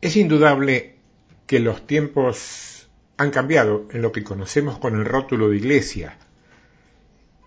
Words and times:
Es 0.00 0.16
indudable 0.16 0.94
que 1.46 1.58
los 1.58 1.86
tiempos 1.86 2.88
han 3.16 3.32
cambiado 3.32 3.88
en 3.90 4.00
lo 4.00 4.12
que 4.12 4.22
conocemos 4.22 4.78
con 4.78 4.94
el 4.94 5.04
rótulo 5.04 5.48
de 5.48 5.56
iglesia. 5.56 6.16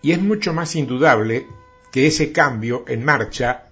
Y 0.02 0.12
es 0.12 0.22
mucho 0.22 0.54
más 0.54 0.76
indudable 0.76 1.48
que 1.94 2.08
ese 2.08 2.34
cambio 2.34 2.84
en 2.88 3.06
marcha 3.06 3.66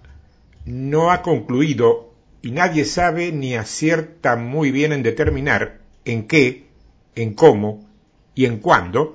no 0.64 1.10
ha 1.10 1.20
concluido 1.20 2.14
y 2.40 2.52
nadie 2.52 2.86
sabe 2.86 3.32
ni 3.32 3.54
acierta 3.54 4.36
muy 4.36 4.70
bien 4.70 4.92
en 4.92 5.02
determinar 5.02 5.80
en 6.06 6.26
qué, 6.26 6.68
en 7.14 7.34
cómo 7.34 7.86
y 8.34 8.46
en 8.46 8.58
cuándo 8.60 9.14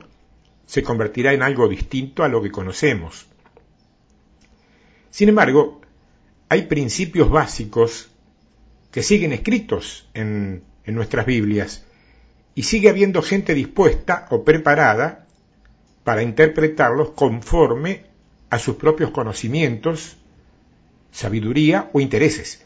se 0.68 0.84
convertirá 0.84 1.34
en 1.34 1.42
algo 1.42 1.68
distinto 1.68 2.24
a 2.24 2.28
lo 2.28 2.44
que 2.44 2.52
conocemos. 2.52 3.26
Sin 5.10 5.30
embargo, 5.30 5.82
hay 6.50 6.64
principios 6.64 7.32
básicos 7.32 8.12
que 8.96 9.04
siguen 9.04 9.34
escritos 9.34 10.08
en, 10.14 10.64
nuestras 10.86 11.26
Biblias 11.26 11.84
y 12.54 12.64
sigue 12.64 12.88
habiendo 12.88 13.22
gente 13.22 13.54
dispuesta 13.54 14.26
o 14.32 14.46
preparada 14.46 15.28
para 16.06 16.24
interpretarlos 16.24 17.10
conforme 17.10 18.06
a 18.50 18.58
sus 18.58 18.78
propios 18.78 19.12
conocimientos, 19.12 20.16
sabiduría 21.12 21.90
o 21.92 22.00
intereses. 22.00 22.64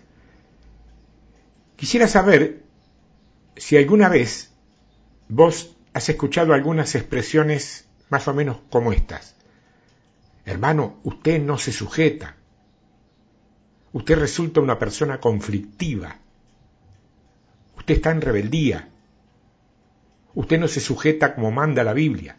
Quisiera 1.76 2.08
saber 2.08 2.62
si 3.58 3.78
alguna 3.78 4.08
vez 4.08 4.52
vos 5.30 5.75
has 5.94 6.09
escuchado 6.09 6.53
algunas 6.53 6.94
expresiones 6.94 7.88
más 8.09 8.28
o 8.28 8.36
menos 8.36 8.58
como 8.70 8.94
estas. 8.94 9.34
Hermano, 10.46 11.00
usted 11.02 11.42
no 11.42 11.58
se 11.58 11.72
sujeta. 11.72 12.36
Usted 13.92 14.20
resulta 14.20 14.62
una 14.62 14.78
persona 14.78 15.20
conflictiva. 15.20 16.20
Usted 17.90 17.98
está 17.98 18.12
en 18.12 18.22
rebeldía. 18.22 18.88
Usted 20.36 20.59
no 20.59 20.68
se 20.68 20.80
sujeta 20.80 21.34
como 21.34 21.50
manda 21.50 21.84
la 21.84 21.94
Biblia. 21.94 22.38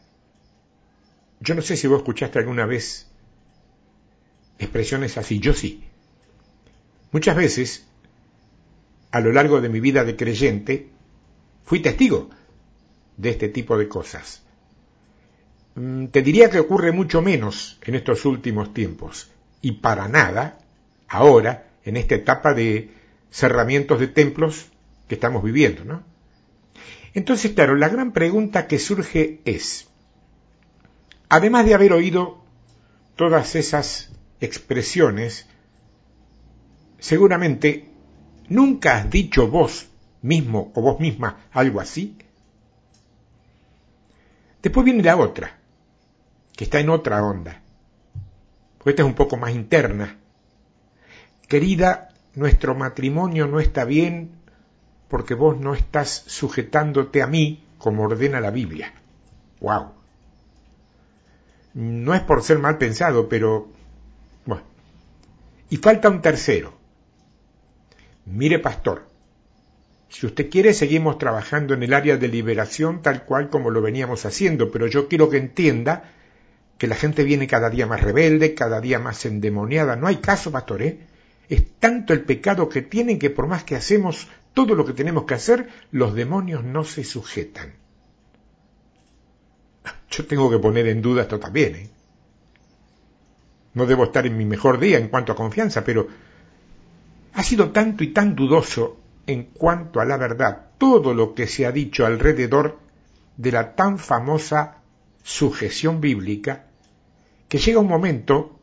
Yo 1.40 1.56
no 1.56 1.62
sé 1.62 1.76
si 1.76 1.88
vos 1.88 1.98
escuchaste 1.98 2.38
alguna 2.38 2.66
vez 2.66 3.10
expresiones 4.60 5.18
así, 5.18 5.40
yo 5.40 5.52
sí. 5.52 5.82
Muchas 7.10 7.34
veces, 7.34 7.88
a 9.10 9.18
lo 9.18 9.32
largo 9.32 9.60
de 9.60 9.68
mi 9.68 9.80
vida 9.80 10.04
de 10.04 10.14
creyente, 10.14 10.90
fui 11.64 11.80
testigo 11.80 12.30
de 13.16 13.30
este 13.30 13.48
tipo 13.48 13.76
de 13.76 13.88
cosas. 13.88 14.44
Mm, 15.74 16.06
te 16.06 16.22
diría 16.22 16.48
que 16.48 16.60
ocurre 16.60 16.92
mucho 16.92 17.22
menos 17.22 17.80
en 17.82 17.96
estos 17.96 18.24
últimos 18.24 18.72
tiempos, 18.72 19.32
y 19.62 19.72
para 19.72 20.06
nada 20.06 20.58
ahora, 21.08 21.72
en 21.82 21.96
esta 21.96 22.14
etapa 22.14 22.54
de 22.54 22.92
cerramientos 23.32 23.98
de 23.98 24.06
templos 24.06 24.70
que 25.10 25.16
estamos 25.16 25.42
viviendo, 25.42 25.84
¿no? 25.84 26.04
Entonces, 27.14 27.50
claro, 27.50 27.74
la 27.74 27.88
gran 27.88 28.12
pregunta 28.12 28.68
que 28.68 28.78
surge 28.78 29.40
es, 29.44 29.88
además 31.28 31.66
de 31.66 31.74
haber 31.74 31.92
oído 31.92 32.44
todas 33.16 33.56
esas 33.56 34.12
expresiones, 34.40 35.48
seguramente 37.00 37.90
nunca 38.48 38.98
has 38.98 39.10
dicho 39.10 39.48
vos 39.48 39.88
mismo 40.22 40.70
o 40.76 40.80
vos 40.80 41.00
misma 41.00 41.40
algo 41.50 41.80
así. 41.80 42.16
Después 44.62 44.84
viene 44.84 45.02
la 45.02 45.16
otra, 45.16 45.58
que 46.52 46.62
está 46.62 46.78
en 46.78 46.88
otra 46.88 47.20
onda, 47.24 47.60
porque 48.78 48.90
esta 48.90 49.02
es 49.02 49.08
un 49.08 49.16
poco 49.16 49.36
más 49.36 49.50
interna, 49.56 50.18
Querida, 51.48 52.10
nuestro 52.36 52.76
matrimonio 52.76 53.48
no 53.48 53.58
está 53.58 53.84
bien 53.84 54.39
porque 55.10 55.34
vos 55.34 55.58
no 55.58 55.74
estás 55.74 56.22
sujetándote 56.26 57.20
a 57.20 57.26
mí 57.26 57.64
como 57.78 58.04
ordena 58.04 58.40
la 58.40 58.52
Biblia. 58.52 58.94
¡Wow! 59.60 59.90
No 61.74 62.14
es 62.14 62.22
por 62.22 62.42
ser 62.42 62.58
mal 62.58 62.78
pensado, 62.78 63.28
pero... 63.28 63.68
Bueno. 64.46 64.62
Y 65.68 65.76
falta 65.78 66.08
un 66.08 66.22
tercero. 66.22 66.72
Mire, 68.24 68.60
pastor, 68.60 69.08
si 70.08 70.26
usted 70.26 70.48
quiere, 70.48 70.72
seguimos 70.74 71.18
trabajando 71.18 71.74
en 71.74 71.82
el 71.82 71.92
área 71.92 72.16
de 72.16 72.28
liberación 72.28 73.02
tal 73.02 73.24
cual 73.24 73.50
como 73.50 73.70
lo 73.70 73.82
veníamos 73.82 74.24
haciendo, 74.26 74.70
pero 74.70 74.86
yo 74.86 75.08
quiero 75.08 75.28
que 75.28 75.38
entienda 75.38 76.04
que 76.78 76.86
la 76.86 76.94
gente 76.94 77.24
viene 77.24 77.48
cada 77.48 77.68
día 77.68 77.86
más 77.86 78.00
rebelde, 78.00 78.54
cada 78.54 78.80
día 78.80 79.00
más 79.00 79.26
endemoniada. 79.26 79.96
No 79.96 80.06
hay 80.06 80.16
caso, 80.16 80.52
pastor, 80.52 80.82
¿eh? 80.82 81.00
Es 81.48 81.64
tanto 81.80 82.12
el 82.12 82.22
pecado 82.22 82.68
que 82.68 82.82
tienen 82.82 83.18
que 83.18 83.30
por 83.30 83.48
más 83.48 83.64
que 83.64 83.74
hacemos 83.74 84.28
todo 84.54 84.74
lo 84.74 84.84
que 84.84 84.92
tenemos 84.92 85.24
que 85.24 85.34
hacer, 85.34 85.68
los 85.90 86.14
demonios 86.14 86.64
no 86.64 86.84
se 86.84 87.04
sujetan. 87.04 87.74
Yo 90.10 90.26
tengo 90.26 90.50
que 90.50 90.58
poner 90.58 90.88
en 90.88 91.02
duda 91.02 91.22
esto 91.22 91.38
también. 91.38 91.74
¿eh? 91.76 91.90
No 93.74 93.86
debo 93.86 94.04
estar 94.04 94.26
en 94.26 94.36
mi 94.36 94.44
mejor 94.44 94.78
día 94.78 94.98
en 94.98 95.08
cuanto 95.08 95.32
a 95.32 95.36
confianza, 95.36 95.84
pero 95.84 96.08
ha 97.32 97.42
sido 97.42 97.70
tanto 97.70 98.02
y 98.02 98.08
tan 98.08 98.34
dudoso 98.34 98.98
en 99.26 99.44
cuanto 99.44 100.00
a 100.00 100.04
la 100.04 100.16
verdad 100.16 100.70
todo 100.78 101.14
lo 101.14 101.34
que 101.34 101.46
se 101.46 101.66
ha 101.66 101.72
dicho 101.72 102.04
alrededor 102.04 102.80
de 103.36 103.52
la 103.52 103.76
tan 103.76 103.98
famosa 103.98 104.82
sujeción 105.22 106.00
bíblica, 106.00 106.66
que 107.48 107.58
llega 107.58 107.78
un 107.78 107.86
momento 107.86 108.58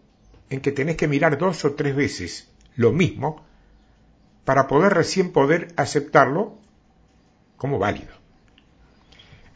en 0.50 0.60
que 0.60 0.72
tenés 0.72 0.98
que 0.98 1.08
mirar 1.08 1.38
dos 1.38 1.64
o 1.64 1.74
tres 1.74 1.96
veces 1.96 2.52
lo 2.76 2.92
mismo 2.92 3.47
para 4.48 4.70
poder 4.70 4.94
recién 4.94 5.34
poder 5.34 5.74
aceptarlo 5.76 6.58
como 7.58 7.80
válido. 7.80 8.14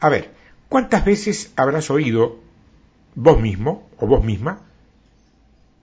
A 0.00 0.10
ver, 0.10 0.34
¿cuántas 0.68 1.02
veces 1.06 1.50
habrás 1.56 1.88
oído 1.90 2.42
vos 3.14 3.40
mismo 3.40 3.88
o 3.96 4.06
vos 4.06 4.22
misma 4.22 4.66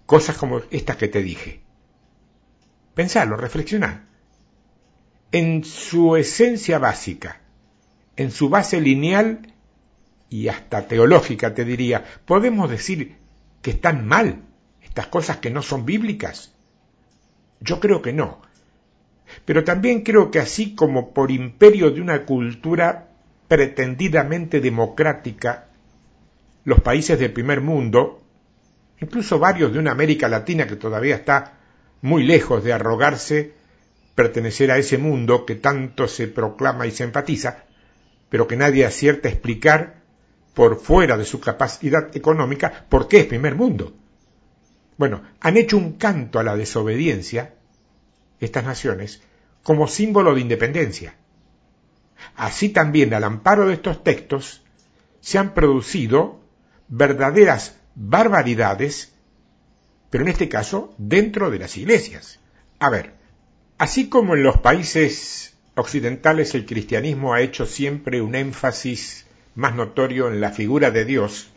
cosas 0.05 0.37
como 0.37 0.61
estas 0.69 0.97
que 0.97 1.07
te 1.07 1.23
dije? 1.23 1.59
Pensalo, 2.93 3.35
reflexionad. 3.35 4.01
En 5.31 5.63
su 5.63 6.15
esencia 6.15 6.77
básica, 6.77 7.41
en 8.15 8.29
su 8.29 8.49
base 8.49 8.79
lineal 8.79 9.55
y 10.29 10.49
hasta 10.49 10.87
teológica, 10.87 11.55
te 11.55 11.65
diría, 11.65 12.05
podemos 12.27 12.69
decir 12.69 13.17
que 13.63 13.71
están 13.71 14.07
mal 14.07 14.43
estas 14.83 15.07
cosas 15.07 15.37
que 15.37 15.49
no 15.49 15.63
son 15.63 15.87
bíblicas. 15.87 16.53
Yo 17.59 17.79
creo 17.79 18.03
que 18.03 18.13
no. 18.13 18.47
Pero 19.49 19.63
también 19.63 20.01
creo 20.01 20.29
que 20.29 20.37
así 20.37 20.75
como 20.75 21.11
por 21.11 21.31
imperio 21.31 21.89
de 21.89 22.01
una 22.01 22.23
cultura 22.23 23.07
pretendidamente 23.47 24.61
democrática, 24.61 25.69
los 26.65 26.81
países 26.81 27.17
del 27.17 27.33
primer 27.33 27.59
mundo, 27.59 28.21
incluso 29.01 29.39
varios 29.39 29.73
de 29.73 29.79
una 29.79 29.89
América 29.89 30.29
Latina 30.29 30.67
que 30.67 30.75
todavía 30.75 31.15
está 31.15 31.57
muy 32.03 32.25
lejos 32.25 32.63
de 32.63 32.73
arrogarse 32.73 33.53
pertenecer 34.13 34.69
a 34.69 34.77
ese 34.77 34.99
mundo 34.99 35.47
que 35.47 35.55
tanto 35.55 36.07
se 36.07 36.27
proclama 36.27 36.85
y 36.85 36.91
se 36.91 37.05
enfatiza, 37.05 37.63
pero 38.29 38.45
que 38.45 38.55
nadie 38.55 38.85
acierta 38.85 39.29
a 39.29 39.31
explicar 39.31 40.03
por 40.53 40.79
fuera 40.79 41.17
de 41.17 41.25
su 41.25 41.39
capacidad 41.39 42.15
económica 42.15 42.85
por 42.87 43.07
qué 43.07 43.21
es 43.21 43.25
primer 43.25 43.55
mundo. 43.55 43.95
Bueno, 44.95 45.23
han 45.39 45.57
hecho 45.57 45.75
un 45.75 45.93
canto 45.93 46.37
a 46.37 46.43
la 46.43 46.55
desobediencia, 46.55 47.55
estas 48.39 48.63
naciones, 48.63 49.23
como 49.63 49.87
símbolo 49.87 50.35
de 50.35 50.41
independencia. 50.41 51.15
Así 52.35 52.69
también, 52.69 53.13
al 53.13 53.23
amparo 53.23 53.67
de 53.67 53.73
estos 53.73 54.03
textos, 54.03 54.61
se 55.21 55.37
han 55.37 55.53
producido 55.53 56.39
verdaderas 56.87 57.75
barbaridades, 57.95 59.13
pero 60.09 60.23
en 60.23 60.29
este 60.29 60.49
caso 60.49 60.93
dentro 60.97 61.51
de 61.51 61.59
las 61.59 61.77
iglesias. 61.77 62.39
A 62.79 62.89
ver, 62.89 63.13
así 63.77 64.09
como 64.09 64.35
en 64.35 64.43
los 64.43 64.59
países 64.59 65.53
occidentales 65.75 66.55
el 66.55 66.65
cristianismo 66.65 67.33
ha 67.33 67.41
hecho 67.41 67.65
siempre 67.65 68.21
un 68.21 68.35
énfasis 68.35 69.25
más 69.55 69.75
notorio 69.75 70.27
en 70.29 70.41
la 70.41 70.51
figura 70.51 70.91
de 70.91 71.05
Dios, 71.05 71.49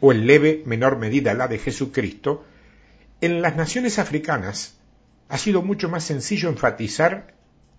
o 0.00 0.12
en 0.12 0.26
leve 0.26 0.62
menor 0.66 0.98
medida 0.98 1.34
la 1.34 1.48
de 1.48 1.58
Jesucristo, 1.58 2.44
en 3.20 3.40
las 3.42 3.56
naciones 3.56 3.98
africanas 3.98 4.74
ha 5.32 5.38
sido 5.38 5.62
mucho 5.62 5.88
más 5.88 6.04
sencillo 6.04 6.50
enfatizar 6.50 7.32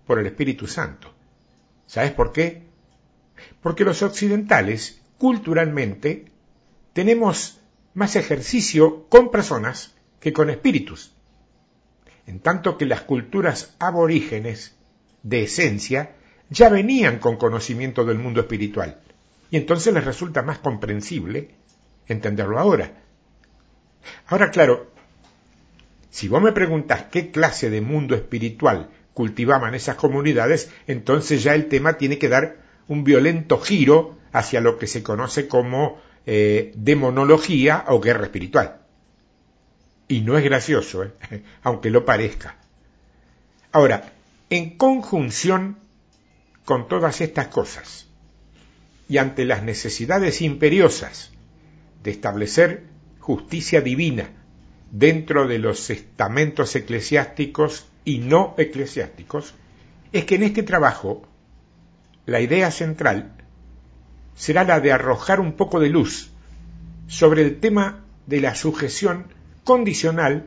por 0.08 0.18
el 0.18 0.26
Espíritu 0.26 0.66
Santo. 0.66 1.14
¿Sabes 1.86 2.10
por 2.10 2.32
qué? 2.32 2.64
Porque 3.62 3.84
los 3.84 4.02
occidentales, 4.02 5.00
culturalmente, 5.18 6.32
tenemos 6.94 7.60
más 7.94 8.16
ejercicio 8.16 9.06
con 9.08 9.30
personas 9.30 9.94
que 10.18 10.32
con 10.32 10.50
espíritus. 10.50 11.14
En 12.26 12.40
tanto 12.40 12.76
que 12.76 12.86
las 12.86 13.02
culturas 13.02 13.76
aborígenes, 13.78 14.74
de 15.22 15.44
esencia, 15.44 16.16
ya 16.50 16.68
venían 16.68 17.20
con 17.20 17.36
conocimiento 17.36 18.04
del 18.04 18.18
mundo 18.18 18.40
espiritual. 18.40 19.00
Y 19.52 19.58
entonces 19.58 19.94
les 19.94 20.04
resulta 20.04 20.42
más 20.42 20.58
comprensible 20.58 21.54
entenderlo 22.08 22.58
ahora. 22.58 23.00
Ahora, 24.26 24.50
claro, 24.50 24.90
si 26.14 26.28
vos 26.28 26.40
me 26.40 26.52
preguntas 26.52 27.06
qué 27.10 27.32
clase 27.32 27.70
de 27.70 27.80
mundo 27.80 28.14
espiritual 28.14 28.88
cultivaban 29.14 29.74
esas 29.74 29.96
comunidades, 29.96 30.70
entonces 30.86 31.42
ya 31.42 31.56
el 31.56 31.66
tema 31.66 31.98
tiene 31.98 32.18
que 32.18 32.28
dar 32.28 32.58
un 32.86 33.02
violento 33.02 33.58
giro 33.58 34.16
hacia 34.30 34.60
lo 34.60 34.78
que 34.78 34.86
se 34.86 35.02
conoce 35.02 35.48
como 35.48 36.00
eh, 36.24 36.70
demonología 36.76 37.84
o 37.88 37.98
guerra 38.00 38.26
espiritual. 38.26 38.82
Y 40.06 40.20
no 40.20 40.38
es 40.38 40.44
gracioso, 40.44 41.02
¿eh? 41.02 41.12
aunque 41.64 41.90
lo 41.90 42.04
parezca. 42.04 42.58
Ahora, 43.72 44.12
en 44.50 44.76
conjunción 44.76 45.80
con 46.64 46.86
todas 46.86 47.22
estas 47.22 47.48
cosas, 47.48 48.06
y 49.08 49.18
ante 49.18 49.44
las 49.44 49.64
necesidades 49.64 50.42
imperiosas 50.42 51.32
de 52.04 52.12
establecer 52.12 52.84
justicia 53.18 53.80
divina 53.80 54.43
dentro 54.94 55.48
de 55.48 55.58
los 55.58 55.90
estamentos 55.90 56.76
eclesiásticos 56.76 57.84
y 58.04 58.18
no 58.18 58.54
eclesiásticos, 58.58 59.52
es 60.12 60.24
que 60.24 60.36
en 60.36 60.44
este 60.44 60.62
trabajo 60.62 61.26
la 62.26 62.40
idea 62.40 62.70
central 62.70 63.32
será 64.36 64.62
la 64.62 64.78
de 64.78 64.92
arrojar 64.92 65.40
un 65.40 65.54
poco 65.54 65.80
de 65.80 65.88
luz 65.88 66.30
sobre 67.08 67.42
el 67.42 67.58
tema 67.58 68.04
de 68.28 68.40
la 68.40 68.54
sujeción 68.54 69.26
condicional 69.64 70.46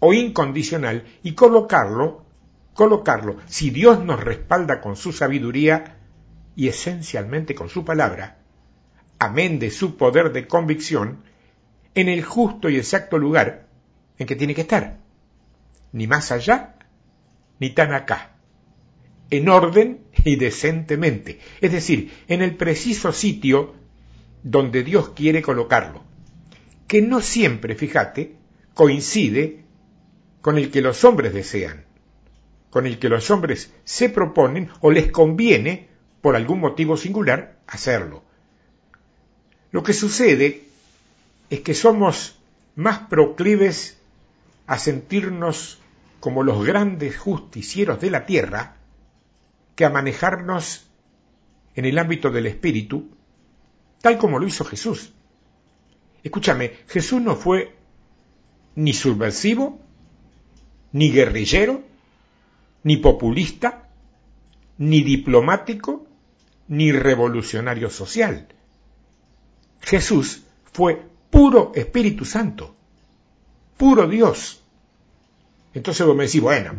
o 0.00 0.12
incondicional 0.12 1.04
y 1.22 1.32
colocarlo, 1.32 2.26
colocarlo, 2.74 3.38
si 3.46 3.70
Dios 3.70 4.04
nos 4.04 4.22
respalda 4.22 4.82
con 4.82 4.96
su 4.96 5.12
sabiduría 5.12 5.96
y 6.54 6.68
esencialmente 6.68 7.54
con 7.54 7.70
su 7.70 7.86
palabra, 7.86 8.36
amén 9.18 9.58
de 9.58 9.70
su 9.70 9.96
poder 9.96 10.30
de 10.32 10.46
convicción, 10.46 11.22
en 11.94 12.10
el 12.10 12.22
justo 12.22 12.68
y 12.68 12.76
exacto 12.76 13.16
lugar 13.16 13.67
en 14.18 14.26
que 14.26 14.36
tiene 14.36 14.54
que 14.54 14.62
estar, 14.62 14.98
ni 15.92 16.06
más 16.06 16.32
allá, 16.32 16.76
ni 17.58 17.70
tan 17.70 17.92
acá, 17.92 18.36
en 19.30 19.48
orden 19.48 20.00
y 20.24 20.36
decentemente, 20.36 21.38
es 21.60 21.72
decir, 21.72 22.12
en 22.28 22.42
el 22.42 22.56
preciso 22.56 23.12
sitio 23.12 23.74
donde 24.42 24.82
Dios 24.82 25.10
quiere 25.10 25.42
colocarlo, 25.42 26.02
que 26.86 27.02
no 27.02 27.20
siempre, 27.20 27.74
fíjate, 27.74 28.36
coincide 28.74 29.64
con 30.40 30.56
el 30.56 30.70
que 30.70 30.80
los 30.80 31.04
hombres 31.04 31.34
desean, 31.34 31.84
con 32.70 32.86
el 32.86 32.98
que 32.98 33.08
los 33.08 33.30
hombres 33.30 33.72
se 33.84 34.08
proponen 34.08 34.70
o 34.80 34.90
les 34.90 35.10
conviene, 35.10 35.88
por 36.20 36.34
algún 36.36 36.60
motivo 36.60 36.96
singular, 36.96 37.58
hacerlo. 37.66 38.24
Lo 39.70 39.82
que 39.82 39.92
sucede 39.92 40.64
es 41.50 41.60
que 41.60 41.74
somos 41.74 42.38
más 42.74 43.00
proclives 43.08 43.97
a 44.68 44.78
sentirnos 44.78 45.80
como 46.20 46.44
los 46.44 46.64
grandes 46.64 47.18
justicieros 47.18 48.00
de 48.00 48.10
la 48.10 48.26
tierra 48.26 48.76
que 49.74 49.84
a 49.84 49.90
manejarnos 49.90 50.86
en 51.74 51.84
el 51.84 51.98
ámbito 51.98 52.30
del 52.30 52.46
espíritu, 52.46 53.08
tal 54.00 54.18
como 54.18 54.38
lo 54.38 54.46
hizo 54.46 54.64
Jesús. 54.64 55.12
Escúchame, 56.22 56.72
Jesús 56.86 57.20
no 57.22 57.34
fue 57.34 57.76
ni 58.74 58.92
subversivo, 58.92 59.80
ni 60.92 61.10
guerrillero, 61.10 61.82
ni 62.82 62.98
populista, 62.98 63.88
ni 64.76 65.02
diplomático, 65.02 66.06
ni 66.68 66.92
revolucionario 66.92 67.88
social. 67.88 68.48
Jesús 69.80 70.44
fue 70.72 71.02
puro 71.30 71.72
Espíritu 71.74 72.24
Santo 72.24 72.78
puro 73.78 74.08
Dios. 74.08 74.57
Entonces 75.74 76.06
vos 76.06 76.16
me 76.16 76.24
decís, 76.24 76.40
bueno, 76.40 76.72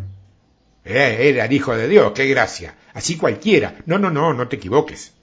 era 0.83 1.45
el 1.45 1.53
Hijo 1.53 1.75
de 1.75 1.87
Dios, 1.87 2.11
qué 2.13 2.25
gracia. 2.27 2.75
Así 2.93 3.17
cualquiera. 3.17 3.77
No, 3.85 3.99
no, 3.99 4.09
no, 4.09 4.33
no 4.33 4.47
te 4.47 4.55
equivoques. 4.55 5.13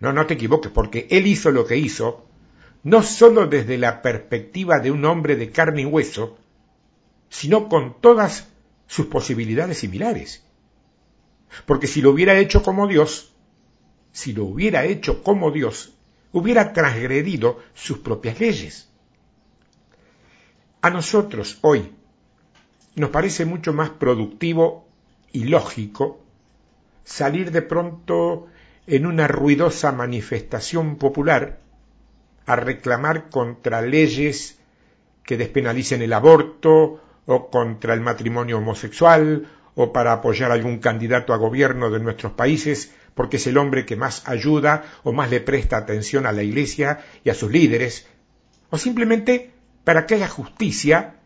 No, 0.00 0.12
no 0.12 0.26
te 0.26 0.34
equivoques, 0.34 0.70
porque 0.72 1.06
Él 1.10 1.26
hizo 1.26 1.50
lo 1.50 1.64
que 1.64 1.76
hizo, 1.76 2.26
no 2.82 3.02
sólo 3.02 3.46
desde 3.46 3.78
la 3.78 4.02
perspectiva 4.02 4.80
de 4.80 4.90
un 4.90 5.04
hombre 5.04 5.36
de 5.36 5.50
carne 5.50 5.82
y 5.82 5.86
hueso, 5.86 6.38
sino 7.28 7.68
con 7.68 8.00
todas 8.00 8.48
sus 8.86 9.06
posibilidades 9.06 9.78
similares. 9.78 10.44
Porque 11.66 11.86
si 11.86 12.02
lo 12.02 12.10
hubiera 12.10 12.38
hecho 12.38 12.62
como 12.62 12.88
Dios, 12.88 13.32
si 14.12 14.32
lo 14.32 14.44
hubiera 14.44 14.84
hecho 14.84 15.22
como 15.22 15.50
Dios, 15.50 15.94
hubiera 16.32 16.72
transgredido 16.72 17.62
sus 17.74 17.98
propias 17.98 18.40
leyes. 18.40 18.88
A 20.80 20.90
nosotros 20.90 21.58
hoy 21.62 21.92
nos 22.94 23.10
parece 23.10 23.44
mucho 23.44 23.72
más 23.72 23.90
productivo 23.90 24.86
y 25.32 25.44
lógico 25.44 26.20
salir 27.04 27.50
de 27.50 27.62
pronto 27.62 28.46
en 28.86 29.06
una 29.06 29.28
ruidosa 29.28 29.92
manifestación 29.92 30.96
popular 30.96 31.58
a 32.46 32.56
reclamar 32.56 33.30
contra 33.30 33.82
leyes 33.82 34.58
que 35.24 35.36
despenalicen 35.36 36.02
el 36.02 36.12
aborto 36.12 37.00
o 37.26 37.50
contra 37.50 37.94
el 37.94 38.00
matrimonio 38.00 38.58
homosexual 38.58 39.48
o 39.74 39.92
para 39.92 40.12
apoyar 40.12 40.50
a 40.50 40.54
algún 40.54 40.78
candidato 40.78 41.32
a 41.32 41.38
gobierno 41.38 41.90
de 41.90 42.00
nuestros 42.00 42.32
países 42.32 42.92
porque 43.14 43.36
es 43.36 43.46
el 43.46 43.58
hombre 43.58 43.86
que 43.86 43.96
más 43.96 44.28
ayuda 44.28 44.84
o 45.02 45.12
más 45.12 45.30
le 45.30 45.40
presta 45.40 45.76
atención 45.76 46.26
a 46.26 46.32
la 46.32 46.42
Iglesia 46.42 47.04
y 47.24 47.30
a 47.30 47.34
sus 47.34 47.50
líderes, 47.50 48.06
o 48.70 48.78
simplemente 48.78 49.50
para 49.84 50.06
que 50.06 50.14
haya 50.14 50.28
justicia 50.28 51.16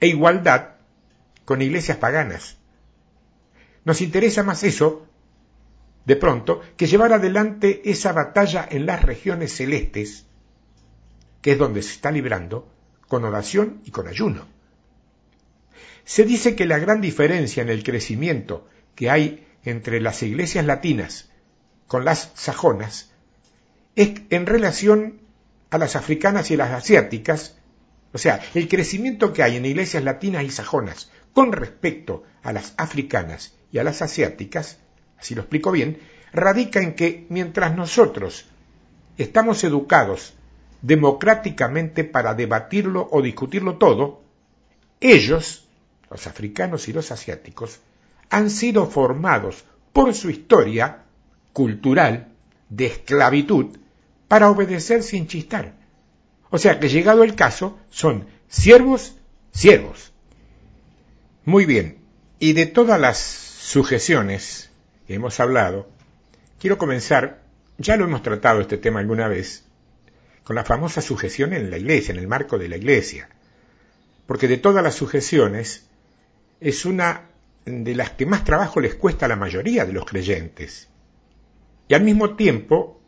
e 0.00 0.08
igualdad 0.08 0.75
con 1.46 1.62
iglesias 1.62 1.96
paganas. 1.96 2.58
Nos 3.86 4.02
interesa 4.02 4.42
más 4.42 4.62
eso, 4.64 5.06
de 6.04 6.16
pronto, 6.16 6.60
que 6.76 6.86
llevar 6.86 7.14
adelante 7.14 7.88
esa 7.90 8.12
batalla 8.12 8.68
en 8.70 8.84
las 8.84 9.02
regiones 9.02 9.56
celestes, 9.56 10.26
que 11.40 11.52
es 11.52 11.58
donde 11.58 11.82
se 11.82 11.92
está 11.92 12.10
librando, 12.10 12.68
con 13.08 13.24
oración 13.24 13.80
y 13.84 13.92
con 13.92 14.08
ayuno. 14.08 14.46
Se 16.04 16.24
dice 16.24 16.56
que 16.56 16.66
la 16.66 16.78
gran 16.78 17.00
diferencia 17.00 17.62
en 17.62 17.70
el 17.70 17.84
crecimiento 17.84 18.68
que 18.94 19.08
hay 19.08 19.46
entre 19.64 20.00
las 20.00 20.22
iglesias 20.22 20.66
latinas 20.66 21.30
con 21.86 22.04
las 22.04 22.32
sajonas 22.34 23.12
es 23.94 24.20
en 24.30 24.46
relación 24.46 25.20
a 25.70 25.78
las 25.78 25.96
africanas 25.96 26.50
y 26.50 26.56
las 26.56 26.72
asiáticas 26.72 27.56
o 28.16 28.18
sea, 28.18 28.40
el 28.54 28.66
crecimiento 28.66 29.34
que 29.34 29.42
hay 29.42 29.56
en 29.56 29.66
iglesias 29.66 30.02
latinas 30.02 30.42
y 30.42 30.50
sajonas 30.50 31.10
con 31.36 31.52
respecto 31.52 32.22
a 32.42 32.50
las 32.50 32.72
africanas 32.78 33.52
y 33.70 33.76
a 33.76 33.84
las 33.84 34.00
asiáticas, 34.00 34.78
así 35.18 35.34
lo 35.34 35.42
explico 35.42 35.70
bien, 35.70 35.98
radica 36.32 36.80
en 36.80 36.94
que 36.94 37.26
mientras 37.28 37.76
nosotros 37.76 38.46
estamos 39.18 39.62
educados 39.62 40.32
democráticamente 40.80 42.04
para 42.04 42.32
debatirlo 42.32 43.06
o 43.12 43.20
discutirlo 43.20 43.76
todo, 43.76 44.22
ellos, 44.98 45.68
los 46.10 46.26
africanos 46.26 46.88
y 46.88 46.94
los 46.94 47.12
asiáticos, 47.12 47.80
han 48.30 48.48
sido 48.48 48.86
formados 48.86 49.66
por 49.92 50.14
su 50.14 50.30
historia 50.30 51.02
cultural 51.52 52.28
de 52.70 52.86
esclavitud 52.86 53.76
para 54.26 54.48
obedecer 54.48 55.02
sin 55.02 55.26
chistar. 55.26 55.74
O 56.48 56.56
sea 56.56 56.80
que 56.80 56.88
llegado 56.88 57.24
el 57.24 57.34
caso, 57.34 57.78
son 57.90 58.26
siervos, 58.48 59.18
siervos. 59.52 60.14
Muy 61.46 61.64
bien, 61.64 61.98
y 62.40 62.54
de 62.54 62.66
todas 62.66 63.00
las 63.00 63.18
sujeciones 63.18 64.68
que 65.06 65.14
hemos 65.14 65.38
hablado, 65.38 65.88
quiero 66.58 66.76
comenzar, 66.76 67.44
ya 67.78 67.96
lo 67.96 68.04
hemos 68.04 68.24
tratado 68.24 68.60
este 68.60 68.78
tema 68.78 68.98
alguna 68.98 69.28
vez, 69.28 69.64
con 70.42 70.56
la 70.56 70.64
famosa 70.64 71.00
sujeción 71.00 71.52
en 71.52 71.70
la 71.70 71.78
iglesia, 71.78 72.10
en 72.10 72.18
el 72.18 72.26
marco 72.26 72.58
de 72.58 72.68
la 72.68 72.76
iglesia. 72.76 73.28
Porque 74.26 74.48
de 74.48 74.56
todas 74.56 74.82
las 74.82 74.96
sujeciones, 74.96 75.86
es 76.60 76.84
una 76.84 77.30
de 77.64 77.94
las 77.94 78.10
que 78.10 78.26
más 78.26 78.42
trabajo 78.42 78.80
les 78.80 78.96
cuesta 78.96 79.26
a 79.26 79.28
la 79.28 79.36
mayoría 79.36 79.86
de 79.86 79.92
los 79.92 80.04
creyentes. 80.04 80.88
Y 81.86 81.94
al 81.94 82.02
mismo 82.02 82.34
tiempo, 82.34 83.00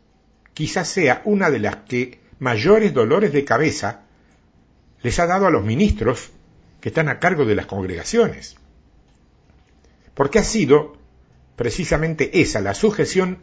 quizás 0.53 0.87
sea 0.87 1.23
una 1.25 1.51
de 1.51 1.59
las 1.59 1.75
que 1.89 2.21
mayores 2.39 2.93
dolores 2.93 3.33
de 3.33 3.43
cabeza 3.43 4.03
les 5.01 5.19
ha 5.19 5.27
dado 5.27 5.45
a 5.45 5.51
los 5.51 5.65
ministros 5.65 6.31
que 6.81 6.89
están 6.89 7.09
a 7.09 7.19
cargo 7.19 7.45
de 7.45 7.55
las 7.55 7.65
congregaciones. 7.65 8.55
Porque 10.13 10.39
ha 10.39 10.43
sido 10.43 10.97
precisamente 11.55 12.41
esa, 12.41 12.61
la 12.61 12.73
sujeción 12.73 13.39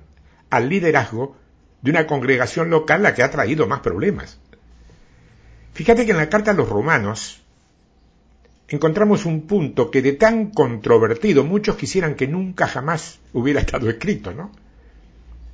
al 0.51 0.69
liderazgo 0.69 1.37
de 1.83 1.91
una 1.91 2.07
congregación 2.07 2.71
local 2.71 3.03
la 3.03 3.15
que 3.15 3.23
ha 3.23 3.31
traído 3.31 3.67
más 3.67 3.81
problemas. 3.81 4.39
Fíjate 5.73 6.07
que 6.07 6.13
en 6.13 6.17
la 6.17 6.29
carta 6.29 6.53
a 6.53 6.55
los 6.55 6.69
romanos 6.69 7.43
encontramos 8.69 9.27
un 9.27 9.47
punto 9.47 9.91
que 9.91 10.03
de 10.03 10.15
tan 10.15 10.51
controvertido 10.51 11.45
muchos 11.45 11.77
quisieran 11.77 12.15
que 12.15 12.27
nunca 12.27 12.67
jamás 12.67 13.21
hubiera 13.33 13.61
estado 13.67 13.89
escrito, 13.91 14.33
¿no? 14.33 14.51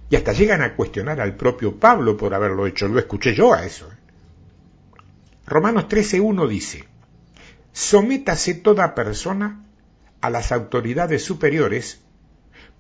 Y 0.09 0.17
hasta 0.17 0.33
llegan 0.33 0.63
a 0.63 0.77
cuestionar 0.77 1.21
al 1.21 1.37
propio 1.37 1.77
Pablo 1.77 2.17
por 2.17 2.35
haberlo 2.35 2.67
hecho. 2.67 2.87
Lo 2.87 2.99
escuché 2.99 3.35
yo 3.35 3.55
a 3.55 3.65
eso. 3.65 3.91
¿eh? 3.91 3.97
Romanos 5.47 5.87
13.1 5.89 6.49
dice, 6.49 6.85
sométase 7.73 8.55
toda 8.55 8.95
persona 8.95 9.65
a 10.21 10.31
las 10.31 10.53
autoridades 10.53 11.25
superiores, 11.25 12.01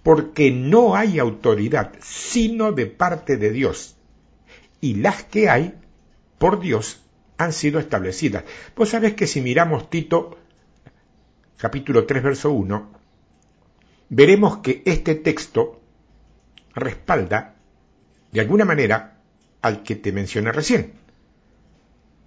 porque 0.02 0.50
no 0.50 0.96
hay 0.96 1.18
autoridad 1.18 1.92
sino 2.00 2.72
de 2.72 2.86
parte 2.86 3.36
de 3.36 3.50
Dios, 3.50 3.96
y 4.80 4.94
las 4.94 5.24
que 5.24 5.48
hay, 5.48 5.74
por 6.38 6.60
Dios, 6.60 7.04
han 7.38 7.52
sido 7.52 7.80
establecidas. 7.80 8.44
Vos 8.76 8.90
sabés 8.90 9.14
que 9.14 9.26
si 9.26 9.40
miramos 9.40 9.90
Tito, 9.90 10.38
capítulo 11.56 12.06
3, 12.06 12.22
verso 12.22 12.52
1, 12.52 12.92
veremos 14.08 14.58
que 14.58 14.82
este 14.84 15.14
texto 15.14 15.80
respalda, 16.74 17.56
de 18.30 18.40
alguna 18.40 18.64
manera, 18.64 19.20
al 19.60 19.82
que 19.82 19.96
te 19.96 20.12
mencioné 20.12 20.52
recién. 20.52 21.01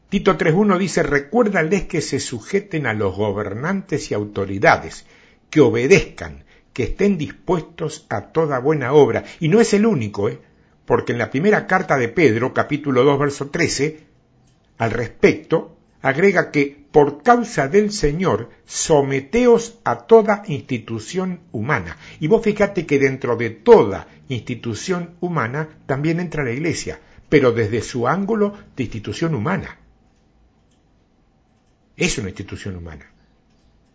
Tito 0.10 0.38
3.1 0.38 0.78
dice, 0.78 1.02
recuérdales 1.02 1.86
que 1.86 2.00
se 2.02 2.20
sujeten 2.20 2.86
a 2.86 2.94
los 2.94 3.16
gobernantes 3.16 4.12
y 4.12 4.14
autoridades, 4.14 5.06
que 5.50 5.62
obedezcan, 5.62 6.44
que 6.74 6.84
estén 6.84 7.18
dispuestos 7.18 8.06
a 8.10 8.28
toda 8.28 8.60
buena 8.60 8.94
obra. 8.94 9.24
Y 9.40 9.48
no 9.48 9.60
es 9.60 9.74
el 9.74 9.86
único, 9.86 10.30
¿eh? 10.30 10.40
porque 10.86 11.14
en 11.14 11.18
la 11.18 11.32
primera 11.32 11.66
carta 11.66 11.98
de 11.98 12.10
Pedro, 12.10 12.54
capítulo 12.54 13.04
2, 13.04 13.20
verso 13.20 13.50
13, 13.50 14.00
al 14.78 14.92
respecto, 14.92 15.76
agrega 16.02 16.52
que 16.52 16.86
por 16.92 17.24
causa 17.24 17.68
del 17.68 17.92
Señor 17.92 18.52
someteos 18.66 19.80
a 19.84 20.06
toda 20.06 20.44
institución 20.46 21.40
humana. 21.52 21.98
Y 22.20 22.28
vos 22.28 22.44
fíjate 22.44 22.86
que 22.86 23.00
dentro 23.00 23.36
de 23.38 23.50
toda 23.50 24.08
institución 24.30 25.16
humana 25.20 25.68
también 25.88 26.20
entra 26.20 26.44
la 26.44 26.52
iglesia, 26.52 27.00
pero 27.28 27.52
desde 27.52 27.82
su 27.82 28.08
ángulo 28.08 28.54
de 28.76 28.84
institución 28.84 29.34
humana. 29.34 29.80
Es 31.98 32.18
una 32.18 32.30
institución 32.30 32.76
humana. 32.76 33.12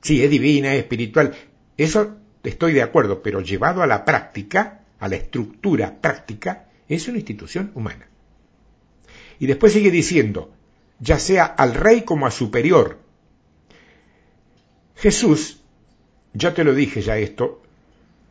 Sí, 0.02 0.22
es 0.22 0.30
divina, 0.30 0.74
es 0.74 0.80
espiritual. 0.80 1.34
Eso 1.76 2.16
estoy 2.42 2.72
de 2.72 2.82
acuerdo, 2.82 3.22
pero 3.22 3.40
llevado 3.40 3.82
a 3.82 3.86
la 3.86 4.04
práctica, 4.04 4.80
a 4.98 5.08
la 5.08 5.16
estructura 5.16 6.00
práctica, 6.00 6.66
es 6.88 7.06
una 7.08 7.18
institución 7.18 7.70
humana. 7.74 8.06
Y 9.38 9.46
después 9.46 9.72
sigue 9.72 9.90
diciendo, 9.90 10.52
ya 10.98 11.18
sea 11.18 11.44
al 11.44 11.74
rey 11.74 12.02
como 12.02 12.26
a 12.26 12.30
superior. 12.30 12.98
Jesús, 14.96 15.60
ya 16.34 16.52
te 16.54 16.64
lo 16.64 16.74
dije 16.74 17.00
ya 17.00 17.16
esto, 17.16 17.62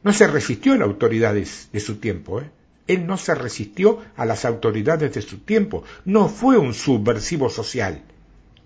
no 0.04 0.14
se 0.14 0.28
resistió 0.28 0.74
a 0.74 0.78
las 0.78 0.88
autoridades 0.88 1.70
de 1.72 1.80
su 1.80 1.98
tiempo. 1.98 2.42
¿eh? 2.42 2.50
Él 2.88 3.06
no 3.06 3.18
se 3.18 3.36
resistió 3.36 4.00
a 4.16 4.26
las 4.26 4.46
autoridades 4.46 5.14
de 5.14 5.22
su 5.22 5.40
tiempo. 5.40 5.84
No 6.06 6.30
fue 6.30 6.58
un 6.58 6.74
subversivo 6.74 7.50
social. 7.50 8.04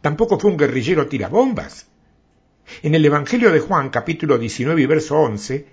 Tampoco 0.03 0.38
fue 0.38 0.51
un 0.51 0.57
guerrillero 0.57 1.07
tirabombas. 1.07 1.88
En 2.81 2.93
el 2.93 3.05
Evangelio 3.05 3.53
de 3.53 3.62
Juan, 3.62 3.89
capítulo 3.89 4.38
19 4.38 4.81
y 4.81 4.86
verso 4.86 5.17
11, 5.17 5.65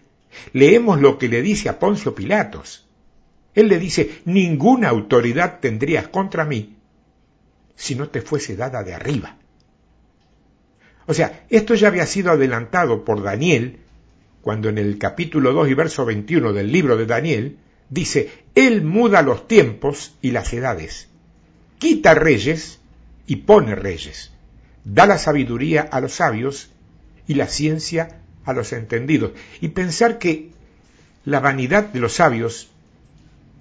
leemos 0.52 1.00
lo 1.00 1.18
que 1.18 1.28
le 1.28 1.42
dice 1.42 1.68
a 1.68 1.80
Poncio 1.80 2.14
Pilatos. 2.14 2.86
Él 3.56 3.66
le 3.66 3.80
dice, 3.80 4.22
ninguna 4.26 4.88
autoridad 4.88 5.58
tendrías 5.58 6.06
contra 6.06 6.44
mí 6.44 6.76
si 7.74 7.96
no 7.96 8.08
te 8.08 8.22
fuese 8.22 8.54
dada 8.54 8.84
de 8.84 8.94
arriba. 8.94 9.36
O 11.06 11.12
sea, 11.12 11.44
esto 11.50 11.74
ya 11.74 11.88
había 11.88 12.06
sido 12.06 12.30
adelantado 12.30 13.04
por 13.04 13.24
Daniel, 13.24 13.80
cuando 14.42 14.68
en 14.68 14.78
el 14.78 14.96
capítulo 14.98 15.52
2 15.52 15.70
y 15.70 15.74
verso 15.74 16.04
21 16.04 16.52
del 16.52 16.70
libro 16.70 16.96
de 16.96 17.06
Daniel 17.06 17.58
dice, 17.88 18.30
Él 18.54 18.82
muda 18.82 19.22
los 19.22 19.48
tiempos 19.48 20.14
y 20.22 20.30
las 20.30 20.52
edades, 20.52 21.08
quita 21.80 22.14
reyes 22.14 22.79
y 23.30 23.36
pone 23.36 23.76
reyes, 23.76 24.32
da 24.84 25.06
la 25.06 25.16
sabiduría 25.16 25.82
a 25.82 26.00
los 26.00 26.14
sabios 26.14 26.72
y 27.28 27.34
la 27.34 27.46
ciencia 27.46 28.22
a 28.44 28.52
los 28.52 28.72
entendidos. 28.72 29.30
Y 29.60 29.68
pensar 29.68 30.18
que 30.18 30.50
la 31.24 31.38
vanidad 31.38 31.84
de 31.84 32.00
los 32.00 32.14
sabios 32.14 32.70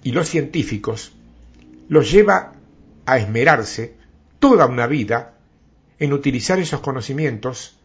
y 0.02 0.10
los 0.10 0.28
científicos 0.28 1.12
los 1.88 2.10
lleva 2.10 2.54
a 3.06 3.18
esmerarse 3.18 3.94
toda 4.40 4.66
una 4.66 4.88
vida 4.88 5.34
en 6.00 6.14
utilizar 6.14 6.58
esos 6.58 6.80
conocimientos 6.80 7.76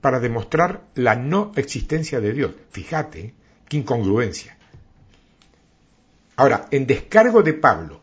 para 0.00 0.18
demostrar 0.18 0.82
la 0.96 1.14
no 1.14 1.52
existencia 1.54 2.20
de 2.20 2.32
Dios. 2.32 2.54
Fíjate, 2.72 3.34
qué 3.68 3.76
incongruencia. 3.76 4.58
Ahora, 6.34 6.66
en 6.72 6.88
descargo 6.88 7.44
de 7.44 7.54
Pablo 7.54 8.00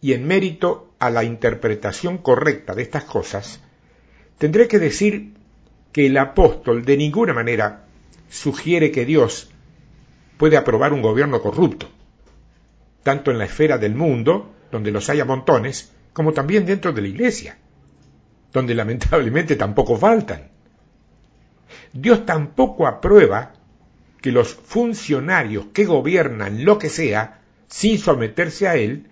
y 0.00 0.14
en 0.14 0.26
mérito 0.26 0.85
a 0.98 1.10
la 1.10 1.24
interpretación 1.24 2.18
correcta 2.18 2.74
de 2.74 2.82
estas 2.82 3.04
cosas, 3.04 3.60
tendré 4.38 4.68
que 4.68 4.78
decir 4.78 5.34
que 5.92 6.06
el 6.06 6.16
apóstol 6.18 6.84
de 6.84 6.96
ninguna 6.96 7.32
manera 7.32 7.86
sugiere 8.28 8.90
que 8.90 9.04
Dios 9.04 9.50
puede 10.36 10.56
aprobar 10.56 10.92
un 10.92 11.02
gobierno 11.02 11.40
corrupto, 11.40 11.88
tanto 13.02 13.30
en 13.30 13.38
la 13.38 13.44
esfera 13.44 13.78
del 13.78 13.94
mundo, 13.94 14.54
donde 14.70 14.90
los 14.90 15.08
haya 15.08 15.24
montones, 15.24 15.92
como 16.12 16.32
también 16.32 16.66
dentro 16.66 16.92
de 16.92 17.02
la 17.02 17.08
iglesia, 17.08 17.58
donde 18.52 18.74
lamentablemente 18.74 19.56
tampoco 19.56 19.96
faltan. 19.96 20.50
Dios 21.92 22.26
tampoco 22.26 22.86
aprueba 22.86 23.52
que 24.20 24.32
los 24.32 24.54
funcionarios 24.54 25.66
que 25.72 25.84
gobiernan 25.84 26.64
lo 26.64 26.78
que 26.78 26.88
sea, 26.88 27.42
sin 27.68 27.98
someterse 27.98 28.68
a 28.68 28.76
Él, 28.76 29.10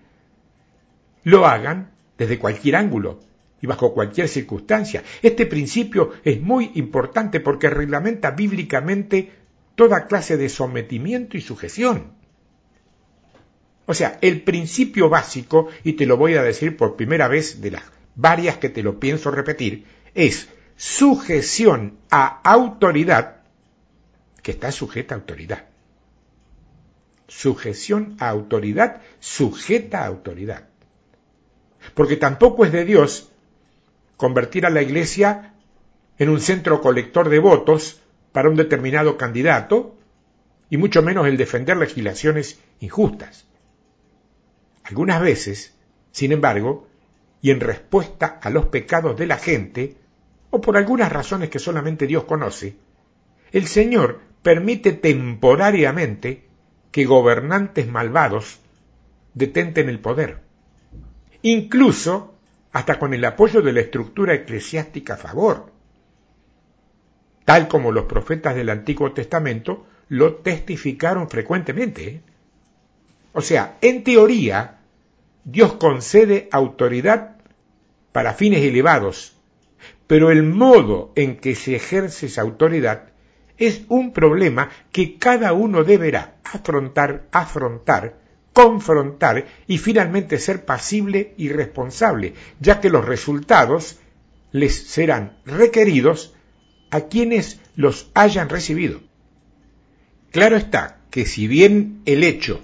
lo 1.24 1.46
hagan 1.46 1.90
desde 2.16 2.38
cualquier 2.38 2.76
ángulo, 2.76 3.20
y 3.64 3.66
bajo 3.66 3.94
cualquier 3.94 4.28
circunstancia. 4.28 5.02
Este 5.22 5.46
principio 5.46 6.12
es 6.22 6.38
muy 6.38 6.72
importante 6.74 7.40
porque 7.40 7.70
reglamenta 7.70 8.32
bíblicamente 8.32 9.30
toda 9.74 10.06
clase 10.06 10.36
de 10.36 10.50
sometimiento 10.50 11.38
y 11.38 11.40
sujeción. 11.40 12.12
O 13.86 13.94
sea, 13.94 14.18
el 14.20 14.42
principio 14.42 15.08
básico, 15.08 15.68
y 15.82 15.94
te 15.94 16.04
lo 16.04 16.18
voy 16.18 16.34
a 16.34 16.42
decir 16.42 16.76
por 16.76 16.96
primera 16.96 17.26
vez 17.26 17.62
de 17.62 17.70
las 17.70 17.84
varias 18.14 18.58
que 18.58 18.68
te 18.68 18.82
lo 18.82 19.00
pienso 19.00 19.30
repetir, 19.30 19.86
es 20.14 20.50
sujeción 20.76 21.96
a 22.10 22.42
autoridad 22.42 23.44
que 24.42 24.50
está 24.50 24.72
sujeta 24.72 25.14
a 25.14 25.18
autoridad. 25.18 25.64
Sujeción 27.28 28.14
a 28.20 28.28
autoridad 28.28 29.00
sujeta 29.20 30.02
a 30.02 30.06
autoridad. 30.06 30.68
Porque 31.94 32.16
tampoco 32.16 32.64
es 32.64 32.72
de 32.72 32.84
Dios 32.84 33.30
convertir 34.16 34.66
a 34.66 34.70
la 34.70 34.82
Iglesia 34.82 35.54
en 36.18 36.28
un 36.28 36.40
centro 36.40 36.80
colector 36.80 37.28
de 37.28 37.38
votos 37.38 38.00
para 38.32 38.48
un 38.48 38.56
determinado 38.56 39.16
candidato, 39.16 39.96
y 40.70 40.76
mucho 40.76 41.02
menos 41.02 41.26
el 41.26 41.36
defender 41.36 41.76
legislaciones 41.76 42.60
injustas. 42.80 43.46
Algunas 44.82 45.20
veces, 45.20 45.74
sin 46.10 46.32
embargo, 46.32 46.88
y 47.40 47.50
en 47.50 47.60
respuesta 47.60 48.38
a 48.42 48.50
los 48.50 48.66
pecados 48.66 49.16
de 49.16 49.26
la 49.26 49.36
gente, 49.36 49.96
o 50.50 50.60
por 50.60 50.76
algunas 50.76 51.12
razones 51.12 51.50
que 51.50 51.58
solamente 51.58 52.06
Dios 52.06 52.24
conoce, 52.24 52.76
el 53.52 53.66
Señor 53.66 54.20
permite 54.42 54.92
temporariamente 54.92 56.48
que 56.90 57.04
gobernantes 57.04 57.88
malvados 57.88 58.60
detenten 59.34 59.88
el 59.88 60.00
poder. 60.00 60.43
Incluso 61.46 62.36
hasta 62.72 62.98
con 62.98 63.12
el 63.12 63.22
apoyo 63.22 63.60
de 63.60 63.74
la 63.74 63.80
estructura 63.80 64.32
eclesiástica 64.32 65.14
a 65.14 65.18
favor, 65.18 65.70
tal 67.44 67.68
como 67.68 67.92
los 67.92 68.06
profetas 68.06 68.56
del 68.56 68.70
Antiguo 68.70 69.12
Testamento 69.12 69.84
lo 70.08 70.36
testificaron 70.36 71.28
frecuentemente. 71.28 72.08
¿eh? 72.08 72.20
O 73.34 73.42
sea, 73.42 73.76
en 73.82 74.04
teoría, 74.04 74.78
Dios 75.44 75.74
concede 75.74 76.48
autoridad 76.50 77.36
para 78.12 78.32
fines 78.32 78.62
elevados, 78.62 79.36
pero 80.06 80.30
el 80.30 80.44
modo 80.44 81.12
en 81.14 81.36
que 81.36 81.54
se 81.54 81.76
ejerce 81.76 82.24
esa 82.24 82.40
autoridad 82.40 83.10
es 83.58 83.82
un 83.90 84.14
problema 84.14 84.70
que 84.92 85.18
cada 85.18 85.52
uno 85.52 85.84
deberá 85.84 86.36
afrontar, 86.42 87.28
afrontar 87.32 88.23
confrontar 88.54 89.46
y 89.66 89.76
finalmente 89.76 90.38
ser 90.38 90.64
pasible 90.64 91.34
y 91.36 91.50
responsable, 91.50 92.32
ya 92.60 92.80
que 92.80 92.88
los 92.88 93.04
resultados 93.04 93.98
les 94.52 94.86
serán 94.86 95.36
requeridos 95.44 96.32
a 96.90 97.02
quienes 97.02 97.60
los 97.74 98.10
hayan 98.14 98.48
recibido. 98.48 99.00
Claro 100.30 100.56
está 100.56 101.00
que 101.10 101.26
si 101.26 101.48
bien 101.48 102.00
el 102.06 102.24
hecho 102.24 102.60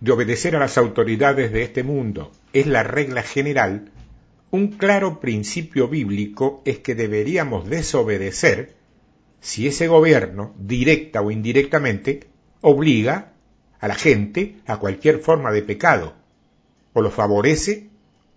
de 0.00 0.12
obedecer 0.12 0.56
a 0.56 0.60
las 0.60 0.78
autoridades 0.78 1.52
de 1.52 1.64
este 1.64 1.82
mundo 1.82 2.32
es 2.52 2.66
la 2.66 2.84
regla 2.84 3.22
general, 3.22 3.90
un 4.52 4.68
claro 4.68 5.20
principio 5.20 5.88
bíblico 5.88 6.62
es 6.64 6.78
que 6.78 6.94
deberíamos 6.94 7.68
desobedecer 7.68 8.76
si 9.40 9.66
ese 9.66 9.88
gobierno, 9.88 10.54
directa 10.58 11.20
o 11.20 11.32
indirectamente, 11.32 12.28
obliga 12.60 13.33
a 13.84 13.88
la 13.88 13.96
gente 13.96 14.56
a 14.66 14.78
cualquier 14.78 15.18
forma 15.18 15.52
de 15.52 15.60
pecado, 15.60 16.14
o 16.94 17.02
lo 17.02 17.10
favorece 17.10 17.90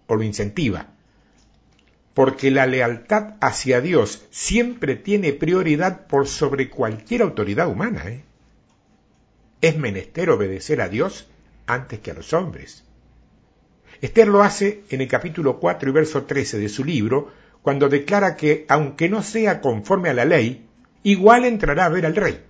o 0.06 0.18
lo 0.18 0.24
incentiva. 0.24 0.88
Porque 2.14 2.52
la 2.52 2.66
lealtad 2.66 3.36
hacia 3.40 3.80
Dios 3.80 4.26
siempre 4.30 4.98
tiene 4.98 5.32
prioridad 5.32 6.06
por 6.08 6.28
sobre 6.28 6.70
cualquier 6.70 7.22
autoridad 7.22 7.70
humana. 7.70 8.10
¿eh? 8.10 8.26
Es 9.62 9.78
menester 9.78 10.32
obedecer 10.32 10.82
a 10.82 10.90
Dios 10.90 11.30
antes 11.66 12.02
que 12.02 12.12
a 12.12 12.16
los 12.16 12.34
hombres. 12.34 12.84
Esther 14.02 14.28
lo 14.28 14.44
hace 14.44 14.84
en 14.90 15.00
el 15.00 15.08
capítulo 15.08 15.62
4 15.62 15.90
y 15.90 15.94
verso 15.94 16.24
13 16.26 16.60
de 16.60 16.68
su 16.68 16.84
libro, 16.84 17.32
cuando 17.62 17.88
declara 17.88 18.36
que, 18.36 18.66
aunque 18.68 19.08
no 19.08 19.24
sea 19.24 19.62
conforme 19.62 20.10
a 20.10 20.14
la 20.14 20.26
ley, 20.26 20.68
igual 21.04 21.46
entrará 21.46 21.86
a 21.86 21.90
ver 21.90 22.06
al 22.06 22.18
rey. 22.18 22.44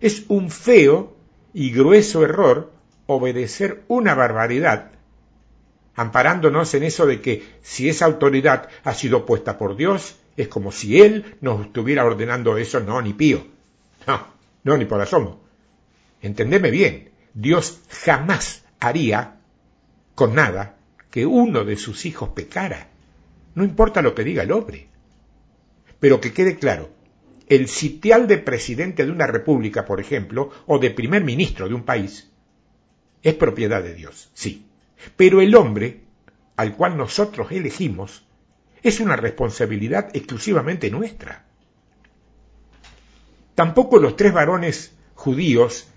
Es 0.00 0.24
un 0.28 0.52
feo 0.52 1.17
y 1.58 1.72
grueso 1.72 2.22
error 2.22 2.72
obedecer 3.06 3.82
una 3.88 4.14
barbaridad, 4.14 4.92
amparándonos 5.96 6.72
en 6.74 6.84
eso 6.84 7.04
de 7.04 7.20
que 7.20 7.58
si 7.62 7.88
esa 7.88 8.04
autoridad 8.04 8.68
ha 8.84 8.94
sido 8.94 9.26
puesta 9.26 9.58
por 9.58 9.74
Dios, 9.74 10.20
es 10.36 10.46
como 10.46 10.70
si 10.70 11.02
Él 11.02 11.36
nos 11.40 11.62
estuviera 11.62 12.04
ordenando 12.04 12.56
eso, 12.58 12.78
no, 12.78 13.02
ni 13.02 13.12
pío. 13.12 13.44
No, 14.06 14.28
no, 14.62 14.78
ni 14.78 14.84
por 14.84 15.00
asomo. 15.00 15.40
Entendeme 16.22 16.70
bien, 16.70 17.10
Dios 17.34 17.80
jamás 17.88 18.62
haría 18.78 19.40
con 20.14 20.36
nada 20.36 20.76
que 21.10 21.26
uno 21.26 21.64
de 21.64 21.76
sus 21.76 22.06
hijos 22.06 22.28
pecara. 22.28 22.86
No 23.56 23.64
importa 23.64 24.00
lo 24.00 24.14
que 24.14 24.22
diga 24.22 24.44
el 24.44 24.52
hombre. 24.52 24.86
Pero 25.98 26.20
que 26.20 26.32
quede 26.32 26.56
claro, 26.56 26.90
el 27.48 27.68
sitial 27.68 28.26
de 28.26 28.38
presidente 28.38 29.04
de 29.04 29.12
una 29.12 29.26
república, 29.26 29.84
por 29.84 30.00
ejemplo, 30.00 30.50
o 30.66 30.78
de 30.78 30.90
primer 30.90 31.24
ministro 31.24 31.68
de 31.68 31.74
un 31.74 31.84
país, 31.84 32.30
es 33.22 33.34
propiedad 33.34 33.82
de 33.82 33.94
Dios, 33.94 34.30
sí. 34.34 34.66
Pero 35.16 35.40
el 35.40 35.54
hombre, 35.54 36.00
al 36.56 36.76
cual 36.76 36.96
nosotros 36.96 37.50
elegimos, 37.52 38.26
es 38.82 39.00
una 39.00 39.16
responsabilidad 39.16 40.10
exclusivamente 40.14 40.90
nuestra. 40.90 41.44
Tampoco 43.54 43.98
los 43.98 44.16
tres 44.16 44.32
varones 44.32 44.94
judíos 45.14 45.88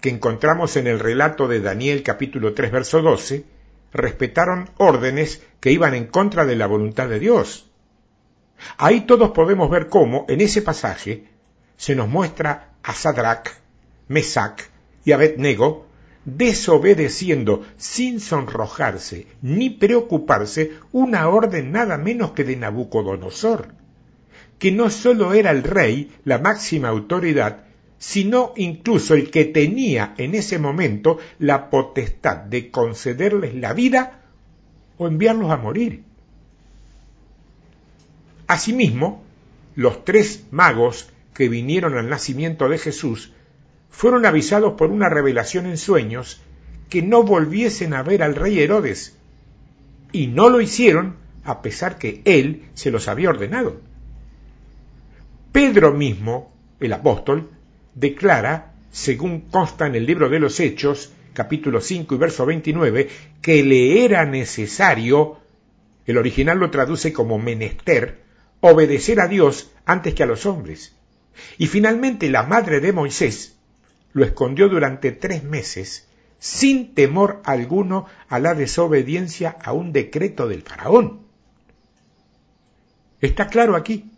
que 0.00 0.10
encontramos 0.10 0.76
en 0.76 0.86
el 0.86 0.98
relato 0.98 1.48
de 1.48 1.60
Daniel 1.60 2.02
capítulo 2.02 2.54
3 2.54 2.70
verso 2.70 3.02
12, 3.02 3.44
respetaron 3.92 4.70
órdenes 4.78 5.42
que 5.60 5.72
iban 5.72 5.94
en 5.94 6.06
contra 6.06 6.44
de 6.44 6.56
la 6.56 6.66
voluntad 6.66 7.08
de 7.08 7.18
Dios. 7.18 7.67
Ahí 8.76 9.02
todos 9.02 9.30
podemos 9.30 9.70
ver 9.70 9.88
cómo, 9.88 10.24
en 10.28 10.40
ese 10.40 10.62
pasaje, 10.62 11.24
se 11.76 11.94
nos 11.94 12.08
muestra 12.08 12.72
a 12.82 12.92
Sadrach, 12.92 13.50
Mesach 14.08 14.62
y 15.04 15.12
Abednego 15.12 15.86
desobedeciendo 16.24 17.64
sin 17.78 18.20
sonrojarse 18.20 19.26
ni 19.40 19.70
preocuparse 19.70 20.72
una 20.92 21.28
orden 21.28 21.72
nada 21.72 21.96
menos 21.96 22.32
que 22.32 22.44
de 22.44 22.56
Nabucodonosor, 22.56 23.68
que 24.58 24.72
no 24.72 24.90
sólo 24.90 25.32
era 25.32 25.50
el 25.50 25.62
rey, 25.62 26.12
la 26.24 26.38
máxima 26.38 26.88
autoridad, 26.88 27.64
sino 27.98 28.52
incluso 28.56 29.14
el 29.14 29.30
que 29.30 29.46
tenía 29.46 30.14
en 30.18 30.34
ese 30.34 30.58
momento 30.58 31.18
la 31.38 31.70
potestad 31.70 32.36
de 32.36 32.70
concederles 32.70 33.54
la 33.54 33.72
vida 33.72 34.20
o 34.98 35.06
enviarlos 35.06 35.50
a 35.50 35.56
morir. 35.56 36.07
Asimismo, 38.48 39.22
los 39.76 40.04
tres 40.06 40.46
magos 40.50 41.10
que 41.34 41.50
vinieron 41.50 41.98
al 41.98 42.08
nacimiento 42.08 42.68
de 42.68 42.78
Jesús 42.78 43.32
fueron 43.90 44.24
avisados 44.24 44.72
por 44.72 44.90
una 44.90 45.10
revelación 45.10 45.66
en 45.66 45.76
sueños 45.76 46.40
que 46.88 47.02
no 47.02 47.22
volviesen 47.22 47.92
a 47.92 48.02
ver 48.02 48.22
al 48.22 48.34
rey 48.34 48.58
Herodes, 48.58 49.14
y 50.12 50.28
no 50.28 50.48
lo 50.48 50.62
hicieron 50.62 51.16
a 51.44 51.60
pesar 51.60 51.98
que 51.98 52.22
él 52.24 52.64
se 52.72 52.90
los 52.90 53.06
había 53.06 53.28
ordenado. 53.28 53.80
Pedro 55.52 55.92
mismo, 55.92 56.50
el 56.80 56.94
apóstol, 56.94 57.50
declara, 57.94 58.72
según 58.90 59.42
consta 59.42 59.86
en 59.86 59.94
el 59.94 60.06
libro 60.06 60.30
de 60.30 60.40
los 60.40 60.58
Hechos, 60.58 61.12
capítulo 61.34 61.82
5 61.82 62.14
y 62.14 62.18
verso 62.18 62.46
29, 62.46 63.08
que 63.42 63.62
le 63.62 64.06
era 64.06 64.24
necesario, 64.24 65.38
el 66.06 66.16
original 66.16 66.58
lo 66.58 66.70
traduce 66.70 67.12
como 67.12 67.38
menester, 67.38 68.27
obedecer 68.60 69.20
a 69.20 69.28
Dios 69.28 69.70
antes 69.84 70.14
que 70.14 70.22
a 70.22 70.26
los 70.26 70.46
hombres. 70.46 70.94
Y 71.56 71.66
finalmente 71.66 72.30
la 72.30 72.42
madre 72.42 72.80
de 72.80 72.92
Moisés 72.92 73.56
lo 74.12 74.24
escondió 74.24 74.68
durante 74.68 75.12
tres 75.12 75.44
meses, 75.44 76.08
sin 76.38 76.94
temor 76.94 77.40
alguno 77.44 78.06
a 78.28 78.38
la 78.38 78.54
desobediencia 78.54 79.56
a 79.62 79.72
un 79.72 79.92
decreto 79.92 80.48
del 80.48 80.62
faraón. 80.62 81.26
Está 83.20 83.48
claro 83.48 83.76
aquí, 83.76 84.12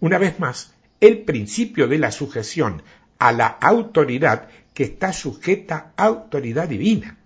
una 0.00 0.18
vez 0.18 0.38
más, 0.38 0.74
el 1.00 1.24
principio 1.24 1.88
de 1.88 1.98
la 1.98 2.10
sujeción 2.10 2.82
a 3.18 3.32
la 3.32 3.46
autoridad 3.46 4.48
que 4.74 4.84
está 4.84 5.12
sujeta 5.12 5.92
a 5.96 6.04
autoridad 6.04 6.68
divina, 6.68 7.18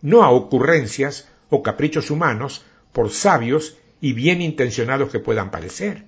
no 0.00 0.22
a 0.22 0.30
ocurrencias 0.30 1.28
o 1.50 1.62
caprichos 1.62 2.10
humanos 2.10 2.64
por 2.92 3.10
sabios 3.10 3.76
y 4.02 4.12
bien 4.12 4.42
intencionados 4.42 5.10
que 5.10 5.20
puedan 5.20 5.50
parecer. 5.50 6.04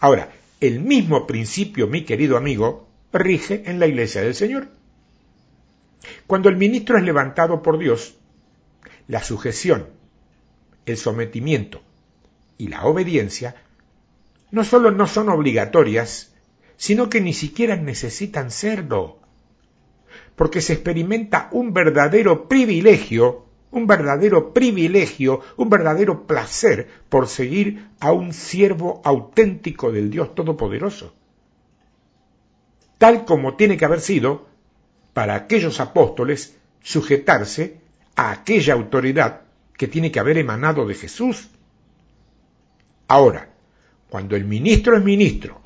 Ahora, 0.00 0.32
el 0.60 0.80
mismo 0.80 1.26
principio, 1.26 1.86
mi 1.86 2.04
querido 2.04 2.36
amigo, 2.36 2.88
rige 3.12 3.62
en 3.66 3.78
la 3.78 3.86
iglesia 3.86 4.20
del 4.20 4.34
Señor. 4.34 4.68
Cuando 6.26 6.48
el 6.48 6.56
ministro 6.56 6.98
es 6.98 7.04
levantado 7.04 7.62
por 7.62 7.78
Dios, 7.78 8.16
la 9.06 9.22
sujeción, 9.22 9.86
el 10.86 10.96
sometimiento 10.96 11.80
y 12.58 12.66
la 12.66 12.84
obediencia 12.84 13.54
no 14.50 14.64
solo 14.64 14.90
no 14.90 15.06
son 15.06 15.28
obligatorias, 15.28 16.34
sino 16.76 17.08
que 17.08 17.20
ni 17.20 17.32
siquiera 17.32 17.76
necesitan 17.76 18.50
serlo, 18.50 19.20
porque 20.34 20.60
se 20.60 20.72
experimenta 20.72 21.48
un 21.52 21.72
verdadero 21.72 22.48
privilegio, 22.48 23.43
un 23.74 23.88
verdadero 23.88 24.54
privilegio, 24.54 25.40
un 25.56 25.68
verdadero 25.68 26.28
placer 26.28 26.88
por 27.08 27.26
seguir 27.26 27.88
a 27.98 28.12
un 28.12 28.32
siervo 28.32 29.02
auténtico 29.04 29.90
del 29.90 30.10
Dios 30.10 30.32
Todopoderoso, 30.36 31.12
tal 32.98 33.24
como 33.24 33.56
tiene 33.56 33.76
que 33.76 33.84
haber 33.84 34.00
sido 34.00 34.46
para 35.12 35.34
aquellos 35.34 35.80
apóstoles 35.80 36.56
sujetarse 36.82 37.80
a 38.14 38.30
aquella 38.30 38.74
autoridad 38.74 39.40
que 39.76 39.88
tiene 39.88 40.12
que 40.12 40.20
haber 40.20 40.38
emanado 40.38 40.86
de 40.86 40.94
Jesús. 40.94 41.48
Ahora, 43.08 43.54
cuando 44.08 44.36
el 44.36 44.44
ministro 44.44 44.96
es 44.96 45.02
ministro 45.02 45.62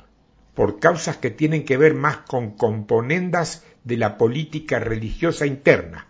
por 0.55 0.79
causas 0.79 1.17
que 1.17 1.29
tienen 1.29 1.63
que 1.63 1.77
ver 1.77 1.93
más 1.93 2.17
con 2.17 2.57
componendas 2.57 3.63
de 3.83 3.97
la 3.97 4.17
política 4.17 4.79
religiosa 4.79 5.45
interna 5.45 6.08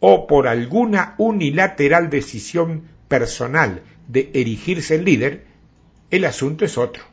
o 0.00 0.26
por 0.26 0.46
alguna 0.46 1.14
unilateral 1.18 2.10
decisión 2.10 2.84
personal 3.08 3.82
de 4.06 4.30
erigirse 4.34 4.94
en 4.96 5.04
líder, 5.04 5.46
el 6.10 6.24
asunto 6.24 6.64
es 6.64 6.78
otro. 6.78 7.04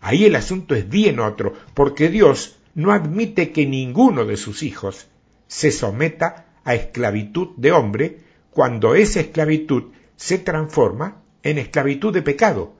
Ahí 0.00 0.24
el 0.24 0.36
asunto 0.36 0.74
es 0.74 0.88
bien 0.88 1.18
otro, 1.18 1.54
porque 1.74 2.08
Dios 2.08 2.58
no 2.74 2.92
admite 2.92 3.50
que 3.52 3.66
ninguno 3.66 4.24
de 4.24 4.36
sus 4.36 4.62
hijos 4.62 5.08
se 5.46 5.72
someta 5.72 6.46
a 6.64 6.74
esclavitud 6.74 7.48
de 7.56 7.72
hombre 7.72 8.20
cuando 8.50 8.94
esa 8.94 9.20
esclavitud 9.20 9.92
se 10.16 10.38
transforma 10.38 11.22
en 11.42 11.58
esclavitud 11.58 12.12
de 12.12 12.22
pecado, 12.22 12.74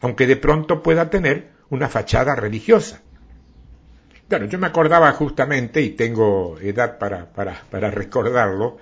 aunque 0.00 0.26
de 0.26 0.36
pronto 0.36 0.82
pueda 0.82 1.10
tener 1.10 1.50
una 1.68 1.88
fachada 1.88 2.34
religiosa. 2.34 3.02
Claro, 4.30 4.46
yo 4.46 4.60
me 4.60 4.68
acordaba 4.68 5.10
justamente, 5.10 5.82
y 5.82 5.90
tengo 5.90 6.56
edad 6.60 6.98
para, 6.98 7.32
para, 7.32 7.64
para 7.68 7.90
recordarlo, 7.90 8.78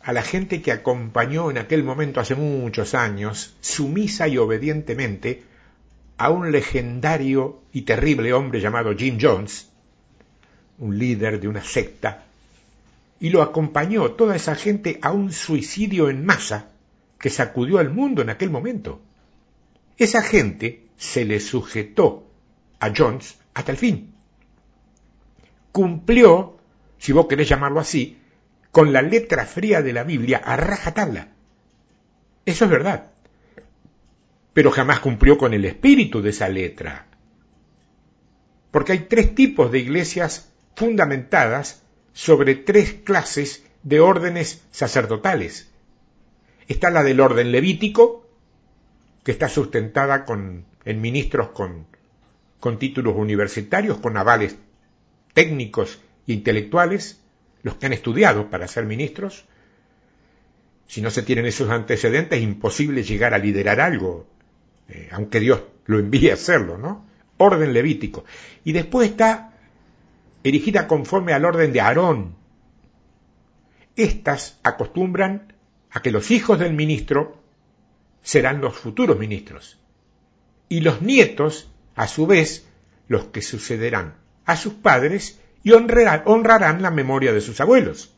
a 0.00 0.10
la 0.14 0.22
gente 0.22 0.62
que 0.62 0.72
acompañó 0.72 1.50
en 1.50 1.58
aquel 1.58 1.84
momento 1.84 2.18
hace 2.18 2.34
muchos 2.34 2.94
años, 2.94 3.54
sumisa 3.60 4.26
y 4.26 4.38
obedientemente, 4.38 5.42
a 6.16 6.30
un 6.30 6.50
legendario 6.50 7.60
y 7.74 7.82
terrible 7.82 8.32
hombre 8.32 8.62
llamado 8.62 8.96
Jim 8.96 9.18
Jones, 9.20 9.68
un 10.78 10.98
líder 10.98 11.40
de 11.40 11.48
una 11.48 11.62
secta, 11.62 12.24
y 13.20 13.28
lo 13.28 13.42
acompañó 13.42 14.12
toda 14.12 14.34
esa 14.34 14.54
gente 14.54 14.98
a 15.02 15.12
un 15.12 15.30
suicidio 15.30 16.08
en 16.08 16.24
masa 16.24 16.70
que 17.18 17.28
sacudió 17.28 17.80
al 17.80 17.90
mundo 17.90 18.22
en 18.22 18.30
aquel 18.30 18.48
momento. 18.48 19.02
Esa 19.98 20.22
gente 20.22 20.86
se 20.96 21.26
le 21.26 21.40
sujetó 21.40 22.26
a 22.80 22.90
Jones 22.96 23.36
hasta 23.52 23.72
el 23.72 23.76
fin. 23.76 24.15
Cumplió, 25.76 26.56
si 26.96 27.12
vos 27.12 27.26
querés 27.26 27.50
llamarlo 27.50 27.80
así, 27.80 28.18
con 28.72 28.94
la 28.94 29.02
letra 29.02 29.44
fría 29.44 29.82
de 29.82 29.92
la 29.92 30.04
Biblia 30.04 30.38
a 30.42 30.56
rajatabla. 30.56 31.28
Eso 32.46 32.64
es 32.64 32.70
verdad. 32.70 33.10
Pero 34.54 34.70
jamás 34.70 35.00
cumplió 35.00 35.36
con 35.36 35.52
el 35.52 35.66
espíritu 35.66 36.22
de 36.22 36.30
esa 36.30 36.48
letra. 36.48 37.08
Porque 38.70 38.92
hay 38.92 39.00
tres 39.00 39.34
tipos 39.34 39.70
de 39.70 39.80
iglesias 39.80 40.50
fundamentadas 40.74 41.82
sobre 42.14 42.54
tres 42.54 42.94
clases 42.94 43.62
de 43.82 44.00
órdenes 44.00 44.64
sacerdotales. 44.70 45.70
Está 46.68 46.88
la 46.88 47.02
del 47.02 47.20
orden 47.20 47.52
levítico, 47.52 48.26
que 49.24 49.32
está 49.32 49.50
sustentada 49.50 50.24
con, 50.24 50.64
en 50.86 51.02
ministros 51.02 51.50
con, 51.50 51.86
con 52.60 52.78
títulos 52.78 53.14
universitarios, 53.14 53.98
con 53.98 54.16
avales 54.16 54.56
técnicos 55.36 56.00
e 56.26 56.32
intelectuales, 56.32 57.20
los 57.62 57.74
que 57.76 57.84
han 57.84 57.92
estudiado 57.92 58.48
para 58.48 58.66
ser 58.68 58.86
ministros. 58.86 59.44
Si 60.86 61.02
no 61.02 61.10
se 61.10 61.22
tienen 61.22 61.44
esos 61.44 61.68
antecedentes, 61.68 62.38
es 62.38 62.42
imposible 62.42 63.02
llegar 63.02 63.34
a 63.34 63.38
liderar 63.38 63.78
algo, 63.82 64.26
eh, 64.88 65.10
aunque 65.12 65.40
Dios 65.40 65.60
lo 65.84 65.98
envíe 65.98 66.30
a 66.30 66.34
hacerlo, 66.34 66.78
¿no? 66.78 67.04
Orden 67.36 67.74
levítico. 67.74 68.24
Y 68.64 68.72
después 68.72 69.10
está 69.10 69.52
erigida 70.42 70.88
conforme 70.88 71.34
al 71.34 71.44
orden 71.44 71.70
de 71.70 71.82
Aarón. 71.82 72.34
Estas 73.94 74.58
acostumbran 74.62 75.52
a 75.90 76.00
que 76.00 76.12
los 76.12 76.30
hijos 76.30 76.58
del 76.58 76.72
ministro 76.72 77.42
serán 78.22 78.62
los 78.62 78.74
futuros 78.74 79.18
ministros 79.18 79.78
y 80.70 80.80
los 80.80 81.02
nietos, 81.02 81.70
a 81.94 82.08
su 82.08 82.26
vez, 82.26 82.66
los 83.06 83.26
que 83.26 83.42
sucederán 83.42 84.25
a 84.46 84.56
sus 84.56 84.74
padres 84.74 85.40
y 85.62 85.72
honrarán, 85.72 86.80
la 86.80 86.90
memoria 86.90 87.32
de 87.32 87.40
sus 87.40 87.60
abuelos. 87.60 88.14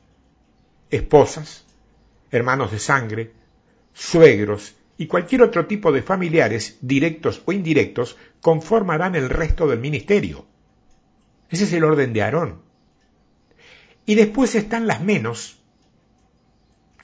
Esposas, 0.91 1.64
hermanos 2.31 2.71
de 2.71 2.79
sangre, 2.79 3.33
suegros 3.95 4.77
y 4.99 5.07
cualquier 5.07 5.43
otro 5.43 5.67
tipo 5.67 5.91
de 5.91 6.03
familiares, 6.03 6.77
directos 6.83 7.43
o 7.47 7.53
indirectos, 7.53 8.17
conformarán 8.43 9.14
el 9.14 9.31
resto 9.31 9.67
del 9.67 9.81
ministerio. 9.81 10.47
Ese 11.49 11.64
es 11.64 11.73
el 11.73 11.85
orden 11.85 12.12
de 12.12 12.23
Aarón. 12.23 12.62
Y 14.05 14.14
después 14.14 14.55
están 14.55 14.87
las 14.87 15.03
menos, 15.03 15.59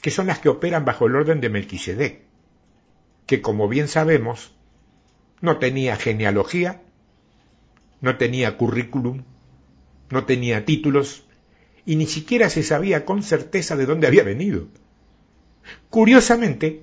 que 0.02 0.10
son 0.10 0.26
las 0.26 0.38
que 0.38 0.50
operan 0.50 0.84
bajo 0.84 1.06
el 1.06 1.16
orden 1.16 1.40
de 1.40 1.48
Melquisedec, 1.48 2.20
que 3.26 3.40
como 3.40 3.68
bien 3.68 3.88
sabemos, 3.88 4.54
no 5.40 5.58
tenía 5.58 5.96
genealogía, 5.96 6.82
no 8.04 8.18
tenía 8.18 8.58
currículum, 8.58 9.22
no 10.10 10.26
tenía 10.26 10.66
títulos, 10.66 11.24
y 11.86 11.96
ni 11.96 12.06
siquiera 12.06 12.50
se 12.50 12.62
sabía 12.62 13.06
con 13.06 13.22
certeza 13.22 13.76
de 13.76 13.86
dónde 13.86 14.06
había 14.06 14.22
venido. 14.22 14.68
Curiosamente, 15.88 16.82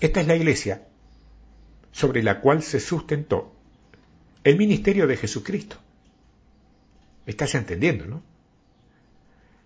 esta 0.00 0.20
es 0.20 0.26
la 0.26 0.36
iglesia 0.36 0.86
sobre 1.90 2.22
la 2.22 2.40
cual 2.40 2.62
se 2.62 2.80
sustentó 2.80 3.52
el 4.44 4.56
ministerio 4.56 5.06
de 5.06 5.16
Jesucristo. 5.16 5.76
estás 7.26 7.54
entendiendo, 7.54 8.06
no? 8.06 8.22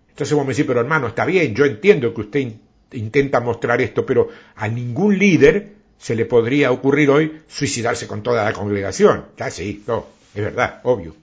Entonces 0.09 0.35
vos 0.35 0.45
me 0.45 0.53
decís, 0.53 0.65
pero 0.65 0.79
hermano, 0.79 1.07
está 1.07 1.25
bien, 1.25 1.53
yo 1.53 1.65
entiendo 1.65 2.13
que 2.13 2.21
usted 2.21 2.53
intenta 2.93 3.41
mostrar 3.41 3.81
esto, 3.81 4.05
pero 4.05 4.29
a 4.55 4.69
ningún 4.69 5.17
líder 5.17 5.73
se 5.97 6.15
le 6.15 6.25
podría 6.25 6.71
ocurrir 6.71 7.09
hoy 7.09 7.41
suicidarse 7.47 8.07
con 8.07 8.23
toda 8.23 8.45
la 8.45 8.53
congregación. 8.53 9.25
Ya 9.37 9.49
sí, 9.49 9.83
no, 9.87 10.14
es 10.35 10.43
verdad, 10.43 10.81
obvio. 10.83 11.15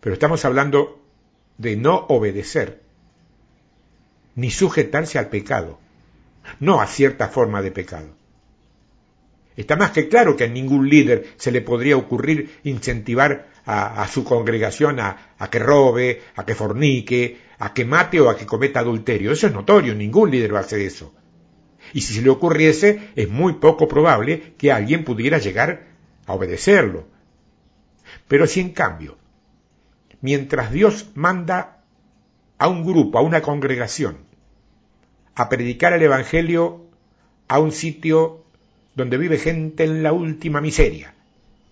Pero 0.00 0.14
estamos 0.14 0.44
hablando 0.44 1.02
de 1.58 1.76
no 1.76 2.06
obedecer, 2.08 2.80
ni 4.36 4.50
sujetarse 4.50 5.18
al 5.18 5.28
pecado, 5.28 5.78
no 6.60 6.80
a 6.80 6.86
cierta 6.86 7.28
forma 7.28 7.62
de 7.62 7.72
pecado. 7.72 8.08
Está 9.56 9.76
más 9.76 9.90
que 9.90 10.08
claro 10.08 10.36
que 10.36 10.44
a 10.44 10.48
ningún 10.48 10.88
líder 10.88 11.26
se 11.36 11.52
le 11.52 11.60
podría 11.60 11.96
ocurrir 11.96 12.58
incentivar 12.64 13.48
a, 13.66 14.06
su 14.08 14.24
congregación 14.24 15.00
a, 15.00 15.16
que 15.50 15.58
robe, 15.58 16.22
a 16.36 16.44
que 16.44 16.54
fornique, 16.54 17.38
a 17.58 17.72
que 17.72 17.84
mate 17.84 18.20
o 18.20 18.28
a 18.28 18.36
que 18.36 18.46
cometa 18.46 18.80
adulterio. 18.80 19.32
Eso 19.32 19.46
es 19.46 19.52
notorio, 19.52 19.94
ningún 19.94 20.30
líder 20.30 20.54
va 20.54 20.58
a 20.58 20.62
hacer 20.62 20.80
eso. 20.80 21.14
Y 21.92 22.00
si 22.00 22.14
se 22.14 22.22
le 22.22 22.30
ocurriese, 22.30 23.10
es 23.14 23.28
muy 23.28 23.54
poco 23.54 23.86
probable 23.86 24.54
que 24.58 24.72
alguien 24.72 25.04
pudiera 25.04 25.38
llegar 25.38 25.86
a 26.26 26.34
obedecerlo. 26.34 27.06
Pero 28.28 28.46
si 28.46 28.60
en 28.60 28.70
cambio, 28.70 29.16
mientras 30.20 30.72
Dios 30.72 31.10
manda 31.14 31.82
a 32.58 32.68
un 32.68 32.84
grupo, 32.84 33.18
a 33.18 33.22
una 33.22 33.42
congregación, 33.42 34.18
a 35.34 35.48
predicar 35.48 35.92
el 35.92 36.02
Evangelio 36.02 36.84
a 37.48 37.58
un 37.58 37.72
sitio 37.72 38.44
donde 38.94 39.18
vive 39.18 39.38
gente 39.38 39.84
en 39.84 40.02
la 40.02 40.12
última 40.12 40.60
miseria, 40.60 41.14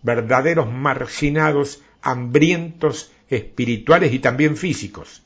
verdaderos 0.03 0.71
marginados, 0.71 1.83
hambrientos, 2.03 3.13
espirituales 3.31 4.13
y 4.13 4.19
también 4.19 4.57
físicos. 4.57 5.23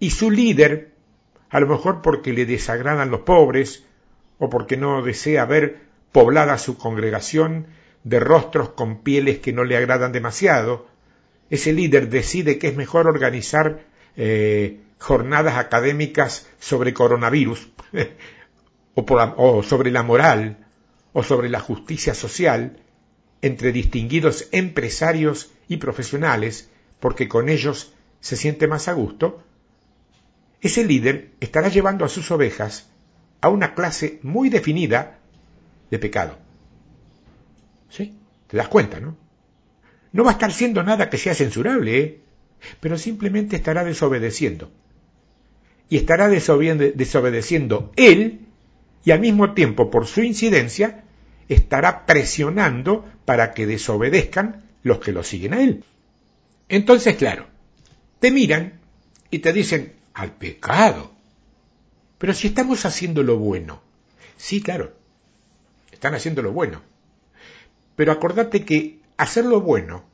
Y 0.00 0.10
su 0.10 0.30
líder, 0.30 0.92
a 1.50 1.60
lo 1.60 1.68
mejor 1.68 2.02
porque 2.02 2.32
le 2.32 2.46
desagradan 2.46 3.10
los 3.10 3.20
pobres, 3.20 3.84
o 4.38 4.50
porque 4.50 4.76
no 4.76 5.02
desea 5.02 5.44
ver 5.44 5.82
poblada 6.10 6.58
su 6.58 6.76
congregación 6.76 7.66
de 8.04 8.20
rostros 8.20 8.70
con 8.70 9.02
pieles 9.02 9.38
que 9.40 9.52
no 9.52 9.64
le 9.64 9.76
agradan 9.76 10.12
demasiado, 10.12 10.86
ese 11.50 11.72
líder 11.72 12.08
decide 12.08 12.58
que 12.58 12.68
es 12.68 12.76
mejor 12.76 13.06
organizar 13.06 13.84
eh, 14.16 14.80
jornadas 14.98 15.56
académicas 15.56 16.46
sobre 16.58 16.94
coronavirus, 16.94 17.68
o 18.94 19.62
sobre 19.62 19.90
la 19.90 20.02
moral, 20.02 20.66
o 21.12 21.22
sobre 21.22 21.48
la 21.48 21.60
justicia 21.60 22.14
social, 22.14 22.78
entre 23.42 23.72
distinguidos 23.72 24.48
empresarios 24.52 25.52
y 25.68 25.78
profesionales, 25.78 26.70
porque 27.00 27.28
con 27.28 27.48
ellos 27.48 27.92
se 28.20 28.36
siente 28.36 28.66
más 28.66 28.88
a 28.88 28.92
gusto, 28.92 29.42
ese 30.60 30.84
líder 30.84 31.32
estará 31.40 31.68
llevando 31.68 32.04
a 32.06 32.08
sus 32.08 32.30
ovejas 32.30 32.88
a 33.42 33.50
una 33.50 33.74
clase 33.74 34.18
muy 34.22 34.48
definida 34.48 35.18
de 35.90 35.98
pecado. 35.98 36.43
¿Sí? 37.94 38.12
¿Te 38.48 38.56
das 38.56 38.66
cuenta, 38.66 38.98
no? 38.98 39.16
No 40.10 40.24
va 40.24 40.30
a 40.30 40.32
estar 40.32 40.52
siendo 40.52 40.82
nada 40.82 41.08
que 41.08 41.16
sea 41.16 41.34
censurable, 41.34 41.98
¿eh? 41.98 42.20
pero 42.80 42.98
simplemente 42.98 43.54
estará 43.54 43.84
desobedeciendo. 43.84 44.72
Y 45.88 45.98
estará 45.98 46.28
desobedeciendo 46.28 47.92
él 47.94 48.40
y 49.04 49.12
al 49.12 49.20
mismo 49.20 49.54
tiempo, 49.54 49.90
por 49.90 50.06
su 50.06 50.22
incidencia, 50.22 51.04
estará 51.48 52.04
presionando 52.04 53.04
para 53.24 53.54
que 53.54 53.66
desobedezcan 53.66 54.64
los 54.82 54.98
que 54.98 55.12
lo 55.12 55.22
siguen 55.22 55.54
a 55.54 55.62
él. 55.62 55.84
Entonces, 56.68 57.14
claro, 57.16 57.46
te 58.18 58.32
miran 58.32 58.80
y 59.30 59.38
te 59.38 59.52
dicen, 59.52 59.92
al 60.14 60.32
pecado. 60.32 61.12
Pero 62.18 62.34
si 62.34 62.48
estamos 62.48 62.86
haciendo 62.86 63.22
lo 63.22 63.36
bueno, 63.36 63.82
sí, 64.36 64.62
claro, 64.62 64.94
están 65.92 66.14
haciendo 66.14 66.42
lo 66.42 66.52
bueno. 66.52 66.93
Pero 67.96 68.12
acordate 68.12 68.64
que 68.64 69.00
hacer 69.16 69.44
lo 69.44 69.60
bueno 69.60 70.04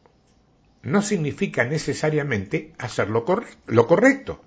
no 0.82 1.02
significa 1.02 1.64
necesariamente 1.64 2.72
hacer 2.78 3.10
lo, 3.10 3.24
lo 3.66 3.86
correcto. 3.86 4.40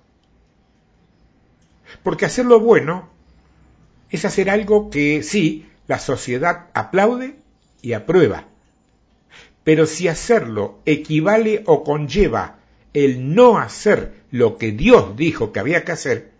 Porque 2.02 2.26
hacer 2.26 2.46
lo 2.46 2.60
bueno 2.60 3.08
es 4.10 4.24
hacer 4.24 4.50
algo 4.50 4.90
que 4.90 5.22
sí, 5.22 5.68
la 5.86 5.98
sociedad 5.98 6.66
aplaude 6.74 7.36
y 7.82 7.92
aprueba. 7.92 8.46
Pero 9.62 9.86
si 9.86 10.08
hacerlo 10.08 10.80
equivale 10.84 11.62
o 11.66 11.84
conlleva 11.84 12.58
el 12.92 13.34
no 13.34 13.58
hacer 13.58 14.14
lo 14.30 14.56
que 14.56 14.72
Dios 14.72 15.16
dijo 15.16 15.52
que 15.52 15.60
había 15.60 15.84
que 15.84 15.92
hacer, 15.92 16.32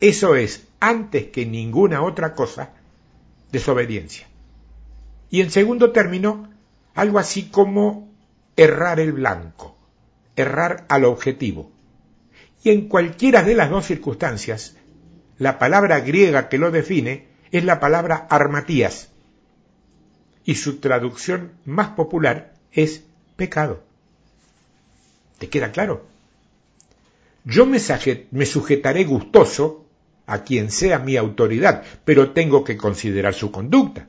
eso 0.00 0.36
es, 0.36 0.66
antes 0.80 1.26
que 1.26 1.44
ninguna 1.44 2.02
otra 2.02 2.34
cosa, 2.34 2.70
desobediencia. 3.50 4.28
Y 5.30 5.40
en 5.40 5.50
segundo 5.50 5.92
término, 5.92 6.48
algo 6.94 7.18
así 7.18 7.48
como 7.48 8.08
errar 8.56 9.00
el 9.00 9.12
blanco, 9.12 9.76
errar 10.36 10.84
al 10.88 11.04
objetivo. 11.04 11.70
Y 12.62 12.70
en 12.70 12.88
cualquiera 12.88 13.42
de 13.42 13.54
las 13.54 13.70
dos 13.70 13.86
circunstancias, 13.86 14.76
la 15.38 15.58
palabra 15.58 16.00
griega 16.00 16.48
que 16.48 16.58
lo 16.58 16.70
define 16.70 17.28
es 17.52 17.64
la 17.64 17.80
palabra 17.80 18.26
armatías, 18.30 19.08
y 20.44 20.54
su 20.54 20.78
traducción 20.78 21.52
más 21.66 21.88
popular 21.88 22.54
es 22.72 23.02
pecado. 23.36 23.82
¿Te 25.38 25.48
queda 25.48 25.72
claro? 25.72 26.06
Yo 27.44 27.66
me, 27.66 27.78
sujetaré 27.78 29.04
gustoso 29.04 29.84
a 30.26 30.42
quien 30.44 30.70
sea 30.70 30.98
mi 30.98 31.16
autoridad, 31.16 31.84
pero 32.04 32.32
tengo 32.32 32.64
que 32.64 32.76
considerar 32.76 33.34
su 33.34 33.50
conducta. 33.50 34.08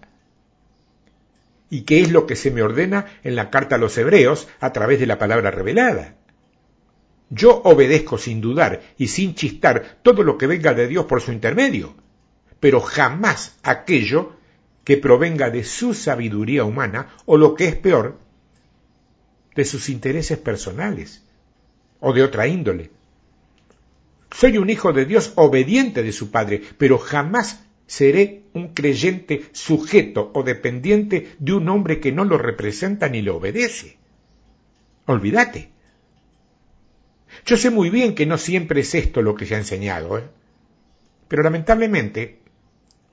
¿Y 1.70 1.82
qué 1.82 2.02
es 2.02 2.12
lo 2.12 2.26
que 2.26 2.36
se 2.36 2.52
me 2.52 2.62
ordena 2.62 3.06
en 3.24 3.36
la 3.36 3.50
carta 3.50 3.76
a 3.76 3.80
los 3.80 3.98
hebreos 3.98 4.48
a 4.60 4.74
través 4.74 5.00
de 5.00 5.06
la 5.06 5.20
palabra 5.20 5.52
revelada? 5.52 6.16
Yo 7.30 7.62
obedezco 7.64 8.18
sin 8.18 8.42
dudar 8.42 8.82
y 8.98 9.08
sin 9.08 9.36
chistar 9.36 10.00
todo 10.02 10.24
lo 10.24 10.38
que 10.38 10.48
venga 10.48 10.74
de 10.74 10.88
Dios 10.88 11.06
por 11.06 11.22
su 11.22 11.32
intermedio, 11.32 11.96
pero 12.60 12.82
jamás 12.82 13.56
aquello 13.62 14.34
que 14.84 14.98
provenga 14.98 15.52
de 15.52 15.64
su 15.64 15.94
sabiduría 15.94 16.64
humana 16.64 17.14
o 17.26 17.38
lo 17.38 17.54
que 17.54 17.68
es 17.68 17.76
peor, 17.76 18.18
de 19.56 19.66
sus 19.66 19.90
intereses 19.90 20.38
personales 20.40 21.24
o 22.00 22.14
de 22.14 22.24
otra 22.24 22.48
índole. 22.48 22.90
Soy 24.32 24.58
un 24.58 24.70
hijo 24.70 24.94
de 24.94 25.06
Dios 25.06 25.34
obediente 25.36 26.02
de 26.02 26.12
su 26.12 26.32
Padre, 26.32 26.62
pero 26.78 26.98
jamás 26.98 27.64
seré 27.86 28.39
un 28.54 28.74
creyente 28.74 29.50
sujeto 29.52 30.32
o 30.34 30.44
dependiente 30.44 31.36
de 31.40 31.54
un 31.54 31.70
hombre 31.70 32.00
que 32.00 32.12
no 32.12 32.26
lo 32.26 32.38
representa 32.38 33.10
ni 33.10 33.22
le 33.22 33.32
obedece. 33.32 33.98
Olvídate. 35.06 35.70
Yo 37.46 37.58
sé 37.58 37.70
muy 37.70 37.90
bien 37.90 38.16
que 38.16 38.26
no 38.26 38.38
siempre 38.38 38.82
es 38.82 38.96
esto 38.96 39.22
lo 39.22 39.36
que 39.36 39.46
se 39.46 39.56
ha 39.56 39.60
enseñado, 39.60 40.18
¿eh? 40.18 40.24
pero 41.28 41.44
lamentablemente, 41.44 42.40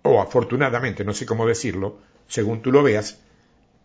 o 0.03 0.20
afortunadamente, 0.20 1.05
no 1.05 1.12
sé 1.12 1.27
cómo 1.27 1.46
decirlo, 1.46 1.99
según 2.29 2.62
tú 2.62 2.72
lo 2.72 2.83
veas, 2.83 3.20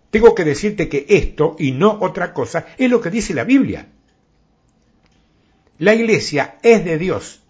tengo 0.09 0.35
que 0.35 0.43
decirte 0.43 0.89
que 0.89 1.05
esto 1.07 1.55
y 1.59 1.71
no 1.71 1.99
otra 2.01 2.33
cosa 2.33 2.67
es 2.77 2.89
lo 2.89 3.01
que 3.01 3.09
dice 3.09 3.33
la 3.33 3.43
Biblia. 3.43 3.87
La 5.77 5.93
iglesia 5.93 6.57
es 6.63 6.85
de 6.85 6.97
Dios 6.97 7.41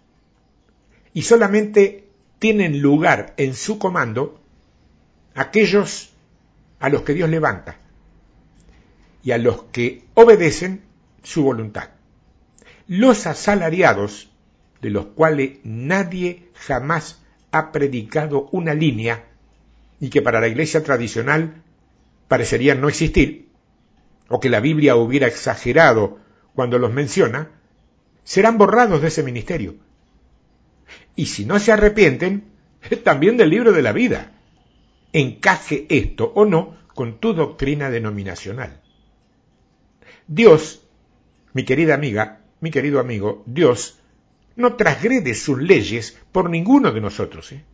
y 1.12 1.22
solamente 1.22 2.01
tienen 2.42 2.82
lugar 2.82 3.34
en 3.36 3.54
su 3.54 3.78
comando 3.78 4.40
aquellos 5.36 6.12
a 6.80 6.88
los 6.88 7.02
que 7.02 7.14
Dios 7.14 7.30
levanta 7.30 7.76
y 9.22 9.30
a 9.30 9.38
los 9.38 9.62
que 9.70 10.02
obedecen 10.14 10.82
su 11.22 11.44
voluntad. 11.44 11.90
Los 12.88 13.28
asalariados, 13.28 14.32
de 14.80 14.90
los 14.90 15.04
cuales 15.06 15.60
nadie 15.62 16.48
jamás 16.54 17.22
ha 17.52 17.70
predicado 17.70 18.48
una 18.50 18.74
línea 18.74 19.24
y 20.00 20.10
que 20.10 20.20
para 20.20 20.40
la 20.40 20.48
iglesia 20.48 20.82
tradicional 20.82 21.62
parecerían 22.26 22.80
no 22.80 22.88
existir, 22.88 23.50
o 24.28 24.40
que 24.40 24.50
la 24.50 24.58
Biblia 24.58 24.96
hubiera 24.96 25.28
exagerado 25.28 26.18
cuando 26.56 26.80
los 26.80 26.92
menciona, 26.92 27.50
serán 28.24 28.58
borrados 28.58 29.00
de 29.00 29.08
ese 29.08 29.22
ministerio. 29.22 29.76
Y 31.16 31.26
si 31.26 31.44
no 31.44 31.58
se 31.58 31.72
arrepienten, 31.72 32.44
también 33.04 33.36
del 33.36 33.50
libro 33.50 33.72
de 33.72 33.82
la 33.82 33.92
vida. 33.92 34.32
Encaje 35.12 35.86
esto 35.88 36.32
o 36.34 36.44
no 36.44 36.76
con 36.94 37.18
tu 37.18 37.34
doctrina 37.34 37.90
denominacional. 37.90 38.80
Dios, 40.26 40.82
mi 41.52 41.64
querida 41.64 41.94
amiga, 41.94 42.40
mi 42.60 42.70
querido 42.70 43.00
amigo, 43.00 43.42
Dios 43.46 43.98
no 44.56 44.74
transgrede 44.76 45.34
sus 45.34 45.60
leyes 45.60 46.18
por 46.30 46.48
ninguno 46.48 46.92
de 46.92 47.00
nosotros. 47.00 47.52
¿eh? 47.52 47.64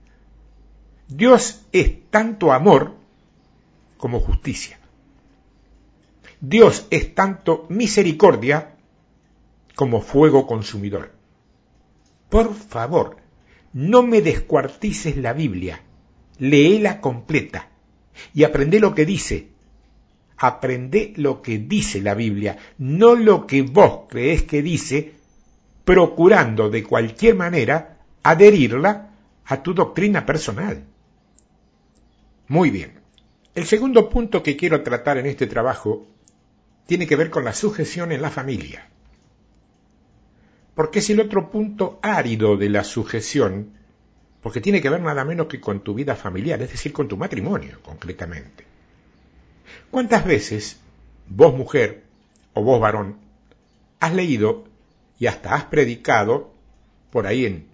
Dios 1.08 1.62
es 1.72 2.10
tanto 2.10 2.52
amor 2.52 2.94
como 3.96 4.20
justicia. 4.20 4.78
Dios 6.40 6.86
es 6.90 7.14
tanto 7.14 7.66
misericordia 7.68 8.76
como 9.74 10.00
fuego 10.00 10.46
consumidor. 10.46 11.12
Por 12.28 12.54
favor, 12.54 13.16
no 13.72 14.02
me 14.02 14.22
descuartices 14.22 15.16
la 15.16 15.32
Biblia, 15.32 15.82
léela 16.38 17.00
completa 17.00 17.68
y 18.34 18.44
aprende 18.44 18.80
lo 18.80 18.94
que 18.94 19.06
dice. 19.06 19.48
Aprende 20.36 21.12
lo 21.16 21.42
que 21.42 21.58
dice 21.58 22.00
la 22.00 22.14
Biblia, 22.14 22.58
no 22.78 23.16
lo 23.16 23.46
que 23.46 23.62
vos 23.62 24.06
crees 24.08 24.44
que 24.44 24.62
dice, 24.62 25.14
procurando 25.84 26.70
de 26.70 26.84
cualquier 26.84 27.34
manera 27.34 27.98
adherirla 28.22 29.10
a 29.44 29.62
tu 29.62 29.74
doctrina 29.74 30.24
personal. 30.24 30.84
Muy 32.46 32.70
bien. 32.70 33.00
El 33.54 33.66
segundo 33.66 34.08
punto 34.08 34.42
que 34.42 34.56
quiero 34.56 34.82
tratar 34.82 35.18
en 35.18 35.26
este 35.26 35.46
trabajo 35.46 36.06
tiene 36.86 37.06
que 37.06 37.16
ver 37.16 37.30
con 37.30 37.44
la 37.44 37.52
sujeción 37.52 38.12
en 38.12 38.22
la 38.22 38.30
familia. 38.30 38.88
Porque 40.78 41.00
es 41.00 41.10
el 41.10 41.18
otro 41.18 41.50
punto 41.50 41.98
árido 42.02 42.56
de 42.56 42.68
la 42.68 42.84
sujeción, 42.84 43.72
porque 44.40 44.60
tiene 44.60 44.80
que 44.80 44.88
ver 44.88 45.00
nada 45.00 45.24
menos 45.24 45.48
que 45.48 45.60
con 45.60 45.80
tu 45.80 45.92
vida 45.92 46.14
familiar, 46.14 46.62
es 46.62 46.70
decir, 46.70 46.92
con 46.92 47.08
tu 47.08 47.16
matrimonio 47.16 47.80
concretamente. 47.82 48.64
¿Cuántas 49.90 50.24
veces 50.24 50.78
vos 51.26 51.52
mujer 51.52 52.04
o 52.54 52.62
vos 52.62 52.80
varón 52.80 53.18
has 53.98 54.14
leído 54.14 54.68
y 55.18 55.26
hasta 55.26 55.56
has 55.56 55.64
predicado 55.64 56.54
por 57.10 57.26
ahí 57.26 57.44
en, 57.44 57.66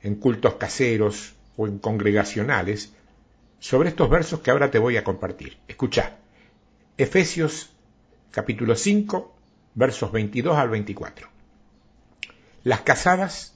en 0.00 0.14
cultos 0.14 0.54
caseros 0.54 1.34
o 1.58 1.66
en 1.66 1.78
congregacionales 1.78 2.94
sobre 3.58 3.90
estos 3.90 4.08
versos 4.08 4.40
que 4.40 4.50
ahora 4.50 4.70
te 4.70 4.78
voy 4.78 4.96
a 4.96 5.04
compartir. 5.04 5.58
Escucha, 5.68 6.16
Efesios 6.96 7.74
capítulo 8.30 8.76
5, 8.76 9.36
versos 9.74 10.10
22 10.10 10.56
al 10.56 10.70
24. 10.70 11.35
Las 12.66 12.80
casadas 12.80 13.54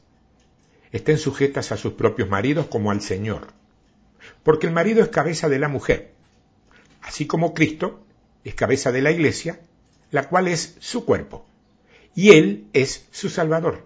estén 0.93 1.19
sujetas 1.19 1.73
a 1.73 1.77
sus 1.77 1.95
propios 1.95 2.29
maridos 2.29 2.67
como 2.67 2.93
al 2.93 3.01
Señor, 3.01 3.49
porque 4.45 4.69
el 4.69 4.73
marido 4.73 5.03
es 5.03 5.09
cabeza 5.09 5.49
de 5.49 5.59
la 5.59 5.67
mujer, 5.67 6.13
así 7.03 7.27
como 7.27 7.53
Cristo 7.53 8.07
es 8.45 8.55
cabeza 8.55 8.93
de 8.93 9.03
la 9.03 9.11
iglesia, 9.11 9.59
la 10.13 10.29
cual 10.29 10.47
es 10.47 10.77
su 10.79 11.05
cuerpo, 11.05 11.45
y 12.15 12.31
Él 12.35 12.69
es 12.73 13.09
su 13.11 13.31
Salvador. 13.31 13.85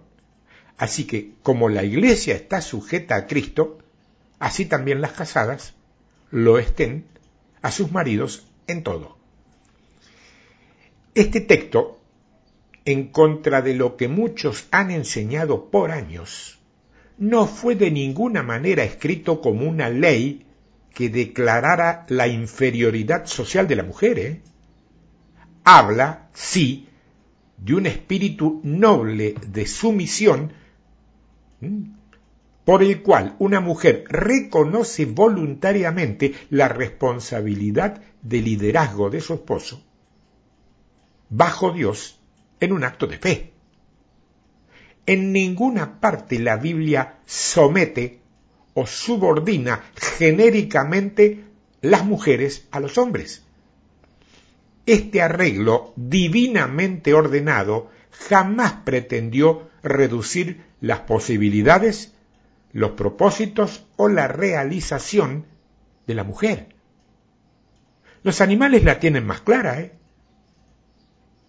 Así 0.77 1.07
que 1.07 1.31
como 1.41 1.69
la 1.69 1.83
iglesia 1.83 2.35
está 2.35 2.61
sujeta 2.61 3.15
a 3.15 3.25
Cristo, 3.25 3.79
así 4.37 4.67
también 4.67 5.01
las 5.01 5.13
casadas 5.13 5.73
lo 6.29 6.59
estén 6.59 7.03
a 7.63 7.71
sus 7.71 7.91
maridos 7.91 8.45
en 8.67 8.83
todo. 8.83 9.17
Este 11.15 11.41
texto, 11.41 11.99
en 12.85 13.07
contra 13.07 13.61
de 13.61 13.73
lo 13.73 13.97
que 13.97 14.07
muchos 14.07 14.67
han 14.71 14.91
enseñado 14.91 15.69
por 15.69 15.91
años, 15.91 16.59
no 17.17 17.47
fue 17.47 17.75
de 17.75 17.91
ninguna 17.91 18.43
manera 18.43 18.83
escrito 18.83 19.41
como 19.41 19.67
una 19.67 19.89
ley 19.89 20.45
que 20.93 21.09
declarara 21.09 22.05
la 22.09 22.27
inferioridad 22.27 23.25
social 23.25 23.67
de 23.67 23.75
la 23.75 23.83
mujer. 23.83 24.19
¿eh? 24.19 24.41
Habla, 25.63 26.29
sí, 26.33 26.87
de 27.57 27.73
un 27.75 27.85
espíritu 27.85 28.61
noble 28.63 29.35
de 29.47 29.65
sumisión 29.65 30.53
por 32.63 32.83
el 32.83 33.01
cual 33.01 33.35
una 33.39 33.59
mujer 33.59 34.05
reconoce 34.09 35.05
voluntariamente 35.05 36.33
la 36.49 36.67
responsabilidad 36.67 38.01
de 38.21 38.41
liderazgo 38.41 39.09
de 39.09 39.21
su 39.21 39.33
esposo 39.35 39.81
bajo 41.29 41.71
Dios 41.71 42.19
en 42.59 42.71
un 42.71 42.83
acto 42.83 43.07
de 43.07 43.17
fe. 43.17 43.53
En 45.05 45.31
ninguna 45.31 45.99
parte 45.99 46.39
la 46.39 46.57
Biblia 46.57 47.19
somete 47.25 48.21
o 48.73 48.87
subordina 48.87 49.83
genéricamente 49.95 51.43
las 51.81 52.03
mujeres 52.03 52.67
a 52.71 52.79
los 52.79 52.97
hombres. 52.97 53.43
Este 54.85 55.21
arreglo 55.21 55.93
divinamente 55.95 57.13
ordenado 57.13 57.89
jamás 58.11 58.73
pretendió 58.83 59.69
reducir 59.83 60.63
las 60.81 61.01
posibilidades 61.01 62.15
los 62.75 62.91
propósitos 62.91 63.85
o 63.95 64.09
la 64.09 64.27
realización 64.27 65.45
de 66.07 66.13
la 66.13 66.25
mujer. 66.25 66.75
Los 68.21 68.41
animales 68.41 68.83
la 68.83 68.99
tienen 68.99 69.25
más 69.25 69.39
clara, 69.39 69.79
¿eh? 69.79 69.94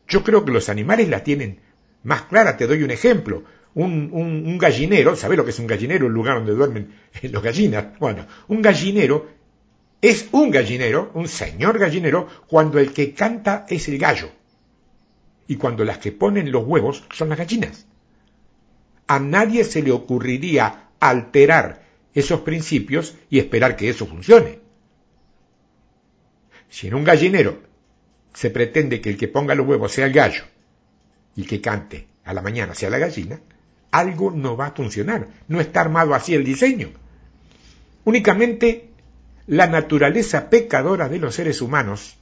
Yo 0.08 0.22
creo 0.22 0.44
que 0.44 0.52
los 0.52 0.68
animales 0.68 1.08
la 1.08 1.22
tienen 1.22 1.60
más 2.02 2.22
clara. 2.22 2.56
Te 2.56 2.66
doy 2.66 2.82
un 2.82 2.90
ejemplo. 2.90 3.44
Un, 3.74 4.08
un, 4.12 4.56
gallinero, 4.56 5.16
¿sabes 5.16 5.36
lo 5.36 5.44
que 5.44 5.50
es 5.50 5.58
un 5.58 5.66
gallinero? 5.66 6.06
El 6.06 6.12
lugar 6.12 6.36
donde 6.36 6.54
duermen 6.54 6.94
los 7.22 7.42
gallinas. 7.42 7.98
Bueno, 7.98 8.26
un 8.48 8.62
gallinero 8.62 9.26
es 10.00 10.28
un 10.32 10.50
gallinero, 10.50 11.10
un 11.14 11.28
señor 11.28 11.78
gallinero, 11.78 12.28
cuando 12.46 12.78
el 12.78 12.92
que 12.92 13.12
canta 13.12 13.66
es 13.68 13.88
el 13.88 13.98
gallo. 13.98 14.30
Y 15.46 15.56
cuando 15.56 15.84
las 15.84 15.98
que 15.98 16.12
ponen 16.12 16.50
los 16.50 16.64
huevos 16.64 17.04
son 17.12 17.28
las 17.28 17.38
gallinas. 17.38 17.86
A 19.06 19.18
nadie 19.18 19.64
se 19.64 19.82
le 19.82 19.92
ocurriría 19.92 20.88
alterar 20.98 21.82
esos 22.14 22.40
principios 22.40 23.14
y 23.28 23.38
esperar 23.38 23.76
que 23.76 23.90
eso 23.90 24.06
funcione. 24.06 24.60
Si 26.68 26.88
en 26.88 26.94
un 26.94 27.04
gallinero 27.04 27.60
se 28.36 28.50
pretende 28.50 29.00
que 29.00 29.08
el 29.08 29.16
que 29.16 29.28
ponga 29.28 29.54
los 29.54 29.66
huevos 29.66 29.92
sea 29.92 30.04
el 30.04 30.12
gallo 30.12 30.44
y 31.34 31.44
que 31.44 31.62
cante 31.62 32.06
a 32.22 32.34
la 32.34 32.42
mañana 32.42 32.74
sea 32.74 32.90
la 32.90 32.98
gallina, 32.98 33.40
algo 33.90 34.30
no 34.30 34.58
va 34.58 34.66
a 34.66 34.72
funcionar. 34.72 35.28
No 35.48 35.58
está 35.58 35.80
armado 35.80 36.14
así 36.14 36.34
el 36.34 36.44
diseño. 36.44 36.90
Únicamente 38.04 38.90
la 39.46 39.68
naturaleza 39.68 40.50
pecadora 40.50 41.08
de 41.08 41.18
los 41.18 41.34
seres 41.34 41.62
humanos 41.62 42.18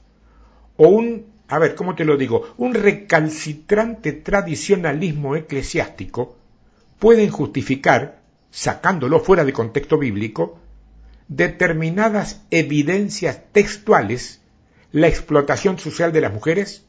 o 0.77 0.87
un, 0.87 1.25
a 1.49 1.59
ver, 1.59 1.75
¿cómo 1.75 1.95
te 1.95 2.05
lo 2.05 2.15
digo? 2.15 2.53
Un 2.55 2.75
recalcitrante 2.75 4.13
tradicionalismo 4.13 5.35
eclesiástico 5.35 6.37
pueden 6.97 7.29
justificar, 7.29 8.21
sacándolo 8.51 9.19
fuera 9.19 9.43
de 9.43 9.51
contexto 9.51 9.97
bíblico, 9.97 10.59
determinadas 11.27 12.41
evidencias 12.51 13.41
textuales, 13.51 14.39
la 14.95 15.09
explotación 15.09 15.77
social 15.77 16.13
de 16.13 16.21
las 16.21 16.31
mujeres, 16.31 16.85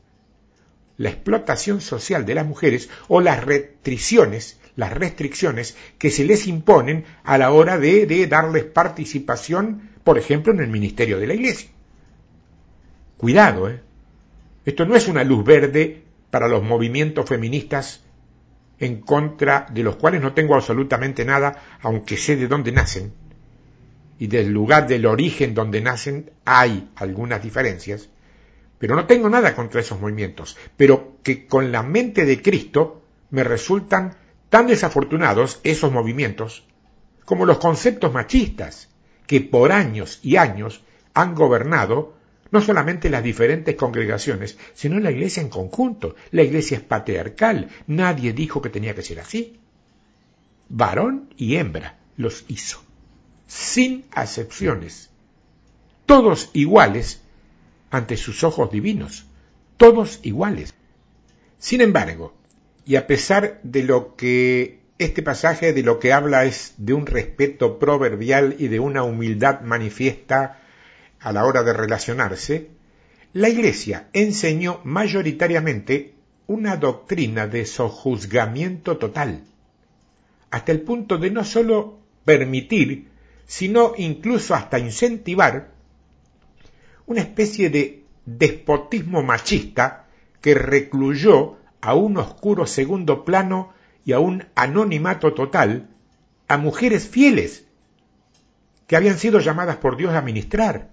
la 0.96 1.10
explotación 1.10 1.80
social 1.80 2.24
de 2.24 2.36
las 2.36 2.46
mujeres 2.46 2.88
o 3.08 3.20
las 3.20 3.42
restricciones, 3.42 4.60
las 4.76 4.92
restricciones 4.92 5.76
que 5.98 6.12
se 6.12 6.24
les 6.24 6.46
imponen 6.46 7.04
a 7.24 7.36
la 7.36 7.50
hora 7.50 7.78
de, 7.78 8.26
darles 8.28 8.62
participación, 8.62 9.90
por 10.04 10.18
ejemplo, 10.18 10.52
en 10.52 10.60
el 10.60 10.68
ministerio 10.68 11.18
de 11.18 11.26
la 11.26 11.34
iglesia. 11.34 11.68
Cuidado, 13.16 13.68
¿eh? 13.68 13.80
Esto 14.64 14.86
no 14.86 14.94
es 14.94 15.08
una 15.08 15.24
luz 15.24 15.44
verde 15.44 16.04
para 16.30 16.46
los 16.46 16.62
movimientos 16.62 17.28
feministas 17.28 18.04
en 18.78 19.00
contra 19.00 19.66
de 19.72 19.82
los 19.82 19.96
cuales 19.96 20.22
no 20.22 20.32
tengo 20.32 20.54
absolutamente 20.54 21.24
nada, 21.24 21.60
aunque 21.82 22.16
sé 22.16 22.36
de 22.36 22.46
dónde 22.46 22.70
nacen, 22.70 23.12
y 24.18 24.26
del 24.26 24.50
lugar 24.50 24.86
del 24.86 25.06
origen 25.06 25.54
donde 25.54 25.80
nacen 25.80 26.30
hay 26.44 26.90
algunas 26.96 27.42
diferencias, 27.42 28.08
pero 28.78 28.94
no 28.94 29.06
tengo 29.06 29.28
nada 29.28 29.54
contra 29.54 29.80
esos 29.80 30.00
movimientos, 30.00 30.56
pero 30.76 31.18
que 31.22 31.46
con 31.46 31.72
la 31.72 31.82
mente 31.82 32.24
de 32.24 32.42
Cristo 32.42 33.02
me 33.30 33.44
resultan 33.44 34.16
tan 34.48 34.66
desafortunados 34.66 35.60
esos 35.64 35.92
movimientos 35.92 36.66
como 37.24 37.44
los 37.44 37.58
conceptos 37.58 38.12
machistas 38.12 38.88
que 39.26 39.40
por 39.40 39.72
años 39.72 40.20
y 40.22 40.36
años 40.36 40.82
han 41.14 41.34
gobernado 41.34 42.14
no 42.50 42.60
solamente 42.60 43.10
las 43.10 43.24
diferentes 43.24 43.74
congregaciones, 43.74 44.56
sino 44.74 45.00
la 45.00 45.10
iglesia 45.10 45.42
en 45.42 45.48
conjunto. 45.48 46.14
La 46.30 46.42
iglesia 46.42 46.78
es 46.78 46.82
patriarcal, 46.82 47.68
nadie 47.86 48.32
dijo 48.32 48.62
que 48.62 48.70
tenía 48.70 48.94
que 48.94 49.02
ser 49.02 49.20
así. 49.20 49.58
Varón 50.68 51.34
y 51.36 51.56
hembra 51.56 51.98
los 52.16 52.44
hizo, 52.48 52.80
sin 53.46 54.04
acepciones, 54.12 55.10
todos 56.06 56.50
iguales 56.52 57.20
ante 57.90 58.16
sus 58.16 58.44
ojos 58.44 58.70
divinos, 58.70 59.26
todos 59.76 60.20
iguales. 60.22 60.74
Sin 61.58 61.80
embargo, 61.80 62.34
y 62.84 62.96
a 62.96 63.06
pesar 63.06 63.60
de 63.62 63.82
lo 63.82 64.16
que 64.16 64.80
este 64.98 65.22
pasaje 65.22 65.72
de 65.72 65.82
lo 65.82 65.98
que 65.98 66.12
habla 66.12 66.44
es 66.44 66.74
de 66.78 66.94
un 66.94 67.06
respeto 67.06 67.78
proverbial 67.78 68.56
y 68.58 68.68
de 68.68 68.80
una 68.80 69.02
humildad 69.02 69.60
manifiesta 69.60 70.62
a 71.20 71.32
la 71.32 71.44
hora 71.44 71.62
de 71.62 71.72
relacionarse, 71.72 72.70
la 73.32 73.48
Iglesia 73.48 74.08
enseñó 74.12 74.80
mayoritariamente 74.84 76.14
una 76.46 76.76
doctrina 76.76 77.46
de 77.46 77.66
sojuzgamiento 77.66 78.96
total, 78.96 79.42
hasta 80.50 80.72
el 80.72 80.80
punto 80.80 81.18
de 81.18 81.30
no 81.30 81.44
sólo 81.44 81.98
permitir, 82.24 83.08
sino 83.46 83.92
incluso 83.96 84.54
hasta 84.54 84.78
incentivar 84.78 85.72
una 87.06 87.20
especie 87.20 87.70
de 87.70 88.04
despotismo 88.24 89.22
machista 89.22 90.06
que 90.40 90.54
recluyó 90.54 91.56
a 91.80 91.94
un 91.94 92.18
oscuro 92.18 92.66
segundo 92.66 93.24
plano 93.24 93.72
y 94.04 94.12
a 94.12 94.18
un 94.18 94.44
anonimato 94.54 95.32
total 95.34 95.88
a 96.48 96.56
mujeres 96.56 97.08
fieles 97.08 97.64
que 98.86 98.96
habían 98.96 99.18
sido 99.18 99.40
llamadas 99.40 99.76
por 99.76 99.96
Dios 99.96 100.14
a 100.14 100.22
ministrar, 100.22 100.90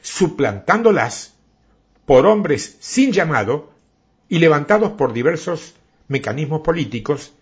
suplantándolas 0.00 1.34
por 2.04 2.26
hombres 2.26 2.76
sin 2.80 3.12
llamado 3.12 3.72
y 4.28 4.38
levantados 4.38 4.92
por 4.92 5.12
diversos 5.12 5.74
mecanismos 6.08 6.62
políticos 6.62 7.32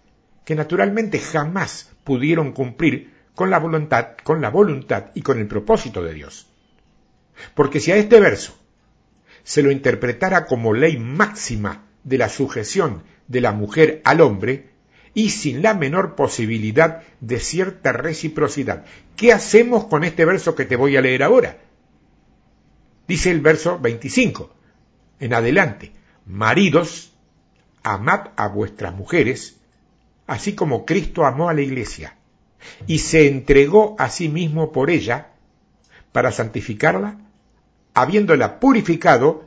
que 0.45 0.55
naturalmente 0.55 1.19
jamás 1.19 1.91
pudieron 2.05 2.53
cumplir 2.53 3.20
con 3.41 3.49
la 3.49 3.59
voluntad, 3.59 4.19
con 4.23 4.43
la 4.43 4.51
voluntad 4.51 5.13
y 5.15 5.23
con 5.23 5.39
el 5.39 5.47
propósito 5.47 6.03
de 6.03 6.13
Dios. 6.13 6.47
Porque 7.55 7.81
si 7.81 7.91
a 7.91 7.97
este 7.97 8.21
verso 8.21 8.55
se 9.45 9.63
lo 9.63 9.71
interpretara 9.71 10.45
como 10.45 10.75
ley 10.75 10.99
máxima 10.99 11.87
de 12.05 12.19
la 12.19 12.29
sujeción 12.29 13.03
de 13.29 13.41
la 13.41 13.53
mujer 13.53 14.03
al 14.05 14.21
hombre 14.21 14.73
y 15.15 15.31
sin 15.31 15.63
la 15.63 15.73
menor 15.73 16.17
posibilidad 16.17 17.03
de 17.21 17.41
cierta 17.41 17.93
reciprocidad, 17.93 18.85
¿qué 19.17 19.33
hacemos 19.33 19.87
con 19.87 20.05
este 20.05 20.27
verso 20.27 20.55
que 20.55 20.67
te 20.67 20.77
voy 20.77 20.99
a 20.99 21.01
leer 21.01 21.23
ahora? 21.23 21.57
Dice 23.09 23.31
el 23.31 23.41
verso 23.41 23.79
25 23.79 24.55
en 25.19 25.33
adelante, 25.33 25.93
maridos, 26.27 27.15
amad 27.83 28.33
a 28.37 28.49
vuestras 28.49 28.95
mujeres, 28.95 29.57
así 30.27 30.55
como 30.55 30.85
Cristo 30.85 31.25
amó 31.25 31.49
a 31.49 31.55
la 31.55 31.63
iglesia, 31.63 32.19
y 32.87 32.99
se 32.99 33.27
entregó 33.27 33.97
a 33.99 34.11
sí 34.11 34.29
mismo 34.29 34.73
por 34.73 34.91
ella, 34.91 35.29
para 36.13 36.33
santificarla, 36.33 37.19
habiéndola 37.95 38.61
purificado 38.61 39.45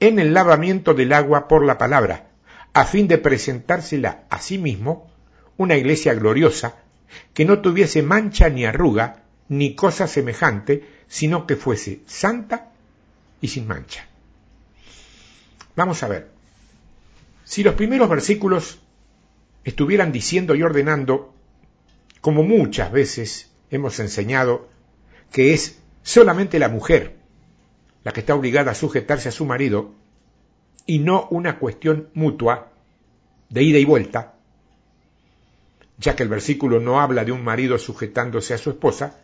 en 0.00 0.18
el 0.18 0.32
lavamiento 0.32 0.94
del 0.94 1.12
agua 1.12 1.48
por 1.48 1.64
la 1.64 1.78
palabra, 1.78 2.28
a 2.72 2.84
fin 2.84 3.08
de 3.08 3.18
presentársela 3.18 4.24
a 4.30 4.38
sí 4.38 4.58
mismo 4.58 5.10
una 5.56 5.76
iglesia 5.76 6.14
gloriosa, 6.14 6.76
que 7.34 7.44
no 7.44 7.60
tuviese 7.60 8.02
mancha 8.02 8.48
ni 8.48 8.64
arruga, 8.64 9.24
ni 9.48 9.74
cosa 9.74 10.06
semejante, 10.06 10.84
sino 11.08 11.46
que 11.46 11.56
fuese 11.56 12.00
santa 12.06 12.70
y 13.40 13.48
sin 13.48 13.66
mancha. 13.66 14.06
Vamos 15.74 16.02
a 16.02 16.08
ver. 16.08 16.30
Si 17.44 17.62
los 17.62 17.74
primeros 17.74 18.08
versículos 18.08 18.78
estuvieran 19.64 20.12
diciendo 20.12 20.54
y 20.54 20.62
ordenando, 20.62 21.34
como 22.20 22.42
muchas 22.42 22.90
veces 22.92 23.50
hemos 23.70 23.98
enseñado, 24.00 24.68
que 25.32 25.54
es 25.54 25.80
solamente 26.02 26.58
la 26.58 26.68
mujer 26.68 27.18
la 28.04 28.12
que 28.12 28.20
está 28.20 28.34
obligada 28.34 28.70
a 28.70 28.74
sujetarse 28.74 29.28
a 29.28 29.32
su 29.32 29.44
marido 29.44 29.92
y 30.86 31.00
no 31.00 31.28
una 31.30 31.58
cuestión 31.58 32.08
mutua 32.14 32.72
de 33.50 33.62
ida 33.62 33.78
y 33.78 33.84
vuelta, 33.84 34.34
ya 35.98 36.16
que 36.16 36.22
el 36.22 36.28
versículo 36.28 36.80
no 36.80 37.00
habla 37.00 37.24
de 37.24 37.32
un 37.32 37.44
marido 37.44 37.78
sujetándose 37.78 38.54
a 38.54 38.58
su 38.58 38.70
esposa, 38.70 39.20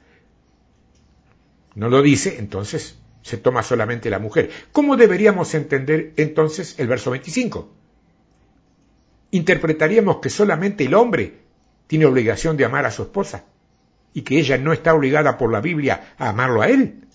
no 1.74 1.88
lo 1.88 2.02
dice, 2.02 2.38
entonces 2.38 2.98
se 3.22 3.38
toma 3.38 3.62
solamente 3.62 4.10
la 4.10 4.18
mujer. 4.18 4.50
¿Cómo 4.72 4.96
deberíamos 4.96 5.54
entender 5.54 6.12
entonces 6.16 6.74
el 6.78 6.88
verso 6.88 7.10
25? 7.10 7.72
Interpretaríamos 9.30 10.18
que 10.18 10.30
solamente 10.30 10.84
el 10.84 10.94
hombre 10.94 11.43
tiene 11.86 12.06
obligación 12.06 12.56
de 12.56 12.64
amar 12.64 12.86
a 12.86 12.90
su 12.90 13.02
esposa 13.02 13.44
y 14.12 14.22
que 14.22 14.38
ella 14.38 14.58
no 14.58 14.72
está 14.72 14.94
obligada 14.94 15.36
por 15.36 15.50
la 15.50 15.60
Biblia 15.60 16.14
a 16.18 16.28
amarlo 16.30 16.62
a 16.62 16.68
él. 16.68 17.06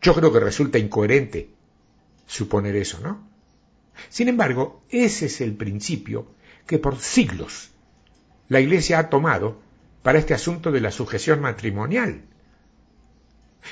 Yo 0.00 0.14
creo 0.14 0.32
que 0.32 0.40
resulta 0.40 0.78
incoherente 0.78 1.50
suponer 2.26 2.74
eso, 2.76 3.00
¿no? 3.00 3.28
Sin 4.08 4.28
embargo, 4.28 4.82
ese 4.88 5.26
es 5.26 5.40
el 5.40 5.54
principio 5.54 6.26
que 6.66 6.78
por 6.78 6.98
siglos 6.98 7.70
la 8.48 8.60
Iglesia 8.60 8.98
ha 8.98 9.10
tomado 9.10 9.60
para 10.02 10.18
este 10.18 10.34
asunto 10.34 10.72
de 10.72 10.80
la 10.80 10.90
sujeción 10.90 11.40
matrimonial. 11.40 12.22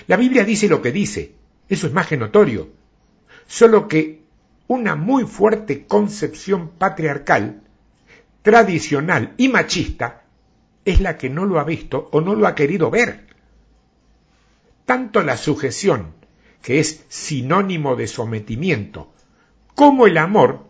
La 0.07 0.17
Biblia 0.17 0.45
dice 0.45 0.69
lo 0.69 0.83
que 0.83 0.93
dice, 0.93 1.35
eso 1.69 1.87
es 1.87 1.93
más 1.93 2.07
que 2.07 2.17
notorio, 2.17 2.71
solo 3.47 3.89
que 3.89 4.23
una 4.69 4.95
muy 4.95 5.25
fuerte 5.25 5.87
concepción 5.87 6.69
patriarcal, 6.69 7.63
tradicional 8.43 9.35
y 9.37 9.49
machista 9.49 10.25
es 10.85 11.01
la 11.01 11.19
que 11.19 11.29
no 11.29 11.45
lo 11.45 11.61
ha 11.61 11.65
visto 11.65 12.09
o 12.13 12.21
no 12.21 12.35
lo 12.35 12.47
ha 12.47 12.55
querido 12.55 12.91
ver. 12.91 13.27
Tanto 14.85 15.23
la 15.23 15.37
sujeción, 15.37 16.15
que 16.63 16.81
es 16.81 17.05
sinónimo 17.09 17.97
de 17.97 18.07
sometimiento, 18.07 19.13
como 19.75 20.07
el 20.07 20.19
amor, 20.19 20.67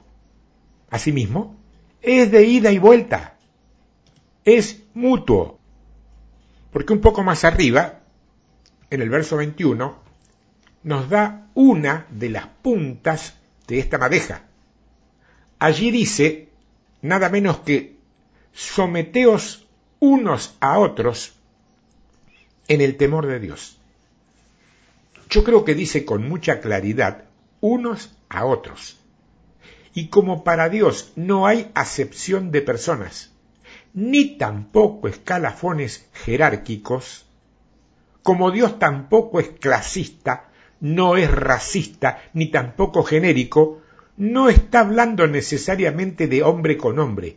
asimismo, 0.91 1.57
es 2.03 2.31
de 2.31 2.45
ida 2.45 2.71
y 2.71 2.79
vuelta, 2.79 3.37
es 4.45 4.83
mutuo. 4.95 5.59
Porque 6.73 6.93
un 6.93 7.01
poco 7.01 7.23
más 7.23 7.45
arriba 7.45 8.01
en 8.91 9.03
el 9.03 9.09
verso 9.09 9.37
21, 9.37 9.99
nos 10.83 11.09
da 11.09 11.49
una 11.55 12.07
de 12.11 12.31
las 12.31 12.47
puntas 12.47 13.37
de 13.67 13.79
esta 13.79 13.99
madeja. 13.99 14.43
Allí 15.59 15.91
dice, 15.91 16.50
nada 17.03 17.29
menos 17.29 17.59
que, 17.59 17.97
someteos 18.53 19.67
unos 20.01 20.57
a 20.61 20.79
otros 20.79 21.35
en 22.69 22.81
el 22.81 22.97
temor 22.97 23.27
de 23.27 23.41
Dios. 23.41 23.79
Yo 25.29 25.45
creo 25.45 25.65
que 25.65 25.75
dice 25.75 26.05
con 26.05 26.29
mucha 26.29 26.61
claridad, 26.61 27.25
unos 27.61 28.11
a 28.29 28.45
otros. 28.45 28.99
Y 29.95 30.09
como 30.09 30.45
para 30.45 30.69
Dios 30.69 31.13
no 31.17 31.47
hay 31.47 31.71
acepción 31.75 32.51
de 32.51 32.63
personas, 32.63 33.31
ni 33.93 34.37
tampoco 34.37 35.09
escalafones 35.09 36.09
jerárquicos, 36.13 37.27
como 38.23 38.51
Dios 38.51 38.79
tampoco 38.79 39.41
es 39.41 39.49
clasista, 39.49 40.49
no 40.81 41.17
es 41.17 41.31
racista, 41.31 42.23
ni 42.33 42.47
tampoco 42.47 43.03
genérico, 43.03 43.83
no 44.17 44.49
está 44.49 44.81
hablando 44.81 45.27
necesariamente 45.27 46.27
de 46.27 46.43
hombre 46.43 46.77
con 46.77 46.99
hombre, 46.99 47.37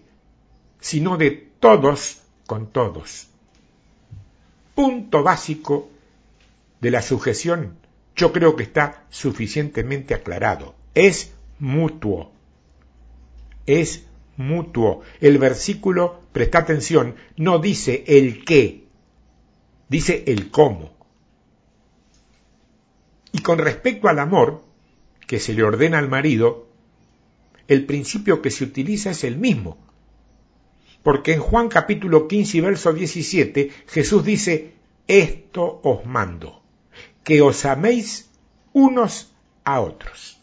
sino 0.79 1.17
de 1.17 1.31
todos 1.59 2.21
con 2.45 2.71
todos. 2.71 3.27
Punto 4.75 5.23
básico 5.23 5.89
de 6.81 6.91
la 6.91 7.01
sujeción, 7.01 7.77
yo 8.15 8.33
creo 8.33 8.55
que 8.55 8.63
está 8.63 9.05
suficientemente 9.09 10.13
aclarado. 10.13 10.75
Es 10.93 11.33
mutuo. 11.59 12.31
Es 13.65 14.05
mutuo. 14.37 15.01
El 15.21 15.37
versículo, 15.37 16.21
presta 16.31 16.59
atención, 16.59 17.15
no 17.37 17.59
dice 17.59 18.03
el 18.07 18.43
qué, 18.45 18.83
dice 19.89 20.23
el 20.27 20.51
cómo. 20.51 20.91
Y 23.31 23.39
con 23.39 23.57
respecto 23.57 24.09
al 24.09 24.19
amor 24.19 24.63
que 25.27 25.39
se 25.39 25.53
le 25.53 25.63
ordena 25.63 25.99
al 25.99 26.09
marido, 26.09 26.67
el 27.67 27.85
principio 27.85 28.41
que 28.41 28.51
se 28.51 28.63
utiliza 28.63 29.11
es 29.11 29.23
el 29.23 29.37
mismo. 29.37 29.77
Porque 31.01 31.33
en 31.33 31.39
Juan 31.39 31.67
capítulo 31.67 32.27
15 32.27 32.57
y 32.57 32.61
verso 32.61 32.93
17 32.93 33.71
Jesús 33.87 34.23
dice, 34.23 34.73
esto 35.07 35.81
os 35.83 36.05
mando, 36.05 36.61
que 37.23 37.41
os 37.41 37.65
améis 37.65 38.29
unos 38.71 39.31
a 39.63 39.81
otros. 39.81 40.39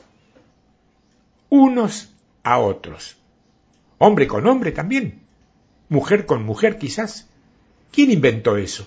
Unos 1.49 2.13
a 2.43 2.59
otros. 2.59 3.17
Hombre 3.99 4.27
con 4.27 4.47
hombre 4.47 4.73
también. 4.73 5.21
Mujer 5.89 6.27
con 6.27 6.45
mujer 6.45 6.79
quizás. 6.79 7.29
¿Quién 7.91 8.11
inventó 8.11 8.57
eso? 8.57 8.87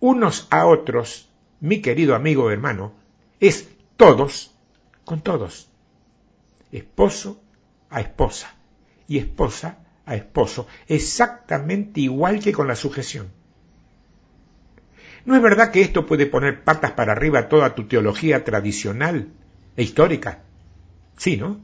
Unos 0.00 0.48
a 0.50 0.66
otros, 0.66 1.28
mi 1.60 1.80
querido 1.80 2.14
amigo 2.14 2.50
hermano, 2.50 2.92
es 3.38 3.68
todos 3.96 4.49
con 5.10 5.22
todos 5.22 5.68
esposo 6.70 7.42
a 7.90 8.00
esposa 8.00 8.54
y 9.08 9.18
esposa 9.18 9.78
a 10.06 10.14
esposo, 10.14 10.68
exactamente 10.86 12.00
igual 12.00 12.38
que 12.38 12.52
con 12.52 12.68
la 12.68 12.76
sujeción. 12.76 13.32
¿No 15.24 15.34
es 15.34 15.42
verdad 15.42 15.72
que 15.72 15.80
esto 15.80 16.06
puede 16.06 16.26
poner 16.26 16.62
patas 16.62 16.92
para 16.92 17.10
arriba 17.10 17.48
toda 17.48 17.74
tu 17.74 17.88
teología 17.88 18.44
tradicional 18.44 19.32
e 19.76 19.82
histórica? 19.82 20.44
Sí, 21.16 21.36
¿no? 21.36 21.58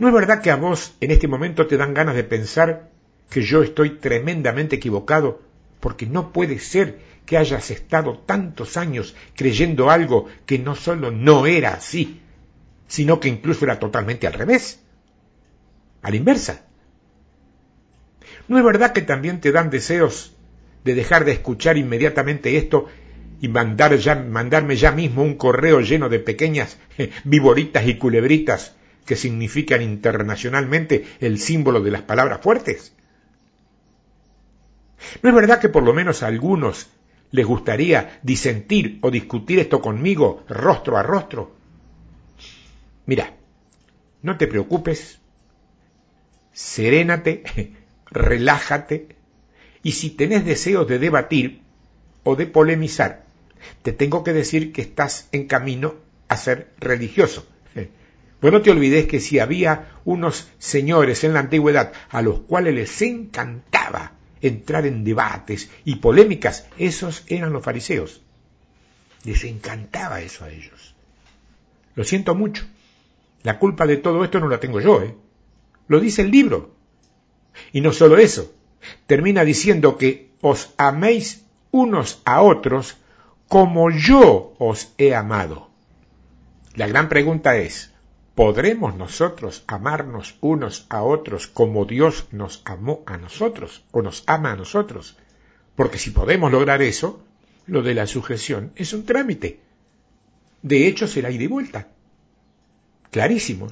¿No 0.00 0.08
es 0.08 0.14
verdad 0.14 0.42
que 0.42 0.50
a 0.50 0.56
vos 0.56 0.96
en 1.00 1.12
este 1.12 1.28
momento 1.28 1.68
te 1.68 1.76
dan 1.76 1.94
ganas 1.94 2.16
de 2.16 2.24
pensar 2.24 2.90
que 3.30 3.42
yo 3.42 3.62
estoy 3.62 3.98
tremendamente 3.98 4.74
equivocado? 4.74 5.42
Porque 5.78 6.06
no 6.06 6.32
puede 6.32 6.58
ser 6.58 6.98
que 7.24 7.38
hayas 7.38 7.70
estado 7.70 8.18
tantos 8.18 8.76
años 8.76 9.14
creyendo 9.36 9.90
algo 9.90 10.26
que 10.44 10.58
no 10.58 10.74
solo 10.74 11.12
no 11.12 11.46
era 11.46 11.74
así, 11.74 12.20
sino 12.88 13.20
que 13.20 13.28
incluso 13.28 13.64
era 13.64 13.78
totalmente 13.78 14.26
al 14.26 14.32
revés, 14.32 14.80
a 16.02 16.10
la 16.10 16.16
inversa. 16.16 16.62
¿No 18.48 18.58
es 18.58 18.64
verdad 18.64 18.92
que 18.92 19.02
también 19.02 19.40
te 19.40 19.52
dan 19.52 19.70
deseos 19.70 20.34
de 20.84 20.94
dejar 20.94 21.24
de 21.24 21.32
escuchar 21.32 21.76
inmediatamente 21.76 22.56
esto 22.56 22.86
y 23.40 23.48
mandar 23.48 23.96
ya, 23.96 24.14
mandarme 24.14 24.76
ya 24.76 24.90
mismo 24.90 25.22
un 25.22 25.34
correo 25.34 25.80
lleno 25.80 26.08
de 26.08 26.18
pequeñas 26.18 26.78
eh, 26.96 27.10
viboritas 27.24 27.86
y 27.86 27.98
culebritas 27.98 28.74
que 29.04 29.16
significan 29.16 29.82
internacionalmente 29.82 31.04
el 31.20 31.38
símbolo 31.38 31.80
de 31.80 31.90
las 31.90 32.02
palabras 32.02 32.40
fuertes? 32.40 32.94
¿No 35.22 35.28
es 35.28 35.34
verdad 35.34 35.60
que 35.60 35.68
por 35.68 35.82
lo 35.82 35.92
menos 35.92 36.22
a 36.22 36.26
algunos 36.26 36.88
les 37.30 37.46
gustaría 37.46 38.18
disentir 38.22 38.98
o 39.02 39.10
discutir 39.10 39.58
esto 39.58 39.80
conmigo 39.80 40.44
rostro 40.48 40.96
a 40.96 41.02
rostro? 41.02 41.57
Mira, 43.08 43.32
no 44.20 44.36
te 44.36 44.46
preocupes, 44.46 45.18
serénate, 46.52 47.42
relájate, 48.10 49.16
y 49.82 49.92
si 49.92 50.10
tenés 50.10 50.44
deseos 50.44 50.86
de 50.86 50.98
debatir 50.98 51.62
o 52.22 52.36
de 52.36 52.44
polemizar, 52.46 53.24
te 53.80 53.92
tengo 53.92 54.22
que 54.24 54.34
decir 54.34 54.74
que 54.74 54.82
estás 54.82 55.26
en 55.32 55.46
camino 55.46 55.94
a 56.28 56.36
ser 56.36 56.68
religioso. 56.78 57.46
Pues 58.40 58.52
no 58.52 58.62
te 58.62 58.70
olvides 58.70 59.08
que 59.08 59.18
si 59.18 59.40
había 59.40 59.98
unos 60.04 60.48
señores 60.58 61.24
en 61.24 61.32
la 61.32 61.40
antigüedad 61.40 61.92
a 62.08 62.22
los 62.22 62.38
cuales 62.40 62.72
les 62.72 63.02
encantaba 63.02 64.12
entrar 64.40 64.86
en 64.86 65.02
debates 65.02 65.70
y 65.84 65.96
polémicas, 65.96 66.68
esos 66.78 67.24
eran 67.26 67.52
los 67.52 67.64
fariseos. 67.64 68.22
Les 69.24 69.42
encantaba 69.42 70.20
eso 70.20 70.44
a 70.44 70.50
ellos. 70.50 70.94
Lo 71.96 72.04
siento 72.04 72.36
mucho. 72.36 72.64
La 73.42 73.58
culpa 73.58 73.86
de 73.86 73.96
todo 73.96 74.24
esto 74.24 74.40
no 74.40 74.48
la 74.48 74.60
tengo 74.60 74.80
yo, 74.80 75.02
¿eh? 75.02 75.14
Lo 75.86 76.00
dice 76.00 76.22
el 76.22 76.30
libro. 76.30 76.74
Y 77.72 77.80
no 77.80 77.92
solo 77.92 78.18
eso, 78.18 78.52
termina 79.06 79.44
diciendo 79.44 79.96
que 79.96 80.30
os 80.40 80.74
améis 80.76 81.44
unos 81.70 82.22
a 82.24 82.42
otros 82.42 82.96
como 83.48 83.90
yo 83.90 84.54
os 84.58 84.92
he 84.98 85.14
amado. 85.14 85.70
La 86.74 86.86
gran 86.86 87.08
pregunta 87.08 87.56
es, 87.56 87.92
¿podremos 88.34 88.94
nosotros 88.94 89.64
amarnos 89.66 90.36
unos 90.40 90.86
a 90.90 91.02
otros 91.02 91.46
como 91.46 91.86
Dios 91.86 92.26
nos 92.30 92.62
amó 92.64 93.02
a 93.06 93.16
nosotros 93.16 93.84
o 93.90 94.02
nos 94.02 94.22
ama 94.26 94.52
a 94.52 94.56
nosotros? 94.56 95.16
Porque 95.74 95.98
si 95.98 96.10
podemos 96.10 96.52
lograr 96.52 96.82
eso, 96.82 97.24
lo 97.66 97.82
de 97.82 97.94
la 97.94 98.06
sujeción 98.06 98.72
es 98.76 98.92
un 98.92 99.06
trámite. 99.06 99.60
De 100.62 100.86
hecho, 100.86 101.06
será 101.06 101.30
ida 101.30 101.44
y 101.44 101.46
vuelta. 101.46 101.88
Clarísimo. 103.10 103.68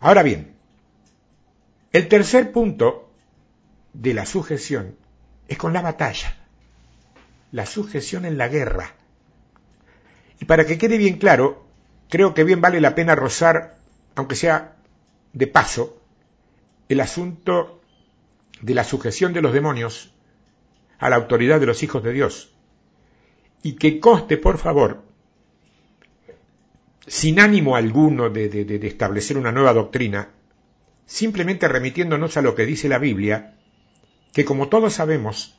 Ahora 0.00 0.22
bien, 0.22 0.54
el 1.92 2.08
tercer 2.08 2.52
punto 2.52 3.10
de 3.92 4.14
la 4.14 4.24
sujeción 4.24 4.96
es 5.48 5.58
con 5.58 5.72
la 5.72 5.82
batalla. 5.82 6.36
La 7.52 7.66
sujeción 7.66 8.24
en 8.24 8.38
la 8.38 8.48
guerra. 8.48 8.94
Y 10.40 10.44
para 10.44 10.64
que 10.64 10.78
quede 10.78 10.96
bien 10.96 11.18
claro, 11.18 11.66
creo 12.08 12.32
que 12.32 12.44
bien 12.44 12.60
vale 12.60 12.80
la 12.80 12.94
pena 12.94 13.14
rozar, 13.14 13.78
aunque 14.14 14.36
sea 14.36 14.76
de 15.32 15.46
paso, 15.46 16.00
el 16.88 17.00
asunto 17.00 17.82
de 18.62 18.74
la 18.74 18.84
sujeción 18.84 19.32
de 19.32 19.42
los 19.42 19.52
demonios 19.52 20.14
a 20.98 21.10
la 21.10 21.16
autoridad 21.16 21.60
de 21.60 21.66
los 21.66 21.82
hijos 21.82 22.02
de 22.02 22.12
Dios. 22.12 22.52
Y 23.62 23.74
que 23.74 24.00
conste, 24.00 24.36
por 24.36 24.58
favor, 24.58 25.02
sin 27.06 27.40
ánimo 27.40 27.76
alguno 27.76 28.30
de, 28.30 28.80
establecer 28.82 29.38
una 29.38 29.52
nueva 29.52 29.72
doctrina, 29.72 30.30
simplemente 31.06 31.68
remitiéndonos 31.68 32.36
a 32.36 32.42
lo 32.42 32.54
que 32.54 32.66
dice 32.66 32.88
la 32.88 32.98
Biblia, 32.98 33.56
que 34.32 34.44
como 34.44 34.68
todos 34.68 34.94
sabemos, 34.94 35.56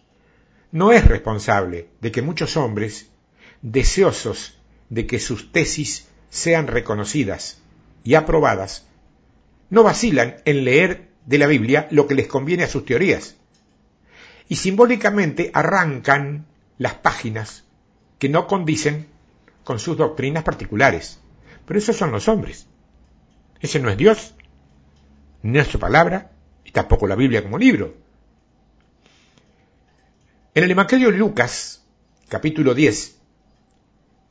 no 0.72 0.92
es 0.92 1.06
responsable 1.06 1.89
de 2.00 2.12
que 2.12 2.22
muchos 2.22 2.56
hombres, 2.58 3.10
deseosos 3.62 4.58
de 4.89 5.08
que 5.08 5.20
sus 5.20 5.52
tesis 5.52 6.08
sean 6.30 6.68
reconocidas 6.68 7.62
y 8.04 8.16
aprobadas, 8.16 8.88
no 9.70 9.84
vacilan 9.84 10.38
en 10.46 10.64
leer 10.64 11.10
de 11.26 11.38
la 11.38 11.48
Biblia 11.48 11.88
lo 11.92 12.08
que 12.08 12.16
les 12.16 12.28
conviene 12.28 12.64
a 12.64 12.70
sus 12.70 12.86
teorías, 12.86 13.36
y 14.48 14.58
simbólicamente 14.58 15.50
arrancan 15.54 16.46
las 16.78 16.96
páginas 16.96 17.64
que 18.20 18.30
no 18.30 18.48
condicen 18.48 19.08
con 19.64 19.80
sus 19.80 19.98
doctrinas 19.98 20.44
particulares. 20.44 21.20
Pero 21.72 21.80
esos 21.80 21.95
son 21.95 22.11
los 22.11 22.28
hombres. 22.28 22.67
Ese 23.61 23.80
no 23.80 23.89
es 23.89 23.95
Dios, 23.95 24.34
ni 25.41 25.57
es 25.57 25.67
su 25.67 25.80
palabra, 25.80 26.34
y 26.65 26.72
tampoco 26.72 27.07
la 27.07 27.15
Biblia 27.15 27.43
como 27.43 27.57
libro. 27.57 27.95
En 30.53 30.65
el 30.65 30.72
Evangelio 30.72 31.09
de 31.09 31.17
Lucas, 31.17 31.82
capítulo 32.28 32.74
10, 32.74 33.15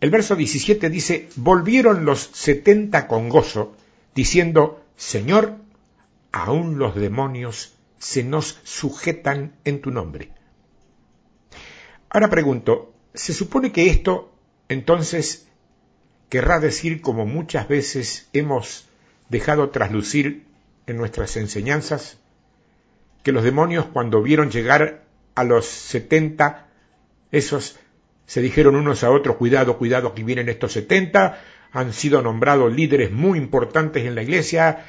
el 0.02 0.10
verso 0.10 0.36
17 0.36 0.90
dice, 0.90 1.30
volvieron 1.36 2.04
los 2.04 2.20
setenta 2.20 3.06
con 3.06 3.30
gozo, 3.30 3.74
diciendo, 4.14 4.84
Señor, 4.98 5.56
aún 6.32 6.78
los 6.78 6.94
demonios 6.94 7.72
se 7.96 8.22
nos 8.22 8.60
sujetan 8.64 9.54
en 9.64 9.80
tu 9.80 9.90
nombre. 9.90 10.30
Ahora 12.10 12.28
pregunto, 12.28 12.92
¿se 13.14 13.32
supone 13.32 13.72
que 13.72 13.88
esto 13.88 14.30
entonces 14.68 15.46
querrá 16.30 16.60
decir, 16.60 17.02
como 17.02 17.26
muchas 17.26 17.68
veces 17.68 18.28
hemos 18.32 18.88
dejado 19.28 19.70
traslucir 19.70 20.44
en 20.86 20.96
nuestras 20.96 21.36
enseñanzas, 21.36 22.18
que 23.22 23.32
los 23.32 23.44
demonios 23.44 23.86
cuando 23.92 24.22
vieron 24.22 24.50
llegar 24.50 25.04
a 25.34 25.44
los 25.44 25.66
setenta, 25.66 26.68
esos 27.32 27.78
se 28.26 28.40
dijeron 28.40 28.76
unos 28.76 29.02
a 29.04 29.10
otros, 29.10 29.36
cuidado, 29.36 29.76
cuidado, 29.76 30.08
aquí 30.08 30.22
vienen 30.22 30.48
estos 30.48 30.72
setenta, 30.72 31.42
han 31.72 31.92
sido 31.92 32.22
nombrados 32.22 32.72
líderes 32.72 33.10
muy 33.10 33.36
importantes 33.36 34.06
en 34.06 34.14
la 34.14 34.22
iglesia 34.22 34.86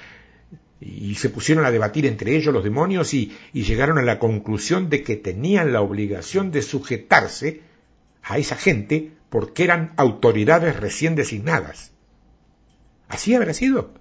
y 0.80 1.16
se 1.16 1.30
pusieron 1.30 1.66
a 1.66 1.72
debatir 1.72 2.06
entre 2.06 2.36
ellos 2.36 2.54
los 2.54 2.64
demonios 2.64 3.14
y 3.14 3.32
llegaron 3.54 3.98
a 3.98 4.04
la 4.04 4.20
conclusión 4.20 4.90
de 4.90 5.04
que 5.04 5.16
tenían 5.16 5.74
la 5.74 5.82
obligación 5.82 6.52
de 6.52 6.62
sujetarse 6.62 7.62
a 8.32 8.38
esa 8.38 8.56
gente 8.56 9.12
porque 9.30 9.64
eran 9.64 9.94
autoridades 9.98 10.78
recién 10.78 11.16
designadas. 11.16 11.92
¿Así 13.08 13.34
habrá 13.36 13.54
sido? 13.54 13.94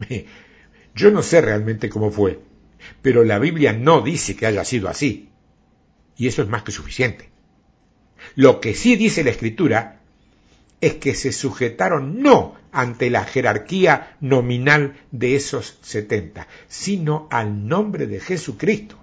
Yo 0.94 1.10
no 1.10 1.22
sé 1.22 1.40
realmente 1.40 1.88
cómo 1.88 2.10
fue, 2.10 2.40
pero 3.02 3.24
la 3.24 3.38
Biblia 3.38 3.72
no 3.72 4.00
dice 4.00 4.36
que 4.36 4.46
haya 4.46 4.64
sido 4.64 4.88
así. 4.88 5.30
Y 6.16 6.26
eso 6.26 6.42
es 6.42 6.48
más 6.48 6.62
que 6.62 6.72
suficiente. 6.72 7.30
Lo 8.34 8.60
que 8.60 8.74
sí 8.74 8.96
dice 8.96 9.24
la 9.24 9.30
Escritura 9.30 10.00
es 10.80 10.94
que 10.94 11.14
se 11.14 11.32
sujetaron 11.32 12.22
no 12.22 12.56
ante 12.72 13.10
la 13.10 13.24
jerarquía 13.24 14.16
nominal 14.20 14.96
de 15.10 15.36
esos 15.36 15.78
setenta, 15.82 16.48
sino 16.68 17.28
al 17.30 17.68
nombre 17.68 18.06
de 18.06 18.20
Jesucristo. 18.20 18.96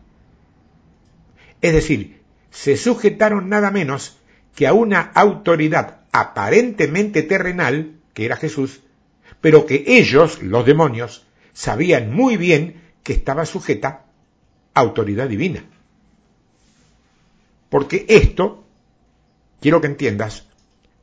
Es 1.61 1.74
decir, 1.74 2.22
se 2.51 2.77
sujetaron 2.77 3.49
nada 3.49 3.71
menos 3.71 4.17
que 4.55 4.67
a 4.67 4.73
una 4.73 5.01
autoridad 5.13 5.99
aparentemente 6.11 7.21
terrenal, 7.23 7.93
que 8.13 8.25
era 8.25 8.37
Jesús, 8.37 8.81
pero 9.41 9.65
que 9.65 9.83
ellos, 9.85 10.41
los 10.41 10.65
demonios, 10.65 11.25
sabían 11.53 12.13
muy 12.13 12.37
bien 12.37 12.81
que 13.03 13.13
estaba 13.13 13.45
sujeta 13.45 14.05
a 14.73 14.79
autoridad 14.79 15.27
divina. 15.27 15.63
Porque 17.69 18.05
esto, 18.09 18.63
quiero 19.61 19.81
que 19.81 19.87
entiendas, 19.87 20.47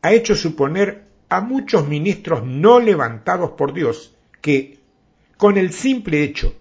ha 0.02 0.12
hecho 0.12 0.34
suponer 0.34 1.04
a 1.28 1.40
muchos 1.40 1.88
ministros 1.88 2.44
no 2.44 2.80
levantados 2.80 3.52
por 3.52 3.72
Dios 3.72 4.14
que, 4.40 4.78
con 5.36 5.58
el 5.58 5.72
simple 5.72 6.22
hecho 6.22 6.54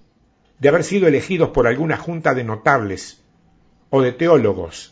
de 0.59 0.69
haber 0.69 0.83
sido 0.83 1.07
elegidos 1.07 1.49
por 1.49 1.67
alguna 1.67 1.97
junta 1.97 2.33
de 2.33 2.43
notables, 2.43 3.22
o 3.95 4.01
de 4.01 4.11
teólogos, 4.11 4.91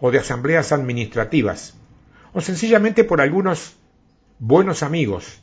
o 0.00 0.10
de 0.10 0.18
asambleas 0.18 0.70
administrativas, 0.72 1.72
o 2.34 2.42
sencillamente 2.42 3.02
por 3.02 3.22
algunos 3.22 3.76
buenos 4.38 4.82
amigos, 4.82 5.40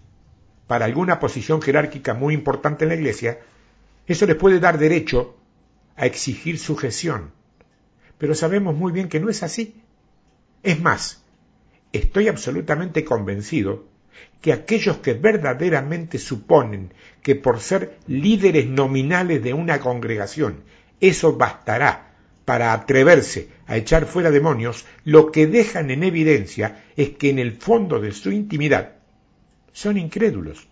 para 0.68 0.86
alguna 0.86 1.20
posición 1.20 1.64
jerárquica 1.64 2.14
muy 2.14 2.36
importante 2.36 2.86
en 2.86 2.90
la 2.90 2.96
Iglesia, 2.96 3.40
eso 4.06 4.28
les 4.28 4.36
puede 4.36 4.60
dar 4.60 4.78
derecho 4.78 5.36
a 5.96 6.06
exigir 6.06 6.60
sujeción. 6.60 7.32
Pero 8.20 8.36
sabemos 8.36 8.76
muy 8.76 8.92
bien 8.92 9.10
que 9.10 9.20
no 9.20 9.30
es 9.30 9.42
así. 9.42 9.82
Es 10.62 10.80
más, 10.80 11.24
estoy 11.92 12.28
absolutamente 12.28 13.04
convencido 13.04 13.86
que 14.42 14.54
aquellos 14.54 14.98
que 14.98 15.16
verdaderamente 15.16 16.20
suponen 16.20 16.94
que 17.24 17.34
por 17.34 17.62
ser 17.62 17.98
líderes 18.06 18.68
nominales 18.68 19.42
de 19.42 19.56
una 19.56 19.80
congregación 19.80 20.64
eso 21.00 21.36
bastará 21.36 22.05
para 22.46 22.74
atreverse 22.74 23.50
a 23.68 23.76
echar 23.76 24.06
fuera 24.06 24.32
demonios, 24.32 24.86
lo 25.04 25.32
que 25.32 25.48
dejan 25.48 25.90
en 25.90 26.04
evidencia 26.04 26.84
es 26.96 27.10
que 27.10 27.30
en 27.32 27.40
el 27.40 27.58
fondo 27.58 28.00
de 28.00 28.12
su 28.12 28.32
intimidad 28.32 28.94
son 29.74 29.98
incrédulos, 29.98 30.68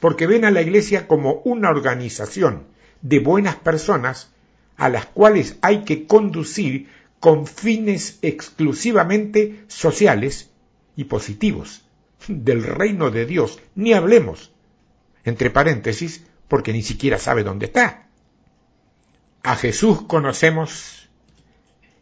porque 0.00 0.26
ven 0.26 0.44
a 0.44 0.50
la 0.50 0.62
Iglesia 0.62 1.08
como 1.08 1.42
una 1.44 1.70
organización 1.70 2.64
de 3.02 3.18
buenas 3.18 3.56
personas 3.56 4.30
a 4.76 4.88
las 4.88 5.06
cuales 5.06 5.56
hay 5.60 5.84
que 5.84 6.06
conducir 6.06 6.88
con 7.20 7.46
fines 7.46 8.18
exclusivamente 8.22 9.64
sociales 9.66 10.50
y 10.96 11.04
positivos. 11.04 11.84
Del 12.28 12.62
reino 12.62 13.10
de 13.10 13.26
Dios 13.26 13.60
ni 13.74 13.92
hablemos, 13.92 14.52
entre 15.24 15.50
paréntesis, 15.50 16.24
porque 16.48 16.72
ni 16.72 16.82
siquiera 16.82 17.18
sabe 17.18 17.44
dónde 17.44 17.66
está. 17.66 18.07
A 19.48 19.56
Jesús 19.56 20.02
conocemos 20.02 21.08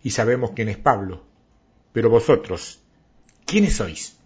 y 0.03 0.11
sabemos 0.11 0.51
quién 0.57 0.68
es 0.68 0.78
Pablo, 0.78 1.24
pero 1.92 2.11
vosotros, 2.11 2.82
¿quiénes 3.44 3.76
sois? 3.76 4.16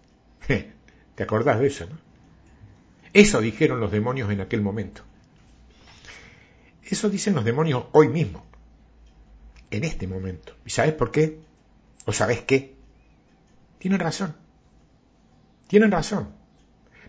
¿Te 0.47 1.21
acordás 1.23 1.59
de 1.59 1.67
eso, 1.67 1.85
no? 1.85 1.99
Eso 3.13 3.39
dijeron 3.39 3.79
los 3.79 3.91
demonios 3.91 4.31
en 4.31 4.41
aquel 4.41 4.63
momento. 4.63 5.03
Eso 6.83 7.11
dicen 7.11 7.35
los 7.35 7.45
demonios 7.45 7.85
hoy 7.91 8.07
mismo, 8.07 8.43
en 9.69 9.83
este 9.83 10.07
momento. 10.07 10.55
¿Y 10.65 10.71
sabes 10.71 10.95
por 10.95 11.11
qué? 11.11 11.37
¿O 12.05 12.13
sabes 12.13 12.41
qué? 12.41 12.73
Tienen 13.77 13.99
razón. 13.99 14.35
Tienen 15.67 15.91
razón. 15.91 16.33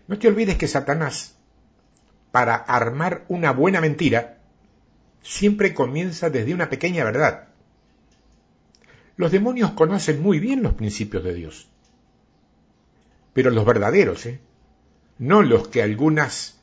No 0.07 0.19
te 0.19 0.27
olvides 0.27 0.59
que 0.59 0.67
Satanás, 0.67 1.35
para 2.31 2.53
armar 2.53 3.25
una 3.29 3.49
buena 3.49 3.81
mentira, 3.81 4.42
siempre 5.23 5.73
comienza 5.73 6.29
desde 6.29 6.53
una 6.53 6.69
pequeña 6.69 7.03
verdad. 7.03 7.47
Los 9.17 9.31
demonios 9.31 9.71
conocen 9.71 10.21
muy 10.21 10.39
bien 10.39 10.61
los 10.61 10.73
principios 10.73 11.23
de 11.23 11.33
Dios 11.33 11.67
pero 13.33 13.49
los 13.49 13.65
verdaderos, 13.65 14.25
¿eh? 14.27 14.39
no 15.17 15.41
los 15.41 15.67
que 15.67 15.81
algunas 15.81 16.59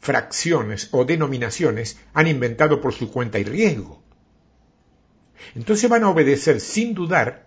fracciones 0.00 0.88
o 0.92 1.04
denominaciones 1.04 1.98
han 2.12 2.26
inventado 2.26 2.80
por 2.80 2.92
su 2.92 3.10
cuenta 3.10 3.38
y 3.38 3.44
riesgo. 3.44 4.02
Entonces 5.54 5.88
van 5.88 6.04
a 6.04 6.10
obedecer 6.10 6.60
sin 6.60 6.94
dudar 6.94 7.46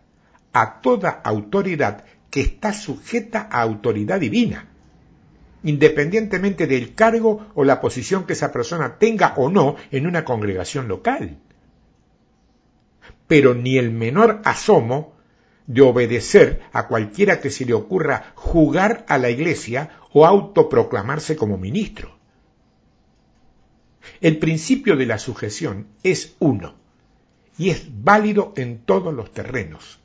a 0.53 0.81
toda 0.81 1.09
autoridad 1.09 2.05
que 2.29 2.41
está 2.41 2.73
sujeta 2.73 3.47
a 3.51 3.61
autoridad 3.61 4.19
divina, 4.19 4.70
independientemente 5.63 6.67
del 6.67 6.95
cargo 6.95 7.47
o 7.55 7.63
la 7.63 7.81
posición 7.81 8.25
que 8.25 8.33
esa 8.33 8.51
persona 8.51 8.97
tenga 8.97 9.33
o 9.37 9.49
no 9.49 9.75
en 9.91 10.07
una 10.07 10.25
congregación 10.25 10.87
local. 10.87 11.37
Pero 13.27 13.53
ni 13.53 13.77
el 13.77 13.91
menor 13.91 14.41
asomo 14.43 15.15
de 15.67 15.81
obedecer 15.81 16.61
a 16.73 16.87
cualquiera 16.87 17.39
que 17.39 17.49
se 17.49 17.65
le 17.65 17.73
ocurra 17.73 18.33
jugar 18.35 19.05
a 19.07 19.17
la 19.17 19.29
iglesia 19.29 19.91
o 20.11 20.25
autoproclamarse 20.25 21.35
como 21.35 21.57
ministro. 21.57 22.17
El 24.19 24.37
principio 24.37 24.95
de 24.95 25.05
la 25.05 25.19
sujeción 25.19 25.87
es 26.03 26.35
uno 26.39 26.75
y 27.57 27.69
es 27.69 27.85
válido 28.03 28.53
en 28.55 28.79
todos 28.79 29.13
los 29.13 29.31
terrenos. 29.31 29.99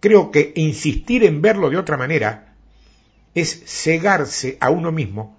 Creo 0.00 0.30
que 0.30 0.52
insistir 0.56 1.24
en 1.24 1.42
verlo 1.42 1.70
de 1.70 1.76
otra 1.76 1.96
manera 1.96 2.47
es 3.40 3.62
cegarse 3.66 4.56
a 4.60 4.70
uno 4.70 4.92
mismo 4.92 5.36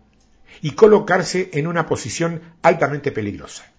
y 0.62 0.72
colocarse 0.72 1.50
en 1.54 1.68
una 1.68 1.86
posición 1.86 2.42
altamente 2.62 3.12
peligrosa. 3.12 3.72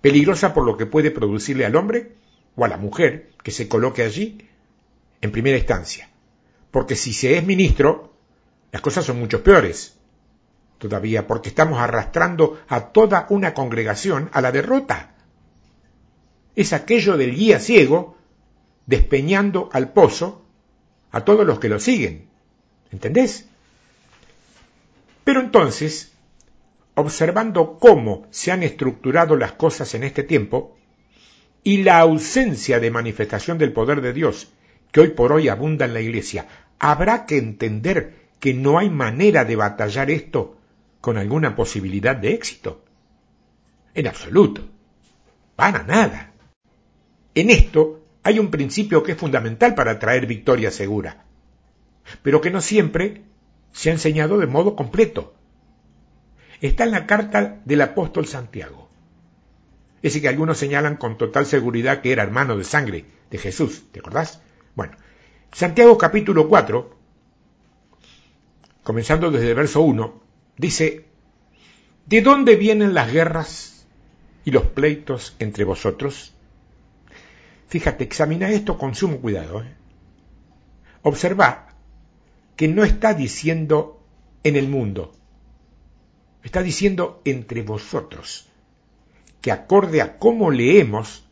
Peligrosa 0.00 0.54
por 0.54 0.64
lo 0.64 0.76
que 0.76 0.86
puede 0.86 1.10
producirle 1.10 1.66
al 1.66 1.76
hombre 1.76 2.14
o 2.56 2.64
a 2.64 2.68
la 2.68 2.76
mujer 2.76 3.30
que 3.42 3.50
se 3.50 3.68
coloque 3.68 4.02
allí 4.02 4.48
en 5.20 5.32
primera 5.32 5.58
instancia. 5.58 6.08
Porque 6.70 6.94
si 6.94 7.12
se 7.12 7.36
es 7.36 7.44
ministro, 7.44 8.14
las 8.70 8.82
cosas 8.82 9.04
son 9.04 9.18
mucho 9.18 9.42
peores 9.42 9.98
todavía, 10.78 11.26
porque 11.26 11.48
estamos 11.48 11.80
arrastrando 11.80 12.60
a 12.68 12.92
toda 12.92 13.26
una 13.30 13.52
congregación 13.52 14.30
a 14.32 14.40
la 14.40 14.52
derrota. 14.52 15.16
Es 16.54 16.72
aquello 16.72 17.16
del 17.16 17.34
guía 17.34 17.58
ciego 17.58 18.16
despeñando 18.86 19.68
al 19.72 19.92
pozo 19.92 20.44
a 21.10 21.24
todos 21.24 21.46
los 21.46 21.58
que 21.58 21.68
lo 21.68 21.80
siguen. 21.80 22.28
¿Entendés? 22.90 23.48
Pero 25.24 25.40
entonces, 25.40 26.12
observando 26.94 27.78
cómo 27.78 28.26
se 28.30 28.50
han 28.50 28.62
estructurado 28.62 29.36
las 29.36 29.52
cosas 29.52 29.94
en 29.94 30.04
este 30.04 30.22
tiempo, 30.22 30.76
y 31.62 31.82
la 31.82 31.98
ausencia 31.98 32.80
de 32.80 32.90
manifestación 32.90 33.58
del 33.58 33.72
poder 33.72 34.00
de 34.00 34.12
Dios 34.12 34.48
que 34.90 35.00
hoy 35.00 35.08
por 35.08 35.32
hoy 35.32 35.48
abunda 35.48 35.84
en 35.84 35.92
la 35.92 36.00
Iglesia, 36.00 36.46
habrá 36.78 37.26
que 37.26 37.36
entender 37.36 38.14
que 38.40 38.54
no 38.54 38.78
hay 38.78 38.88
manera 38.88 39.44
de 39.44 39.56
batallar 39.56 40.10
esto 40.10 40.56
con 41.00 41.18
alguna 41.18 41.54
posibilidad 41.54 42.16
de 42.16 42.32
éxito. 42.32 42.84
En 43.94 44.06
absoluto. 44.06 44.62
Para 45.56 45.82
nada. 45.82 46.32
En 47.34 47.50
esto 47.50 48.04
hay 48.22 48.38
un 48.38 48.50
principio 48.50 49.02
que 49.02 49.12
es 49.12 49.18
fundamental 49.18 49.74
para 49.74 49.98
traer 49.98 50.26
victoria 50.26 50.70
segura, 50.70 51.24
pero 52.22 52.40
que 52.40 52.50
no 52.50 52.60
siempre 52.60 53.22
se 53.72 53.90
ha 53.90 53.92
enseñado 53.92 54.38
de 54.38 54.46
modo 54.46 54.76
completo. 54.76 55.34
Está 56.60 56.84
en 56.84 56.90
la 56.90 57.06
carta 57.06 57.60
del 57.64 57.82
apóstol 57.82 58.26
Santiago 58.26 58.88
ese 60.02 60.20
que 60.20 60.28
algunos 60.28 60.58
señalan 60.58 60.96
con 60.96 61.18
total 61.18 61.46
seguridad 61.46 62.00
que 62.00 62.12
era 62.12 62.22
hermano 62.22 62.56
de 62.56 62.64
sangre 62.64 63.04
de 63.30 63.38
Jesús, 63.38 63.84
¿te 63.90 64.00
acordás? 64.00 64.40
Bueno, 64.74 64.96
Santiago 65.52 65.98
capítulo 65.98 66.48
4, 66.48 66.96
comenzando 68.82 69.30
desde 69.30 69.50
el 69.50 69.54
verso 69.54 69.80
1, 69.80 70.22
dice, 70.56 71.06
¿de 72.06 72.22
dónde 72.22 72.56
vienen 72.56 72.94
las 72.94 73.12
guerras 73.12 73.86
y 74.44 74.52
los 74.52 74.66
pleitos 74.66 75.34
entre 75.40 75.64
vosotros? 75.64 76.34
Fíjate, 77.68 78.04
examina 78.04 78.48
esto 78.50 78.78
con 78.78 78.94
sumo 78.94 79.18
cuidado. 79.18 79.62
¿eh? 79.62 79.74
Observa 81.02 81.67
que 82.58 82.66
no 82.66 82.82
está 82.82 83.14
diciendo 83.14 84.02
en 84.42 84.56
el 84.56 84.68
mundo, 84.68 85.14
está 86.42 86.60
diciendo 86.60 87.22
entre 87.24 87.62
vosotros, 87.62 88.48
que 89.40 89.52
acorde 89.52 90.02
a 90.02 90.18
cómo 90.18 90.50
leemos, 90.50 91.24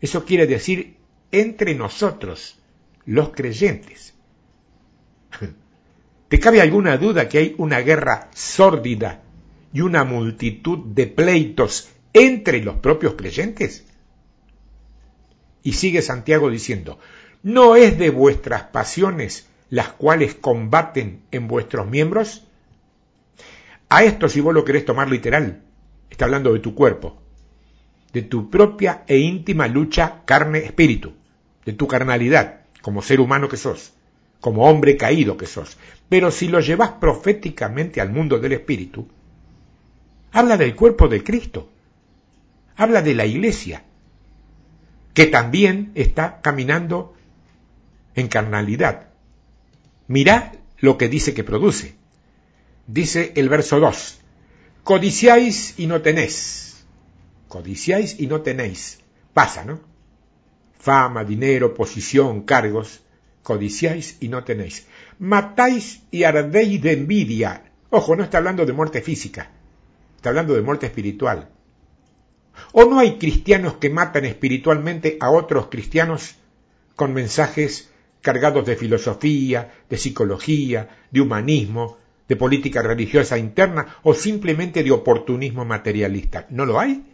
eso 0.00 0.24
quiere 0.24 0.46
decir 0.46 0.96
entre 1.30 1.74
nosotros, 1.74 2.58
los 3.04 3.32
creyentes. 3.32 4.14
¿Te 6.28 6.40
cabe 6.40 6.62
alguna 6.62 6.96
duda 6.96 7.28
que 7.28 7.36
hay 7.36 7.54
una 7.58 7.80
guerra 7.80 8.30
sórdida 8.32 9.22
y 9.74 9.82
una 9.82 10.04
multitud 10.04 10.78
de 10.86 11.06
pleitos 11.06 11.90
entre 12.14 12.64
los 12.64 12.76
propios 12.76 13.12
creyentes? 13.12 13.84
Y 15.62 15.74
sigue 15.74 16.00
Santiago 16.00 16.48
diciendo, 16.48 16.98
¿no 17.42 17.76
es 17.76 17.98
de 17.98 18.08
vuestras 18.08 18.62
pasiones 18.62 19.49
las 19.70 19.92
cuales 19.92 20.34
combaten 20.34 21.22
en 21.30 21.48
vuestros 21.48 21.88
miembros? 21.88 22.46
A 23.88 24.04
esto, 24.04 24.28
si 24.28 24.40
vos 24.40 24.52
lo 24.52 24.64
querés 24.64 24.84
tomar 24.84 25.10
literal, 25.10 25.62
está 26.10 26.26
hablando 26.26 26.52
de 26.52 26.60
tu 26.60 26.74
cuerpo, 26.74 27.16
de 28.12 28.22
tu 28.22 28.50
propia 28.50 29.04
e 29.06 29.16
íntima 29.18 29.66
lucha 29.68 30.22
carne-espíritu, 30.24 31.14
de 31.64 31.72
tu 31.72 31.88
carnalidad 31.88 32.60
como 32.82 33.02
ser 33.02 33.20
humano 33.20 33.48
que 33.48 33.56
sos 33.56 33.94
como 34.40 34.68
hombre 34.68 34.96
caído 34.96 35.36
que 35.36 35.46
sos. 35.46 35.76
Pero 36.08 36.30
si 36.30 36.48
lo 36.48 36.60
llevas 36.60 36.92
proféticamente 36.92 38.00
al 38.00 38.10
mundo 38.10 38.38
del 38.38 38.52
espíritu, 38.52 39.06
habla 40.32 40.56
del 40.56 40.74
cuerpo 40.74 41.08
de 41.08 41.22
Cristo, 41.22 41.70
habla 42.76 43.02
de 43.02 43.14
la 43.14 43.26
iglesia, 43.26 43.84
que 45.14 45.26
también 45.26 45.92
está 45.94 46.40
caminando 46.40 47.14
en 48.14 48.28
carnalidad. 48.28 49.09
Mirá 50.10 50.50
lo 50.80 50.98
que 50.98 51.08
dice 51.08 51.34
que 51.34 51.44
produce. 51.44 51.94
Dice 52.88 53.32
el 53.36 53.48
verso 53.48 53.78
2, 53.78 54.20
codiciáis 54.82 55.78
y 55.78 55.86
no 55.86 56.02
tenéis, 56.02 56.84
codiciáis 57.46 58.18
y 58.18 58.26
no 58.26 58.40
tenéis. 58.40 58.98
Pasa, 59.32 59.64
¿no? 59.64 59.78
Fama, 60.80 61.22
dinero, 61.22 61.74
posición, 61.74 62.42
cargos 62.42 63.02
codiciáis 63.44 64.16
y 64.18 64.26
no 64.26 64.42
tenéis. 64.42 64.88
Matáis 65.20 66.02
y 66.10 66.24
ardéis 66.24 66.82
de 66.82 66.92
envidia. 66.92 67.70
Ojo, 67.90 68.16
no 68.16 68.24
está 68.24 68.38
hablando 68.38 68.66
de 68.66 68.72
muerte 68.72 69.02
física, 69.02 69.52
está 70.16 70.30
hablando 70.30 70.54
de 70.54 70.62
muerte 70.62 70.86
espiritual. 70.86 71.50
¿O 72.72 72.84
no 72.84 72.98
hay 72.98 73.16
cristianos 73.16 73.74
que 73.74 73.90
matan 73.90 74.24
espiritualmente 74.24 75.18
a 75.20 75.30
otros 75.30 75.68
cristianos 75.68 76.34
con 76.96 77.14
mensajes 77.14 77.90
cargados 78.20 78.66
de 78.66 78.76
filosofía, 78.76 79.72
de 79.88 79.96
psicología, 79.96 80.88
de 81.10 81.20
humanismo, 81.20 81.98
de 82.28 82.36
política 82.36 82.82
religiosa 82.82 83.38
interna 83.38 83.96
o 84.02 84.14
simplemente 84.14 84.82
de 84.82 84.90
oportunismo 84.90 85.64
materialista? 85.64 86.46
¿No 86.50 86.66
lo 86.66 86.78
hay? 86.78 87.04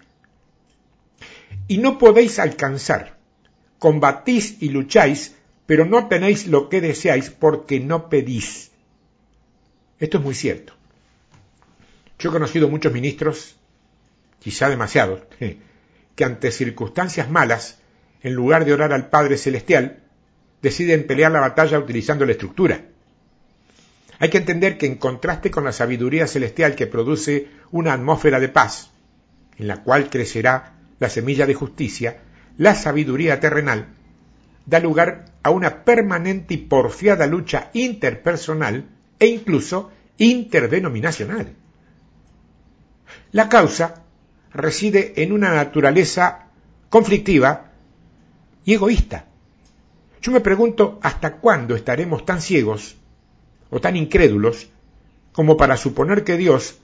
Y 1.68 1.78
no 1.78 1.98
podéis 1.98 2.38
alcanzar, 2.38 3.16
combatís 3.78 4.56
y 4.60 4.68
lucháis 4.68 5.36
pero 5.66 5.84
no 5.84 6.06
tenéis 6.06 6.46
lo 6.46 6.68
que 6.68 6.80
deseáis 6.80 7.30
porque 7.30 7.80
no 7.80 8.08
pedís. 8.08 8.70
Esto 9.98 10.18
es 10.18 10.24
muy 10.24 10.34
cierto. 10.34 10.72
Yo 12.18 12.30
he 12.30 12.32
conocido 12.32 12.68
muchos 12.68 12.92
ministros, 12.92 13.56
quizá 14.38 14.68
demasiados, 14.68 15.22
que 16.14 16.24
ante 16.24 16.52
circunstancias 16.52 17.30
malas, 17.30 17.78
en 18.22 18.34
lugar 18.34 18.64
de 18.64 18.72
orar 18.72 18.92
al 18.92 19.10
Padre 19.10 19.36
Celestial, 19.36 20.04
deciden 20.66 21.06
pelear 21.06 21.30
la 21.30 21.38
batalla 21.38 21.78
utilizando 21.78 22.26
la 22.26 22.32
estructura. 22.32 22.86
Hay 24.18 24.30
que 24.30 24.38
entender 24.38 24.78
que 24.78 24.86
en 24.86 24.96
contraste 24.96 25.52
con 25.52 25.62
la 25.62 25.70
sabiduría 25.70 26.26
celestial 26.26 26.74
que 26.74 26.88
produce 26.88 27.46
una 27.70 27.92
atmósfera 27.92 28.40
de 28.40 28.48
paz, 28.48 28.90
en 29.58 29.68
la 29.68 29.84
cual 29.84 30.10
crecerá 30.10 30.74
la 30.98 31.08
semilla 31.08 31.46
de 31.46 31.54
justicia, 31.54 32.18
la 32.58 32.74
sabiduría 32.74 33.38
terrenal 33.38 33.86
da 34.64 34.80
lugar 34.80 35.26
a 35.44 35.50
una 35.50 35.84
permanente 35.84 36.54
y 36.54 36.56
porfiada 36.56 37.28
lucha 37.28 37.70
interpersonal 37.72 38.88
e 39.20 39.26
incluso 39.26 39.92
interdenominacional. 40.18 41.54
La 43.30 43.48
causa 43.48 44.02
reside 44.52 45.22
en 45.22 45.30
una 45.30 45.54
naturaleza 45.54 46.48
conflictiva 46.90 47.70
y 48.64 48.74
egoísta. 48.74 49.26
Yo 50.26 50.32
me 50.32 50.40
pregunto 50.40 50.98
hasta 51.02 51.36
cuándo 51.36 51.76
estaremos 51.76 52.26
tan 52.26 52.42
ciegos 52.42 52.96
o 53.70 53.80
tan 53.80 53.94
incrédulos 53.94 54.66
como 55.30 55.56
para 55.56 55.76
suponer 55.76 56.24
que 56.24 56.36
Dios 56.36 56.80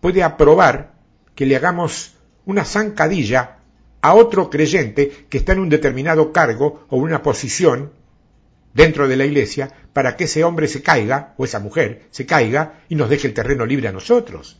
puede 0.00 0.22
aprobar 0.22 0.94
que 1.34 1.44
le 1.44 1.56
hagamos 1.56 2.14
una 2.46 2.64
zancadilla 2.64 3.58
a 4.00 4.14
otro 4.14 4.48
creyente 4.48 5.26
que 5.28 5.36
está 5.36 5.52
en 5.52 5.58
un 5.58 5.68
determinado 5.68 6.32
cargo 6.32 6.86
o 6.88 6.96
una 6.96 7.22
posición 7.22 7.92
dentro 8.72 9.08
de 9.08 9.16
la 9.18 9.26
iglesia 9.26 9.70
para 9.92 10.16
que 10.16 10.24
ese 10.24 10.42
hombre 10.42 10.66
se 10.66 10.80
caiga, 10.80 11.34
o 11.36 11.44
esa 11.44 11.60
mujer 11.60 12.06
se 12.12 12.24
caiga 12.24 12.80
y 12.88 12.94
nos 12.94 13.10
deje 13.10 13.28
el 13.28 13.34
terreno 13.34 13.66
libre 13.66 13.88
a 13.88 13.92
nosotros. 13.92 14.56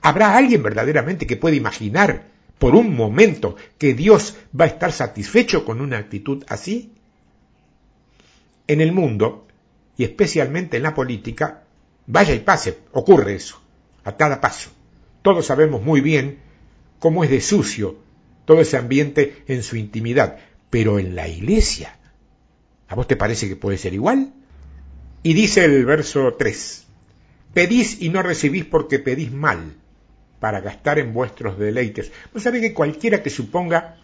¿Habrá 0.00 0.36
alguien 0.36 0.62
verdaderamente 0.62 1.26
que 1.26 1.36
pueda 1.36 1.56
imaginar 1.56 2.22
por 2.60 2.76
un 2.76 2.94
momento 2.94 3.56
que 3.78 3.94
Dios 3.94 4.36
va 4.54 4.66
a 4.66 4.68
estar 4.68 4.92
satisfecho 4.92 5.64
con 5.64 5.80
una 5.80 5.98
actitud 5.98 6.44
así? 6.46 6.92
En 8.72 8.80
el 8.80 8.92
mundo, 8.92 9.46
y 9.96 10.04
especialmente 10.04 10.76
en 10.76 10.82
la 10.82 10.94
política, 10.94 11.64
vaya 12.06 12.34
y 12.34 12.40
pase, 12.40 12.78
ocurre 12.92 13.34
eso, 13.34 13.60
a 14.04 14.16
cada 14.16 14.40
paso. 14.40 14.70
Todos 15.22 15.46
sabemos 15.46 15.82
muy 15.82 16.00
bien 16.00 16.38
cómo 16.98 17.24
es 17.24 17.30
de 17.30 17.40
sucio 17.40 17.96
todo 18.44 18.60
ese 18.60 18.76
ambiente 18.76 19.44
en 19.46 19.62
su 19.62 19.76
intimidad, 19.76 20.38
pero 20.70 20.98
en 20.98 21.14
la 21.14 21.28
iglesia 21.28 21.96
¿A 22.92 22.94
vos 22.94 23.08
te 23.08 23.16
parece 23.16 23.48
que 23.48 23.56
puede 23.56 23.78
ser 23.78 23.94
igual? 23.94 24.34
Y 25.22 25.32
dice 25.32 25.64
el 25.64 25.86
verso 25.86 26.34
3, 26.38 26.86
pedís 27.54 28.02
y 28.02 28.10
no 28.10 28.22
recibís 28.22 28.66
porque 28.66 28.98
pedís 28.98 29.32
mal, 29.32 29.76
para 30.40 30.60
gastar 30.60 30.98
en 30.98 31.14
vuestros 31.14 31.58
deleites. 31.58 32.12
Vos 32.34 32.42
sabés 32.42 32.60
que 32.60 32.74
cualquiera 32.74 33.22
que 33.22 33.30
suponga 33.30 33.96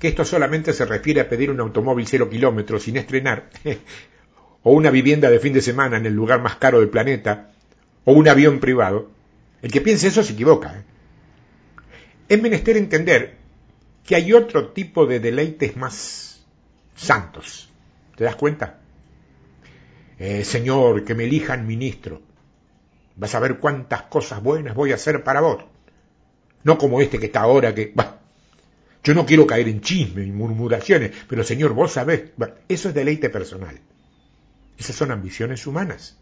que 0.00 0.08
esto 0.08 0.24
solamente 0.24 0.72
se 0.72 0.86
refiere 0.86 1.20
a 1.20 1.28
pedir 1.28 1.50
un 1.50 1.60
automóvil 1.60 2.06
cero 2.08 2.28
kilómetros 2.30 2.84
sin 2.84 2.96
estrenar, 2.96 3.50
o 4.62 4.72
una 4.72 4.90
vivienda 4.90 5.30
de 5.30 5.38
fin 5.38 5.52
de 5.52 5.60
semana 5.60 5.98
en 5.98 6.06
el 6.06 6.14
lugar 6.14 6.40
más 6.40 6.56
caro 6.56 6.80
del 6.80 6.88
planeta, 6.88 7.52
o 8.04 8.12
un 8.12 8.26
avión 8.26 8.60
privado, 8.60 9.10
el 9.60 9.70
que 9.70 9.82
piense 9.82 10.08
eso 10.08 10.22
se 10.22 10.32
equivoca. 10.32 10.78
¿eh? 10.78 10.84
Es 12.30 12.40
menester 12.40 12.78
entender 12.78 13.36
que 14.06 14.16
hay 14.16 14.32
otro 14.32 14.68
tipo 14.68 15.04
de 15.04 15.20
deleites 15.20 15.76
más 15.76 16.46
santos. 16.96 17.70
¿Te 18.16 18.24
das 18.24 18.36
cuenta? 18.36 18.78
Eh, 20.18 20.44
señor, 20.44 21.04
que 21.04 21.14
me 21.14 21.24
elijan 21.24 21.66
ministro. 21.66 22.22
Vas 23.16 23.34
a 23.34 23.40
ver 23.40 23.58
cuántas 23.58 24.02
cosas 24.04 24.42
buenas 24.42 24.74
voy 24.74 24.92
a 24.92 24.94
hacer 24.94 25.22
para 25.22 25.42
vos. 25.42 25.64
No 26.64 26.78
como 26.78 27.02
este 27.02 27.18
que 27.18 27.26
está 27.26 27.40
ahora 27.40 27.74
que... 27.74 27.92
yo 29.02 29.14
no 29.14 29.24
quiero 29.24 29.46
caer 29.46 29.68
en 29.68 29.80
chisme 29.80 30.24
y 30.24 30.30
murmuraciones, 30.30 31.12
pero 31.28 31.42
Señor, 31.42 31.72
vos 31.72 31.92
sabés, 31.92 32.24
eso 32.68 32.88
es 32.88 32.94
deleite 32.94 33.30
personal. 33.30 33.78
Esas 34.78 34.96
son 34.96 35.10
ambiciones 35.10 35.66
humanas. 35.66 36.16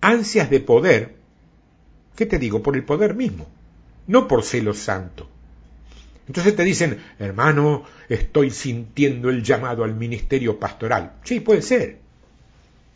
Ansias 0.00 0.50
de 0.50 0.60
poder, 0.60 1.16
¿qué 2.16 2.26
te 2.26 2.38
digo? 2.38 2.62
Por 2.62 2.76
el 2.76 2.84
poder 2.84 3.14
mismo, 3.14 3.48
no 4.06 4.28
por 4.28 4.44
celo 4.44 4.72
santo. 4.72 5.28
Entonces 6.28 6.54
te 6.54 6.62
dicen, 6.62 6.98
hermano, 7.18 7.84
estoy 8.08 8.50
sintiendo 8.50 9.30
el 9.30 9.42
llamado 9.42 9.82
al 9.82 9.96
ministerio 9.96 10.60
pastoral. 10.60 11.14
Sí, 11.24 11.40
puede 11.40 11.62
ser. 11.62 11.98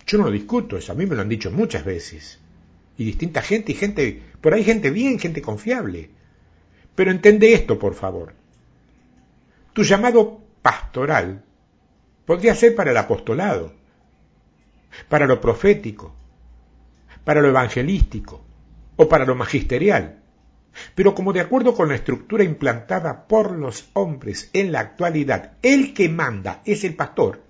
Yo 0.06 0.18
no 0.18 0.24
lo 0.24 0.30
discuto, 0.30 0.76
eso 0.76 0.92
a 0.92 0.94
mí 0.94 1.04
me 1.04 1.16
lo 1.16 1.22
han 1.22 1.28
dicho 1.28 1.50
muchas 1.50 1.84
veces. 1.84 2.38
Y 2.96 3.04
distinta 3.04 3.42
gente 3.42 3.72
y 3.72 3.74
gente, 3.74 4.22
por 4.40 4.54
ahí 4.54 4.62
gente 4.62 4.90
bien, 4.90 5.18
gente 5.18 5.42
confiable. 5.42 6.10
Pero 6.94 7.10
entiende 7.10 7.54
esto, 7.54 7.76
por 7.76 7.94
favor. 7.94 8.34
Tu 9.74 9.82
llamado 9.82 10.40
pastoral 10.62 11.44
podría 12.24 12.54
ser 12.54 12.74
para 12.74 12.92
el 12.92 12.96
apostolado, 12.96 13.74
para 15.08 15.26
lo 15.26 15.40
profético, 15.40 16.14
para 17.24 17.42
lo 17.42 17.48
evangelístico 17.48 18.42
o 18.96 19.08
para 19.08 19.26
lo 19.26 19.34
magisterial. 19.34 20.20
Pero 20.94 21.14
como 21.14 21.32
de 21.32 21.40
acuerdo 21.40 21.74
con 21.74 21.88
la 21.88 21.96
estructura 21.96 22.44
implantada 22.44 23.26
por 23.26 23.52
los 23.52 23.90
hombres 23.92 24.50
en 24.52 24.72
la 24.72 24.80
actualidad, 24.80 25.52
el 25.62 25.92
que 25.92 26.08
manda 26.08 26.62
es 26.64 26.84
el 26.84 26.94
pastor, 26.94 27.42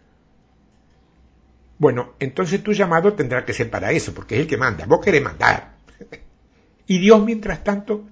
bueno, 1.79 2.15
entonces 2.21 2.63
tu 2.63 2.73
llamado 2.73 3.13
tendrá 3.13 3.45
que 3.45 3.53
ser 3.53 3.69
para 3.69 3.93
eso, 3.93 4.15
porque 4.15 4.37
es 4.37 4.43
el 4.43 4.47
que 4.47 4.57
manda. 4.57 4.87
Vos 4.87 5.05
querés 5.05 5.23
mandar. 5.23 5.75
Y 6.87 6.99
Dios, 6.99 7.25
mientras 7.25 7.65
tanto, 7.65 8.05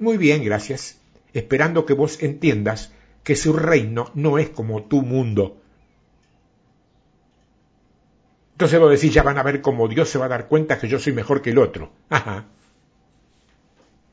muy 0.00 0.16
bien, 0.16 0.42
gracias, 0.42 0.98
esperando 1.32 1.86
que 1.86 1.94
vos 1.94 2.22
entiendas 2.22 2.92
que 3.22 3.36
su 3.36 3.52
reino 3.52 4.10
no 4.14 4.38
es 4.38 4.48
como 4.50 4.84
tu 4.84 5.02
mundo. 5.02 5.60
Entonces 8.52 8.80
vos 8.80 8.90
decís, 8.90 9.14
ya 9.14 9.22
van 9.22 9.38
a 9.38 9.42
ver 9.42 9.60
cómo 9.60 9.86
Dios 9.86 10.08
se 10.08 10.18
va 10.18 10.24
a 10.24 10.30
dar 10.30 10.48
cuenta 10.48 10.78
que 10.78 10.88
yo 10.88 10.98
soy 10.98 11.12
mejor 11.12 11.42
que 11.42 11.50
el 11.50 11.58
otro. 11.58 11.92
Ajá. 12.08 12.46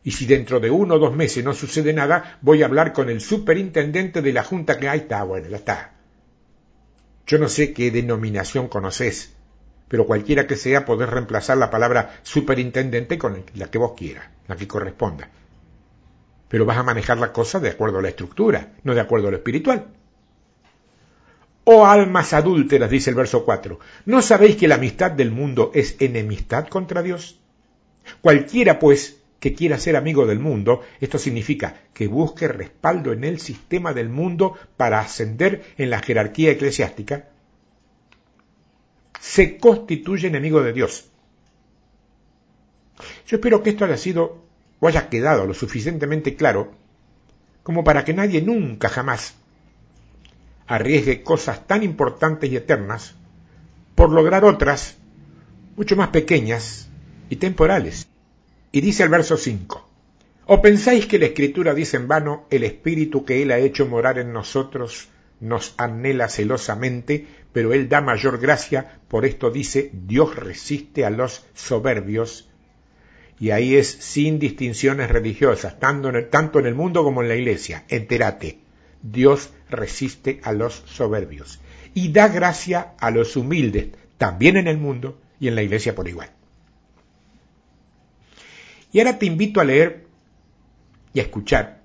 Y 0.03 0.11
si 0.11 0.27
dentro 0.27 0.59
de 0.59 0.69
uno 0.69 0.95
o 0.95 0.99
dos 0.99 1.15
meses 1.15 1.43
no 1.43 1.55
sucede 1.55 1.91
nada, 1.91 2.37
voy 2.41 2.61
a 2.61 2.67
hablar 2.67 2.93
con 2.93 3.09
el 3.09 3.21
superintendente 3.21 4.21
de 4.21 4.33
la 4.33 4.43
junta 4.43 4.77
que 4.77 4.87
ahí 4.87 4.99
está, 4.99 5.23
bueno, 5.23 5.49
ya 5.49 5.57
está. 5.57 5.95
Yo 7.25 7.39
no 7.39 7.49
sé 7.49 7.73
qué 7.73 7.89
denominación 7.89 8.67
conoces, 8.67 9.33
pero 9.87 10.05
cualquiera 10.05 10.45
que 10.45 10.57
sea 10.57 10.85
podés 10.85 11.09
reemplazar 11.09 11.57
la 11.57 11.71
palabra 11.71 12.19
superintendente 12.21 13.17
con 13.17 13.45
la 13.55 13.71
que 13.71 13.79
vos 13.79 13.93
quieras, 13.97 14.27
la 14.47 14.55
que 14.55 14.67
corresponda. 14.67 15.31
Pero 16.47 16.65
vas 16.65 16.77
a 16.77 16.83
manejar 16.83 17.17
la 17.17 17.33
cosa 17.33 17.59
de 17.59 17.69
acuerdo 17.69 17.99
a 17.99 18.01
la 18.01 18.09
estructura, 18.09 18.73
no 18.83 18.93
de 18.93 19.01
acuerdo 19.01 19.27
a 19.27 19.31
lo 19.31 19.37
espiritual. 19.37 19.87
Oh 21.63 21.87
almas 21.87 22.33
adúlteras, 22.33 22.89
dice 22.89 23.09
el 23.09 23.15
verso 23.15 23.43
4, 23.43 23.79
¿no 24.05 24.21
sabéis 24.21 24.55
que 24.55 24.67
la 24.67 24.75
amistad 24.75 25.11
del 25.11 25.31
mundo 25.31 25.71
es 25.73 25.95
enemistad 25.99 26.67
contra 26.67 27.01
Dios? 27.01 27.39
Cualquiera, 28.21 28.77
pues, 28.77 29.17
que 29.39 29.55
quiera 29.55 29.79
ser 29.79 29.95
amigo 29.95 30.27
del 30.27 30.39
mundo, 30.39 30.81
esto 31.01 31.17
significa 31.17 31.81
que 31.93 32.07
busque 32.07 32.47
respaldo 32.47 33.13
en 33.13 33.23
el 33.23 33.39
sistema 33.39 33.93
del 33.93 34.09
mundo 34.09 34.53
para 34.77 34.99
ascender 34.99 35.63
en 35.77 35.89
la 35.89 35.99
jerarquía 35.99 36.51
eclesiástica, 36.51 37.29
se 39.19 39.57
constituye 39.57 40.27
enemigo 40.27 40.61
de 40.61 40.73
Dios. 40.73 41.09
Yo 43.27 43.37
espero 43.37 43.63
que 43.63 43.71
esto 43.71 43.85
haya 43.85 43.97
sido 43.97 44.44
o 44.79 44.87
haya 44.87 45.09
quedado 45.09 45.45
lo 45.45 45.53
suficientemente 45.53 46.35
claro 46.35 46.71
como 47.63 47.83
para 47.83 48.05
que 48.05 48.13
nadie 48.13 48.41
nunca 48.41 48.89
jamás 48.89 49.35
arriesgue 50.67 51.23
cosas 51.23 51.67
tan 51.67 51.83
importantes 51.83 52.51
y 52.51 52.55
eternas 52.55 53.15
por 53.95 54.11
lograr 54.11 54.45
otras 54.45 54.97
mucho 55.75 55.95
más 55.95 56.09
pequeñas 56.09 56.89
y 57.29 57.37
temporales. 57.37 58.07
Y 58.71 58.81
dice 58.81 59.03
el 59.03 59.09
verso 59.09 59.37
5, 59.37 59.87
¿o 60.47 60.61
pensáis 60.61 61.05
que 61.05 61.19
la 61.19 61.27
Escritura 61.27 61.73
dice 61.73 61.97
en 61.97 62.07
vano, 62.07 62.45
el 62.49 62.63
Espíritu 62.63 63.25
que 63.25 63.41
Él 63.41 63.51
ha 63.51 63.59
hecho 63.59 63.85
morar 63.85 64.19
en 64.19 64.33
nosotros 64.33 65.09
nos 65.39 65.75
anhela 65.77 66.29
celosamente, 66.29 67.27
pero 67.51 67.73
Él 67.73 67.89
da 67.89 68.01
mayor 68.01 68.39
gracia, 68.39 68.99
por 69.07 69.25
esto 69.25 69.51
dice, 69.51 69.91
Dios 69.93 70.35
resiste 70.35 71.05
a 71.05 71.09
los 71.09 71.45
soberbios, 71.53 72.49
y 73.39 73.51
ahí 73.51 73.75
es 73.75 73.89
sin 73.89 74.39
distinciones 74.39 75.09
religiosas, 75.09 75.79
tanto 75.79 76.09
en 76.09 76.15
el, 76.15 76.29
tanto 76.29 76.59
en 76.59 76.65
el 76.65 76.75
mundo 76.75 77.03
como 77.03 77.21
en 77.21 77.27
la 77.27 77.35
iglesia, 77.35 77.83
entérate, 77.89 78.59
Dios 79.01 79.51
resiste 79.69 80.39
a 80.43 80.53
los 80.53 80.83
soberbios, 80.85 81.59
y 81.93 82.11
da 82.11 82.27
gracia 82.27 82.93
a 82.99 83.11
los 83.11 83.35
humildes, 83.35 83.89
también 84.17 84.57
en 84.57 84.67
el 84.67 84.77
mundo 84.77 85.19
y 85.39 85.47
en 85.47 85.55
la 85.55 85.63
iglesia 85.63 85.95
por 85.95 86.07
igual. 86.07 86.29
Y 88.91 88.99
ahora 88.99 89.19
te 89.19 89.25
invito 89.25 89.59
a 89.59 89.65
leer 89.65 90.05
y 91.13 91.19
a 91.19 91.23
escuchar. 91.23 91.81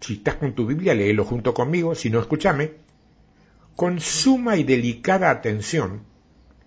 Si 0.00 0.14
estás 0.14 0.36
con 0.36 0.54
tu 0.54 0.66
Biblia, 0.66 0.94
léelo 0.94 1.24
junto 1.24 1.52
conmigo, 1.52 1.94
si 1.94 2.08
no, 2.08 2.20
escúchame, 2.20 2.72
con 3.76 4.00
suma 4.00 4.56
y 4.56 4.64
delicada 4.64 5.30
atención, 5.30 6.04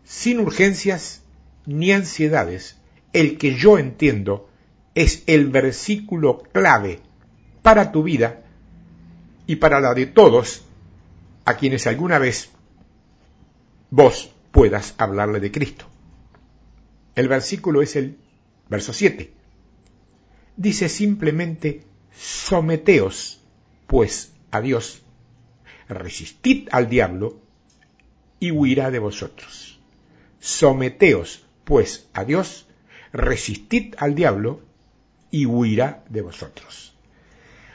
sin 0.04 0.40
urgencias 0.40 1.24
ni 1.66 1.92
ansiedades, 1.92 2.81
el 3.14 3.38
que 3.38 3.56
yo 3.56 3.78
entiendo 3.78 4.50
es 4.96 5.24
el 5.28 5.50
versículo 5.50 6.40
clave 6.52 7.00
para 7.62 7.92
tu 7.92 8.04
vida 8.04 8.44
y 9.48 9.58
para 9.58 9.80
la 9.80 9.94
de 9.94 10.06
todos 10.06 10.64
a 11.46 11.56
quienes 11.56 11.88
alguna 11.88 12.20
vez 12.20 12.50
vos 13.90 14.32
puedas 14.52 14.96
hablarle 14.98 15.40
de 15.40 15.52
Cristo. 15.52 15.86
El 17.16 17.28
versículo 17.28 17.82
es 17.82 17.96
el 17.96 18.18
verso 18.70 18.94
7. 18.94 19.32
Dice 20.56 20.90
simplemente 20.90 21.84
someteos, 22.16 23.42
pues, 23.88 24.34
a 24.52 24.62
Dios, 24.62 25.02
resistid 25.88 26.70
al 26.72 26.90
diablo 26.90 27.40
y 28.40 28.52
huirá 28.52 28.92
de 28.92 29.00
vosotros. 29.00 29.80
Someteos, 30.40 31.46
pues, 31.64 32.08
a 32.14 32.24
Dios, 32.24 32.68
resistid 33.14 33.96
al 33.98 34.16
diablo 34.16 34.62
y 35.30 35.46
huirá 35.46 36.04
de 36.10 36.22
vosotros. 36.22 36.94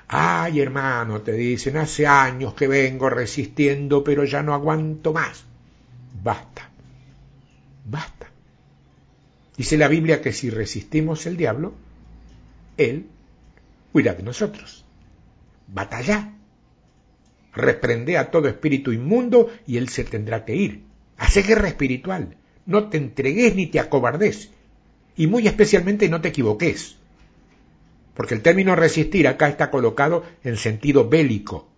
Ay, 0.09 0.61
hermano, 0.61 1.23
te 1.23 1.33
dicen, 1.33 1.77
hace 1.77 2.07
años 2.07 2.55
que 2.55 2.69
vengo 2.69 3.11
resistiendo, 3.11 4.05
pero 4.05 4.25
ya 4.25 4.43
no 4.43 4.55
aguanto 4.55 5.13
más. 5.13 5.45
Basta, 6.23 6.71
basta. 7.85 8.31
Dice 9.57 9.77
la 9.77 9.89
Biblia 9.89 10.21
que 10.21 10.33
si 10.33 10.51
resistimos 10.51 11.27
el 11.27 11.37
diablo, 11.37 11.75
él 12.77 13.07
huirá 13.93 14.15
de 14.15 14.23
nosotros. 14.23 14.85
Batalla. 15.67 16.33
Reprende 17.53 18.19
a 18.19 18.31
todo 18.31 18.49
espíritu 18.49 18.93
inmundo 18.93 19.51
y 19.67 19.79
él 19.79 19.89
se 19.89 20.05
tendrá 20.05 20.45
que 20.45 20.55
ir. 20.55 20.83
Hace 21.17 21.43
guerra 21.43 21.69
espiritual. 21.69 22.37
No 22.67 22.91
te 22.91 22.99
entregues 22.99 23.57
ni 23.57 23.67
te 23.67 23.81
acobardes. 23.81 24.51
Y 25.17 25.27
muy 25.27 25.47
especialmente 25.47 26.09
no 26.09 26.21
te 26.21 26.29
equivoques. 26.29 26.97
Porque 28.15 28.35
el 28.35 28.43
término 28.43 28.77
resistir 28.77 29.29
acá 29.29 29.49
está 29.49 29.71
colocado 29.71 30.25
en 30.43 30.57
sentido 30.57 31.09
bélico. 31.09 31.69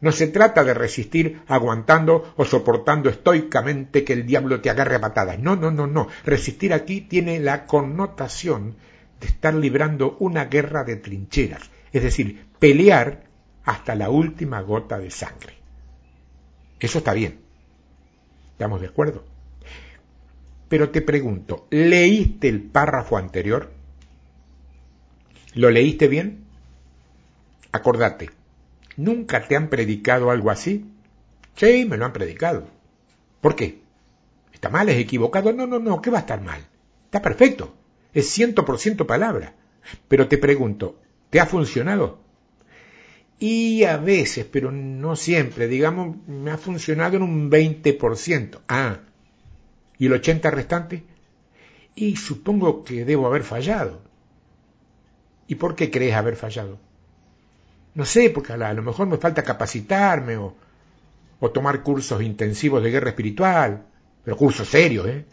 No 0.00 0.12
se 0.12 0.28
trata 0.28 0.62
de 0.62 0.74
resistir 0.74 1.42
aguantando 1.48 2.32
o 2.36 2.44
soportando 2.44 3.10
estoicamente 3.10 4.04
que 4.04 4.12
el 4.12 4.26
diablo 4.26 4.60
te 4.60 4.70
agarre 4.70 4.98
patadas. 5.00 5.38
No, 5.40 5.56
no, 5.56 5.70
no, 5.70 5.86
no. 5.86 6.08
Resistir 6.24 6.72
aquí 6.72 7.00
tiene 7.00 7.40
la 7.40 7.66
connotación 7.66 8.76
de 9.20 9.26
estar 9.26 9.54
librando 9.54 10.16
una 10.20 10.44
guerra 10.44 10.84
de 10.84 10.96
trincheras, 10.96 11.70
es 11.92 12.02
decir, 12.02 12.46
pelear 12.60 13.24
hasta 13.64 13.96
la 13.96 14.10
última 14.10 14.60
gota 14.60 14.98
de 14.98 15.10
sangre. 15.10 15.54
Eso 16.78 16.98
está 16.98 17.12
bien. 17.12 17.40
¿Estamos 18.52 18.80
de 18.80 18.86
acuerdo? 18.86 19.24
Pero 20.68 20.90
te 20.90 21.02
pregunto, 21.02 21.66
¿leíste 21.70 22.48
el 22.48 22.62
párrafo 22.62 23.16
anterior? 23.16 23.70
¿Lo 25.54 25.70
leíste 25.70 26.08
bien? 26.08 26.44
Acordate, 27.72 28.30
¿nunca 28.96 29.46
te 29.46 29.56
han 29.56 29.68
predicado 29.68 30.30
algo 30.30 30.50
así? 30.50 30.84
Sí, 31.56 31.86
me 31.88 31.96
lo 31.96 32.04
han 32.04 32.12
predicado. 32.12 32.68
¿Por 33.40 33.56
qué? 33.56 33.80
¿Está 34.52 34.68
mal? 34.68 34.88
¿Es 34.88 34.96
equivocado? 34.96 35.52
No, 35.52 35.66
no, 35.66 35.78
no, 35.78 36.02
¿qué 36.02 36.10
va 36.10 36.18
a 36.18 36.22
estar 36.22 36.40
mal? 36.40 36.60
Está 37.06 37.22
perfecto 37.22 37.74
es 38.14 38.28
ciento 38.28 38.64
por 38.64 38.78
ciento 38.78 39.06
palabra. 39.06 39.54
Pero 40.08 40.28
te 40.28 40.38
pregunto, 40.38 41.00
¿te 41.30 41.40
ha 41.40 41.46
funcionado? 41.46 42.20
Y 43.38 43.84
a 43.84 43.96
veces, 43.96 44.44
pero 44.50 44.72
no 44.72 45.14
siempre, 45.14 45.68
digamos, 45.68 46.16
me 46.26 46.50
ha 46.50 46.58
funcionado 46.58 47.16
en 47.16 47.22
un 47.22 47.50
20%. 47.50 48.60
Ah, 48.68 49.00
¿y 49.98 50.06
el 50.06 50.12
80% 50.12 50.50
restante? 50.50 51.04
Y 51.94 52.16
supongo 52.16 52.84
que 52.84 53.04
debo 53.04 53.26
haber 53.26 53.42
fallado. 53.42 54.02
¿Y 55.46 55.56
por 55.56 55.74
qué 55.74 55.90
crees 55.90 56.14
haber 56.14 56.36
fallado? 56.36 56.78
No 57.94 58.04
sé, 58.04 58.30
porque 58.30 58.52
a, 58.52 58.72
lo 58.72 58.82
mejor 58.82 59.08
me 59.08 59.16
falta 59.16 59.42
capacitarme 59.42 60.36
o, 60.36 60.54
o 61.40 61.50
tomar 61.50 61.82
cursos 61.82 62.22
intensivos 62.22 62.82
de 62.82 62.90
guerra 62.90 63.10
espiritual, 63.10 63.86
pero 64.24 64.36
cursos 64.36 64.68
serios, 64.68 65.06
¿eh? 65.08 65.24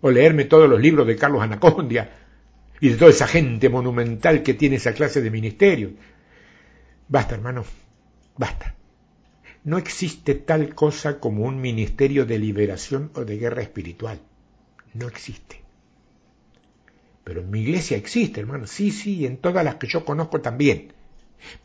o 0.00 0.10
leerme 0.10 0.44
todos 0.44 0.68
los 0.68 0.80
libros 0.80 1.06
de 1.06 1.16
Carlos 1.16 1.42
Anacondia 1.42 2.10
y 2.80 2.90
de 2.90 2.96
toda 2.96 3.10
esa 3.10 3.26
gente 3.26 3.68
monumental 3.68 4.42
que 4.42 4.54
tiene 4.54 4.76
esa 4.76 4.92
clase 4.92 5.20
de 5.20 5.30
ministerio. 5.30 5.94
Basta, 7.08 7.34
hermano, 7.34 7.64
basta. 8.36 8.75
No 9.66 9.78
existe 9.78 10.36
tal 10.36 10.76
cosa 10.76 11.18
como 11.18 11.42
un 11.42 11.60
ministerio 11.60 12.24
de 12.24 12.38
liberación 12.38 13.10
o 13.14 13.24
de 13.24 13.36
guerra 13.36 13.62
espiritual. 13.62 14.20
No 14.94 15.08
existe. 15.08 15.60
Pero 17.24 17.40
en 17.40 17.50
mi 17.50 17.62
iglesia 17.62 17.96
existe, 17.96 18.38
hermano. 18.38 18.68
Sí, 18.68 18.92
sí, 18.92 19.26
en 19.26 19.38
todas 19.38 19.64
las 19.64 19.74
que 19.74 19.88
yo 19.88 20.04
conozco 20.04 20.40
también. 20.40 20.92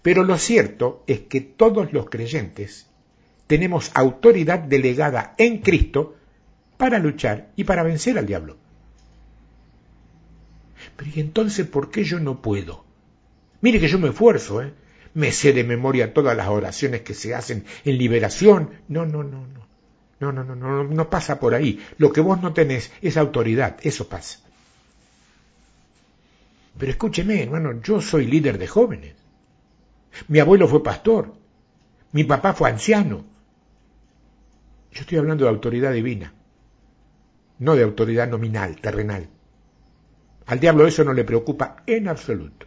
Pero 0.02 0.24
lo 0.24 0.39
cierto 0.39 1.04
es 1.06 1.20
que 1.20 1.41
todos 1.41 1.93
los 1.93 2.10
creyentes 2.10 2.88
tenemos 3.45 3.91
autoridad 3.93 4.58
delegada 4.58 5.36
en 5.38 5.60
Cristo 5.60 6.16
para 6.78 6.97
luchar 6.97 7.52
y 7.56 7.66
para 7.66 7.84
vencer 7.84 8.18
al 8.18 8.26
diablo. 8.26 8.58
Pero 10.95 11.12
¿y 11.14 11.20
entonces 11.20 11.68
por 11.68 11.91
qué 11.91 12.04
yo 12.04 12.20
no 12.20 12.41
puedo? 12.41 12.84
Mire 13.62 13.80
que 13.80 13.88
yo 13.88 13.99
me 13.99 14.10
esfuerzo, 14.10 14.64
¿eh? 14.64 14.74
Me 15.14 15.32
sé 15.32 15.53
de 15.53 15.64
memoria 15.64 16.14
todas 16.14 16.36
las 16.36 16.47
oraciones 16.47 17.01
que 17.01 17.14
se 17.14 17.36
hacen 17.36 17.66
en 17.86 17.97
liberación. 17.97 18.72
No, 18.88 19.05
no, 19.05 19.24
no, 19.24 19.45
no. 19.47 19.62
No, 20.20 20.32
no, 20.32 20.43
no, 20.43 20.55
no, 20.55 20.84
no 20.84 21.09
pasa 21.09 21.39
por 21.39 21.55
ahí. 21.55 21.84
Lo 21.97 22.14
que 22.14 22.22
vos 22.22 22.41
no 22.41 22.53
tenés 22.53 22.91
es 23.01 23.18
autoridad, 23.18 23.78
eso 23.82 24.07
pasa. 24.07 24.39
Pero 26.78 26.91
escúcheme, 26.91 27.41
hermano, 27.41 27.82
yo 27.82 28.01
soy 28.01 28.28
líder 28.28 28.57
de 28.57 28.68
jóvenes. 28.68 29.16
Mi 30.28 30.39
abuelo 30.39 30.68
fue 30.68 30.84
pastor. 30.84 31.34
Mi 32.12 32.24
papá 32.24 32.53
fue 32.53 32.70
anciano. 32.70 33.26
Yo 34.91 35.01
estoy 35.01 35.18
hablando 35.18 35.45
de 35.45 35.49
autoridad 35.49 35.91
divina 35.91 36.34
no 37.62 37.76
de 37.76 37.84
autoridad 37.84 38.28
nominal, 38.28 38.82
terrenal. 38.82 39.28
Al 40.47 40.59
diablo 40.59 40.88
eso 40.88 41.03
no 41.03 41.14
le 41.14 41.24
preocupa 41.24 41.84
en 41.86 42.07
absoluto. 42.07 42.66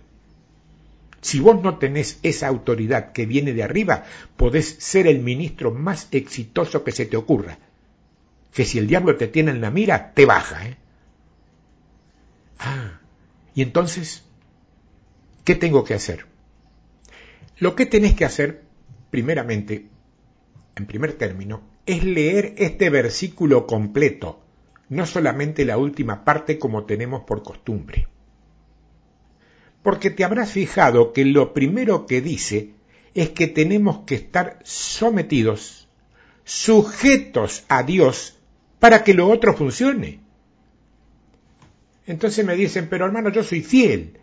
Si 1.24 1.40
vos 1.40 1.62
no 1.62 1.78
tenés 1.78 2.18
esa 2.22 2.48
autoridad 2.48 3.12
que 3.12 3.24
viene 3.24 3.54
de 3.54 3.62
arriba, 3.62 4.04
podés 4.36 4.76
ser 4.78 5.06
el 5.06 5.20
ministro 5.20 5.70
más 5.70 6.06
exitoso 6.10 6.84
que 6.84 6.92
se 6.92 7.06
te 7.06 7.16
ocurra. 7.16 7.56
Que 8.52 8.66
si 8.66 8.76
el 8.76 8.86
diablo 8.86 9.16
te 9.16 9.28
tiene 9.28 9.50
en 9.52 9.62
la 9.62 9.70
mira, 9.70 10.12
te 10.12 10.26
baja. 10.26 10.68
¿eh? 10.68 10.76
Ah, 12.58 13.00
y 13.54 13.62
entonces, 13.62 14.24
¿qué 15.44 15.54
tengo 15.54 15.82
que 15.82 15.94
hacer? 15.94 16.26
Lo 17.56 17.74
que 17.74 17.86
tenés 17.86 18.12
que 18.12 18.26
hacer, 18.26 18.62
primeramente, 19.10 19.86
en 20.76 20.84
primer 20.84 21.14
término, 21.14 21.62
es 21.86 22.04
leer 22.04 22.54
este 22.58 22.90
versículo 22.90 23.66
completo 23.66 24.42
no 24.90 25.06
solamente 25.06 25.64
la 25.64 25.78
última 25.78 26.22
parte 26.22 26.58
como 26.58 26.84
tenemos 26.84 27.22
por 27.22 27.42
costumbre. 27.42 28.08
Porque 29.84 30.08
te 30.08 30.24
habrás 30.24 30.50
fijado 30.50 31.12
que 31.12 31.26
lo 31.26 31.52
primero 31.52 32.06
que 32.06 32.22
dice 32.22 32.70
es 33.12 33.28
que 33.28 33.46
tenemos 33.46 33.98
que 34.06 34.14
estar 34.14 34.58
sometidos, 34.64 35.88
sujetos 36.42 37.64
a 37.68 37.82
Dios, 37.82 38.40
para 38.80 39.04
que 39.04 39.12
lo 39.12 39.28
otro 39.28 39.54
funcione. 39.54 40.20
Entonces 42.06 42.46
me 42.46 42.56
dicen, 42.56 42.88
pero 42.88 43.04
hermano, 43.04 43.28
yo 43.28 43.44
soy 43.44 43.60
fiel. 43.60 44.18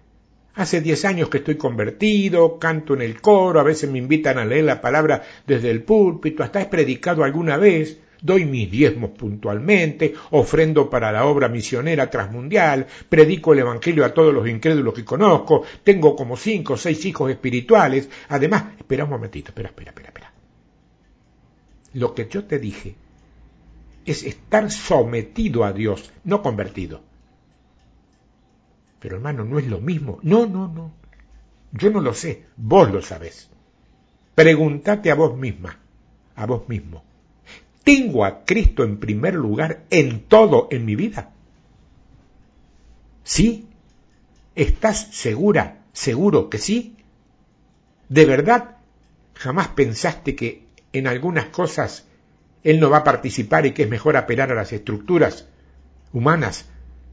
Hace 0.56 0.82
diez 0.82 1.06
años 1.06 1.30
que 1.30 1.38
estoy 1.38 1.58
convertido, 1.58 2.58
canto 2.58 2.96
en 2.96 3.04
el 3.04 3.22
coro, 3.22 3.60
a 3.60 3.64
veces 3.64 3.88
me 3.88 4.00
invitan 4.00 4.40
a 4.40 4.46
leer 4.46 4.64
la 4.64 4.82
palabra 4.82 5.22
desde 5.46 5.70
el 5.70 5.84
púlpito, 5.84 6.42
hasta 6.42 6.60
he 6.60 6.66
predicado 6.66 7.24
alguna 7.24 7.58
vez, 7.58 8.00
doy 8.22 8.46
mis 8.46 8.70
diezmos 8.70 9.12
puntualmente, 9.12 10.14
ofrendo 10.32 10.90
para 10.90 11.12
la 11.12 11.26
obra 11.26 11.50
misionera 11.50 12.10
transmundial, 12.10 12.88
predico 13.10 13.54
el 13.54 13.60
Evangelio 13.60 14.06
a 14.06 14.14
todos 14.14 14.34
los 14.34 14.48
incrédulos 14.48 14.94
que 14.94 15.06
conozco, 15.06 15.64
tengo 15.84 16.16
como 16.16 16.38
cinco 16.38 16.74
o 16.74 16.78
seis 16.78 17.04
hijos 17.06 17.32
espirituales, 17.32 18.10
además, 18.30 18.66
espera 18.78 19.04
un 19.04 19.10
momentito, 19.10 19.50
espera, 19.50 19.70
espera, 19.70 19.92
espera, 19.92 20.08
espera. 20.10 20.34
Lo 21.94 22.14
que 22.14 22.28
yo 22.30 22.46
te 22.46 22.60
dije 22.60 22.96
es 24.06 24.24
estar 24.24 24.72
sometido 24.72 25.64
a 25.64 25.74
Dios, 25.74 26.12
no 26.24 26.42
convertido. 26.42 27.02
Pero 29.00 29.16
hermano, 29.16 29.44
no 29.44 29.60
es 29.60 29.68
lo 29.68 29.82
mismo. 29.82 30.20
No, 30.22 30.46
no, 30.46 30.68
no. 30.68 30.92
Yo 31.72 31.90
no 31.90 32.02
lo 32.02 32.14
sé, 32.14 32.46
vos 32.56 32.92
lo 32.92 33.02
sabés. 33.02 33.50
Pregúntate 34.36 35.12
a 35.12 35.16
vos 35.16 35.38
misma, 35.38 35.80
a 36.36 36.46
vos 36.46 36.70
mismo. 36.70 37.04
¿Tengo 37.84 38.26
a 38.26 38.46
Cristo 38.46 38.84
en 38.84 38.98
primer 38.98 39.34
lugar 39.34 39.84
en 39.90 40.22
todo 40.22 40.68
en 40.72 40.86
mi 40.86 40.96
vida? 40.96 41.32
¿Sí? 43.24 43.68
¿Estás 44.56 45.08
segura, 45.12 45.84
seguro 45.94 46.50
que 46.50 46.58
sí? 46.58 46.96
¿De 48.10 48.26
verdad 48.26 48.78
jamás 49.36 49.70
pensaste 49.70 50.36
que 50.36 50.66
en 50.94 51.08
algunas 51.08 51.46
cosas 51.46 52.06
Él 52.64 52.80
no 52.80 52.90
va 52.90 52.98
a 52.98 53.04
participar 53.04 53.66
y 53.66 53.72
que 53.72 53.84
es 53.84 53.90
mejor 53.90 54.18
apelar 54.18 54.52
a 54.52 54.56
las 54.56 54.72
estructuras 54.74 55.48
humanas 56.14 56.66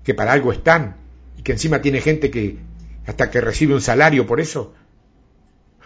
que 0.04 0.14
para 0.14 0.32
algo 0.32 0.52
están 0.52 0.96
y 1.36 1.42
que 1.42 1.52
encima 1.52 1.80
tiene 1.80 2.00
gente 2.00 2.30
que 2.30 2.58
hasta 3.06 3.30
que 3.30 3.40
recibe 3.40 3.74
un 3.74 3.80
salario 3.80 4.26
por 4.26 4.40
eso? 4.40 4.74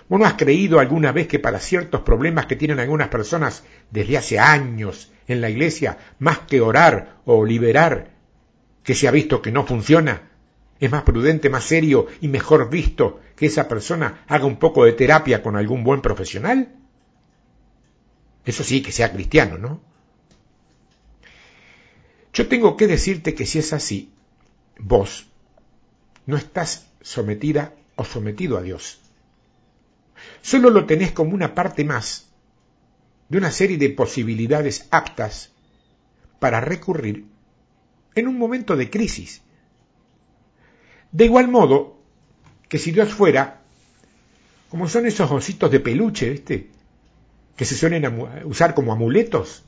¿Vos 0.08 0.20
no 0.20 0.26
has 0.26 0.34
creído 0.34 0.80
alguna 0.80 1.12
vez 1.12 1.28
que 1.28 1.38
para 1.38 1.58
ciertos 1.58 2.02
problemas 2.02 2.46
que 2.46 2.56
tienen 2.56 2.80
algunas 2.80 3.08
personas 3.08 3.64
desde 3.90 4.18
hace 4.18 4.38
años 4.38 5.10
en 5.28 5.40
la 5.40 5.50
iglesia, 5.50 5.98
más 6.18 6.40
que 6.40 6.60
orar 6.60 7.16
o 7.24 7.44
liberar, 7.44 8.10
que 8.82 8.94
se 8.94 9.08
ha 9.08 9.10
visto 9.10 9.40
que 9.40 9.52
no 9.52 9.64
funciona, 9.64 10.30
es 10.80 10.90
más 10.90 11.02
prudente, 11.02 11.48
más 11.48 11.64
serio 11.64 12.08
y 12.20 12.28
mejor 12.28 12.68
visto 12.68 13.20
que 13.36 13.46
esa 13.46 13.68
persona 13.68 14.24
haga 14.26 14.46
un 14.46 14.56
poco 14.56 14.84
de 14.84 14.92
terapia 14.92 15.42
con 15.42 15.56
algún 15.56 15.84
buen 15.84 16.00
profesional? 16.00 16.74
Eso 18.44 18.64
sí, 18.64 18.82
que 18.82 18.90
sea 18.90 19.12
cristiano, 19.12 19.58
¿no? 19.58 19.80
Yo 22.32 22.48
tengo 22.48 22.76
que 22.76 22.88
decirte 22.88 23.34
que 23.34 23.46
si 23.46 23.60
es 23.60 23.72
así, 23.72 24.12
vos 24.78 25.28
no 26.26 26.36
estás 26.36 26.88
sometida 27.02 27.74
o 27.94 28.04
sometido 28.04 28.58
a 28.58 28.62
Dios 28.62 29.01
solo 30.42 30.70
lo 30.70 30.84
tenés 30.84 31.12
como 31.12 31.34
una 31.34 31.54
parte 31.54 31.84
más 31.84 32.30
de 33.28 33.38
una 33.38 33.50
serie 33.50 33.78
de 33.78 33.88
posibilidades 33.88 34.88
aptas 34.90 35.52
para 36.38 36.60
recurrir 36.60 37.24
en 38.14 38.28
un 38.28 38.36
momento 38.36 38.76
de 38.76 38.90
crisis. 38.90 39.40
De 41.12 41.24
igual 41.24 41.48
modo 41.48 41.98
que 42.68 42.78
si 42.78 42.90
Dios 42.90 43.14
fuera, 43.14 43.62
como 44.68 44.88
son 44.88 45.06
esos 45.06 45.30
ositos 45.30 45.70
de 45.70 45.80
peluche, 45.80 46.28
¿viste? 46.28 46.70
que 47.56 47.64
se 47.64 47.76
suelen 47.76 48.04
usar 48.44 48.74
como 48.74 48.92
amuletos, 48.92 49.64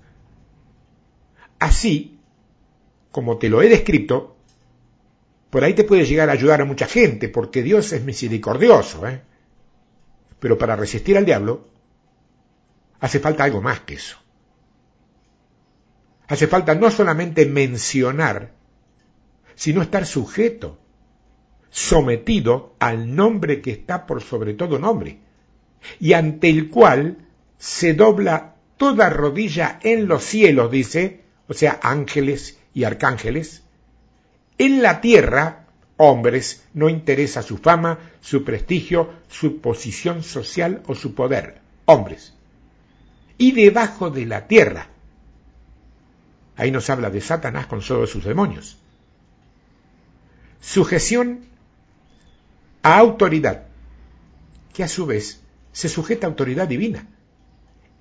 así 1.58 2.18
como 3.12 3.38
te 3.38 3.48
lo 3.48 3.62
he 3.62 3.68
descrito, 3.68 4.36
por 5.50 5.62
ahí 5.62 5.74
te 5.74 5.84
puede 5.84 6.04
llegar 6.04 6.28
a 6.28 6.32
ayudar 6.32 6.60
a 6.60 6.64
mucha 6.64 6.86
gente, 6.86 7.28
porque 7.28 7.62
Dios 7.62 7.92
es 7.92 8.02
misericordioso, 8.02 9.06
¿eh? 9.06 9.22
Pero 10.40 10.58
para 10.58 10.76
resistir 10.76 11.16
al 11.16 11.24
diablo 11.24 11.68
hace 13.00 13.20
falta 13.20 13.44
algo 13.44 13.60
más 13.60 13.80
que 13.80 13.94
eso. 13.94 14.18
Hace 16.26 16.46
falta 16.46 16.74
no 16.74 16.90
solamente 16.90 17.44
mencionar, 17.46 18.52
sino 19.54 19.82
estar 19.82 20.06
sujeto, 20.06 20.78
sometido 21.70 22.76
al 22.78 23.14
nombre 23.14 23.60
que 23.60 23.72
está 23.72 24.06
por 24.06 24.22
sobre 24.22 24.54
todo 24.54 24.78
nombre, 24.78 25.18
y 26.00 26.14
ante 26.14 26.48
el 26.48 26.70
cual 26.70 27.28
se 27.58 27.94
dobla 27.94 28.54
toda 28.76 29.10
rodilla 29.10 29.78
en 29.82 30.08
los 30.08 30.24
cielos, 30.24 30.70
dice, 30.70 31.22
o 31.46 31.54
sea, 31.54 31.78
ángeles 31.82 32.58
y 32.72 32.84
arcángeles, 32.84 33.64
en 34.56 34.82
la 34.82 35.00
tierra 35.00 35.63
hombres, 35.96 36.64
no 36.74 36.88
interesa 36.88 37.42
su 37.42 37.58
fama, 37.58 37.98
su 38.20 38.44
prestigio, 38.44 39.10
su 39.28 39.60
posición 39.60 40.22
social 40.22 40.82
o 40.86 40.94
su 40.94 41.14
poder. 41.14 41.60
Hombres. 41.86 42.34
Y 43.38 43.52
debajo 43.52 44.10
de 44.10 44.26
la 44.26 44.46
tierra. 44.46 44.88
Ahí 46.56 46.70
nos 46.70 46.88
habla 46.90 47.10
de 47.10 47.20
Satanás 47.20 47.66
con 47.66 47.80
todos 47.80 48.10
sus 48.10 48.24
demonios. 48.24 48.78
Sujeción 50.60 51.40
a 52.82 52.98
autoridad, 52.98 53.66
que 54.72 54.84
a 54.84 54.88
su 54.88 55.06
vez 55.06 55.40
se 55.72 55.88
sujeta 55.88 56.26
a 56.26 56.30
autoridad 56.30 56.68
divina. 56.68 57.06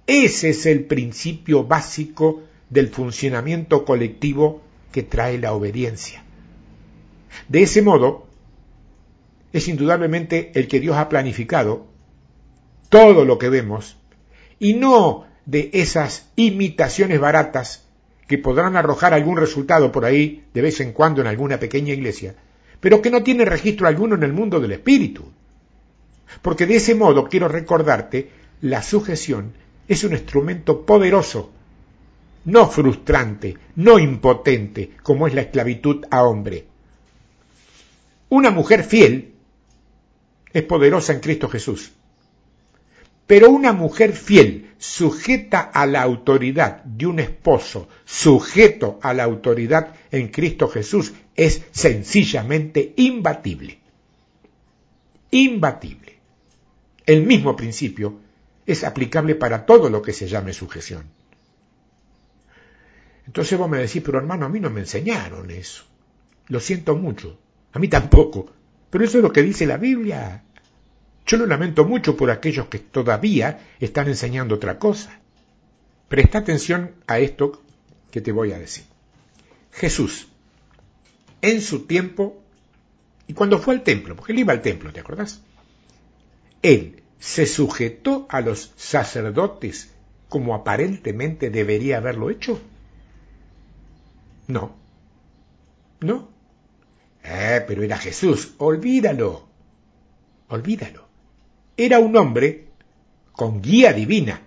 Ese 0.06 0.50
es 0.50 0.66
el 0.66 0.86
principio 0.86 1.64
básico 1.64 2.44
del 2.70 2.90
funcionamiento 2.90 3.86
colectivo 3.86 4.62
que 4.92 5.04
trae 5.04 5.38
la 5.38 5.54
obediencia. 5.54 6.23
De 7.48 7.64
ese 7.64 7.82
modo, 7.82 8.28
es 9.52 9.68
indudablemente 9.68 10.52
el 10.56 10.68
que 10.68 10.80
Dios 10.80 10.98
ha 10.98 11.10
planificado 11.10 11.88
todo 12.90 13.26
lo 13.26 13.38
que 13.38 13.50
vemos 13.50 13.98
y 14.60 14.74
no 14.74 15.26
de 15.46 15.70
esas 15.74 16.30
imitaciones 16.36 17.20
baratas 17.20 17.86
que 18.28 18.38
podrán 18.38 18.76
arrojar 18.76 19.14
algún 19.14 19.38
resultado 19.38 19.92
por 19.92 20.06
ahí 20.06 20.46
de 20.54 20.62
vez 20.62 20.80
en 20.80 20.94
cuando 20.94 21.22
en 21.22 21.28
alguna 21.28 21.60
pequeña 21.60 21.94
iglesia, 21.94 22.36
pero 22.80 23.02
que 23.02 23.12
no 23.12 23.24
tiene 23.24 23.46
registro 23.46 23.88
alguno 23.88 24.16
en 24.16 24.24
el 24.24 24.34
mundo 24.34 24.60
del 24.60 24.72
espíritu. 24.72 25.32
Porque 26.42 26.66
de 26.66 26.78
ese 26.78 26.96
modo 26.96 27.28
quiero 27.28 27.48
recordarte, 27.48 28.30
la 28.62 28.82
sujeción 28.82 29.54
es 29.88 30.04
un 30.04 30.14
instrumento 30.14 30.86
poderoso, 30.86 31.52
no 32.46 32.68
frustrante, 32.68 33.58
no 33.76 34.00
impotente, 34.00 34.92
como 35.04 35.28
es 35.28 35.34
la 35.34 35.42
esclavitud 35.42 36.06
a 36.10 36.24
hombre. 36.24 36.66
Una 38.34 38.50
mujer 38.50 38.84
fiel 38.84 39.36
es 40.54 40.64
poderosa 40.64 41.14
en 41.14 41.20
Cristo 41.20 41.48
Jesús. 41.50 41.92
Pero 43.28 43.52
una 43.52 43.74
mujer 43.74 44.14
fiel, 44.14 44.72
sujeta 44.80 45.60
a 45.60 45.86
la 45.86 46.02
autoridad 46.02 46.84
de 46.84 47.06
un 47.06 47.20
esposo, 47.20 47.90
sujeto 48.06 48.98
a 49.04 49.14
la 49.14 49.24
autoridad 49.24 49.94
en 50.10 50.30
Cristo 50.30 50.68
Jesús, 50.68 51.14
es 51.36 51.62
sencillamente 51.74 52.96
imbatible. 52.98 53.78
Imbatible. 55.30 56.18
El 57.06 57.28
mismo 57.28 57.56
principio 57.56 58.20
es 58.66 58.84
aplicable 58.84 59.36
para 59.36 59.68
todo 59.68 59.92
lo 59.92 60.02
que 60.02 60.12
se 60.12 60.28
llame 60.28 60.54
sujeción. 60.54 61.04
Entonces 63.28 63.60
vos 63.60 63.70
me 63.70 63.78
decís, 63.78 64.02
pero 64.04 64.18
hermano, 64.18 64.48
a 64.48 64.50
mí 64.50 64.60
no 64.60 64.72
me 64.72 64.80
enseñaron 64.80 65.52
eso. 65.52 65.84
Lo 66.48 66.60
siento 66.60 66.96
mucho. 66.96 67.38
A 67.74 67.80
mí 67.80 67.88
tampoco. 67.88 68.52
Pero 68.90 69.04
eso 69.04 69.18
es 69.18 69.24
lo 69.24 69.34
que 69.34 69.42
dice 69.42 69.66
la 69.66 69.78
Biblia. 69.78 70.44
Yo 71.26 71.38
lo 71.38 71.46
lamento 71.46 71.86
mucho 71.86 72.16
por 72.16 72.30
aquellos 72.30 72.68
que 72.68 72.80
todavía 72.80 73.60
están 73.80 74.08
enseñando 74.08 74.56
otra 74.56 74.78
cosa. 74.78 75.20
Presta 76.08 76.40
atención 76.40 76.92
a 77.08 77.20
esto 77.20 77.62
que 78.12 78.22
te 78.22 78.32
voy 78.32 78.52
a 78.52 78.60
decir. 78.60 78.84
Jesús, 79.72 80.28
en 81.42 81.62
su 81.62 81.86
tiempo, 81.88 82.42
y 83.28 83.34
cuando 83.34 83.58
fue 83.58 83.74
al 83.74 83.84
templo, 83.84 84.16
porque 84.16 84.34
él 84.34 84.40
iba 84.40 84.54
al 84.54 84.62
templo, 84.62 84.94
¿te 84.94 85.00
acordás? 85.00 85.42
Él 86.62 87.02
se 87.20 87.48
sujetó 87.48 88.28
a 88.30 88.42
los 88.42 88.74
sacerdotes 88.76 89.92
como 90.30 90.54
aparentemente 90.54 91.50
debería 91.50 91.98
haberlo 91.98 92.30
hecho. 92.30 92.62
No. 94.48 94.76
No. 96.02 96.33
Eh, 97.24 97.64
pero 97.66 97.84
era 97.84 97.98
Jesús, 97.98 98.54
olvídalo. 98.58 99.48
Olvídalo. 100.50 101.08
Era 101.78 102.00
un 102.00 102.16
hombre 102.18 102.68
con 103.32 103.62
guía 103.62 103.94
divina. 103.94 104.42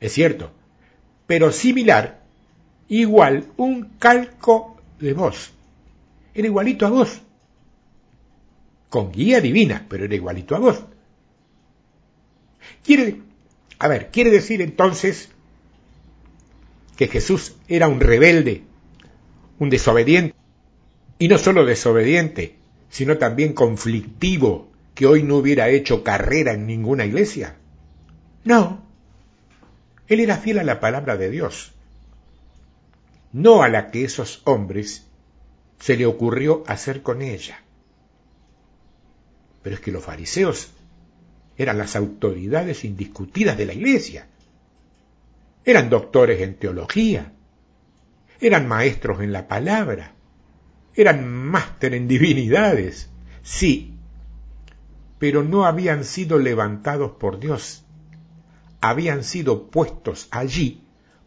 Es 0.00 0.12
cierto. 0.12 0.50
Pero 1.26 1.52
similar, 1.52 2.22
igual, 2.88 3.46
un 3.56 3.96
calco 3.98 4.76
de 4.98 5.12
vos. 5.12 5.52
Era 6.34 6.46
igualito 6.46 6.86
a 6.86 6.90
vos. 6.90 7.20
Con 8.88 9.12
guía 9.12 9.40
divina, 9.40 9.86
pero 9.88 10.04
era 10.04 10.14
igualito 10.14 10.54
a 10.54 10.58
vos. 10.58 10.84
Quiere, 12.84 13.20
a 13.78 13.88
ver, 13.88 14.10
quiere 14.10 14.30
decir 14.30 14.60
entonces 14.60 15.30
que 16.96 17.08
Jesús 17.08 17.54
era 17.68 17.88
un 17.88 18.00
rebelde, 18.00 18.62
un 19.58 19.70
desobediente, 19.70 20.34
y 21.18 21.28
no 21.28 21.38
solo 21.38 21.64
desobediente, 21.64 22.56
sino 22.90 23.18
también 23.18 23.52
conflictivo, 23.52 24.70
que 24.94 25.06
hoy 25.06 25.22
no 25.22 25.36
hubiera 25.36 25.68
hecho 25.68 26.02
carrera 26.02 26.52
en 26.52 26.66
ninguna 26.66 27.04
iglesia. 27.04 27.56
No, 28.44 28.82
él 30.08 30.20
era 30.20 30.36
fiel 30.36 30.58
a 30.58 30.64
la 30.64 30.80
palabra 30.80 31.16
de 31.16 31.30
Dios, 31.30 31.72
no 33.32 33.62
a 33.62 33.68
la 33.68 33.90
que 33.90 34.04
esos 34.04 34.40
hombres 34.44 35.06
se 35.78 35.96
le 35.96 36.06
ocurrió 36.06 36.64
hacer 36.66 37.02
con 37.02 37.22
ella. 37.22 37.62
Pero 39.62 39.76
es 39.76 39.80
que 39.80 39.92
los 39.92 40.04
fariseos 40.04 40.70
eran 41.58 41.78
las 41.78 41.96
autoridades 41.96 42.84
indiscutidas 42.84 43.58
de 43.58 43.66
la 43.66 43.74
iglesia. 43.74 44.26
Eran 45.64 45.90
doctores 45.90 46.40
en 46.40 46.54
teología, 46.54 47.32
eran 48.40 48.68
maestros 48.68 49.20
en 49.20 49.32
la 49.32 49.48
palabra, 49.48 50.15
eran 50.96 51.28
máster 51.28 51.94
en 51.94 52.08
divinidades, 52.08 53.10
sí, 53.42 53.94
pero 55.18 55.42
no 55.42 55.66
habían 55.66 56.04
sido 56.04 56.38
levantados 56.38 57.12
por 57.12 57.38
Dios, 57.38 57.84
habían 58.80 59.22
sido 59.22 59.70
puestos 59.70 60.28
allí 60.30 60.82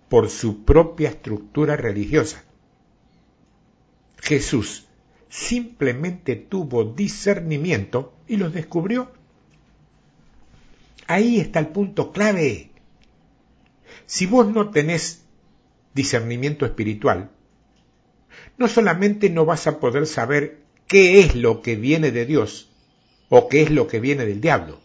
por 0.10 0.30
su 0.30 0.66
propia 0.66 1.10
estructura 1.10 1.76
religiosa. 1.76 2.44
Jesús 4.18 4.88
simplemente 5.30 6.36
tuvo 6.36 6.84
discernimiento 6.84 8.14
y 8.28 8.38
los 8.38 8.52
descubrió. 8.52 9.12
Ahí 11.08 11.40
está 11.40 11.60
el 11.60 11.68
punto 11.68 12.12
clave. 12.12 12.72
Si 14.06 14.26
vos 14.26 14.48
no 14.48 14.72
tenés 14.72 15.24
discernimiento 15.94 16.66
espiritual, 16.66 17.32
no 18.60 18.68
solamente 18.68 19.30
no 19.30 19.46
vas 19.46 19.66
a 19.68 19.80
poder 19.80 20.06
saber 20.06 20.60
qué 20.88 21.22
es 21.22 21.36
lo 21.36 21.62
que 21.62 21.76
viene 21.76 22.12
de 22.12 22.26
Dios 22.26 22.70
o 23.30 23.48
qué 23.48 23.64
es 23.64 23.72
lo 23.72 23.88
que 23.88 24.00
viene 24.00 24.26
del 24.26 24.42
diablo, 24.42 24.80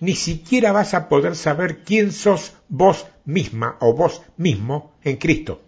ni 0.00 0.14
siquiera 0.14 0.72
vas 0.72 0.92
a 0.94 1.08
poder 1.08 1.36
saber 1.36 1.84
quién 1.84 2.12
sos 2.12 2.52
vos 2.68 3.06
misma 3.24 3.76
o 3.80 3.94
vos 3.94 4.22
mismo 4.36 4.92
en 5.02 5.16
Cristo. 5.16 5.62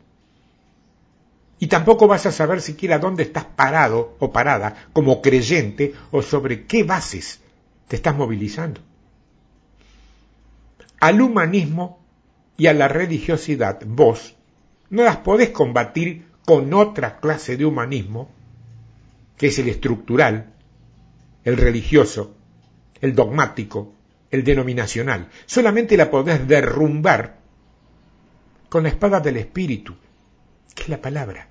Y 1.59 1.69
tampoco 1.69 2.07
vas 2.07 2.27
a 2.27 2.33
saber 2.33 2.61
siquiera 2.61 2.99
dónde 2.99 3.23
estás 3.23 3.45
parado 3.45 4.17
o 4.19 4.33
parada 4.33 4.89
como 4.93 5.23
creyente 5.23 5.95
o 6.11 6.21
sobre 6.21 6.67
qué 6.67 6.83
bases 6.83 7.41
te 7.89 7.97
estás 7.97 8.15
movilizando 8.15 8.81
al 11.05 11.21
humanismo 11.21 11.99
y 12.57 12.67
a 12.69 12.73
la 12.73 12.89
religiosidad 12.89 13.81
vos 13.85 14.37
no 14.89 15.03
las 15.03 15.19
podés 15.19 15.51
combatir 15.51 16.25
con 16.45 16.73
otra 16.75 17.21
clase 17.21 17.57
de 17.57 17.65
humanismo, 17.65 18.31
que 19.37 19.49
es 19.49 19.59
el 19.59 19.69
estructural, 19.69 20.53
el 21.45 21.57
religioso, 21.57 22.35
el 23.01 23.15
dogmático, 23.15 23.95
el 24.31 24.45
denominacional. 24.45 25.29
Solamente 25.47 25.97
la 25.97 26.11
podés 26.11 26.47
derrumbar 26.47 27.39
con 28.69 28.83
la 28.83 28.89
espada 28.89 29.21
del 29.21 29.37
espíritu, 29.37 29.95
que 30.75 30.83
es 30.83 30.89
la 30.89 31.01
palabra, 31.01 31.49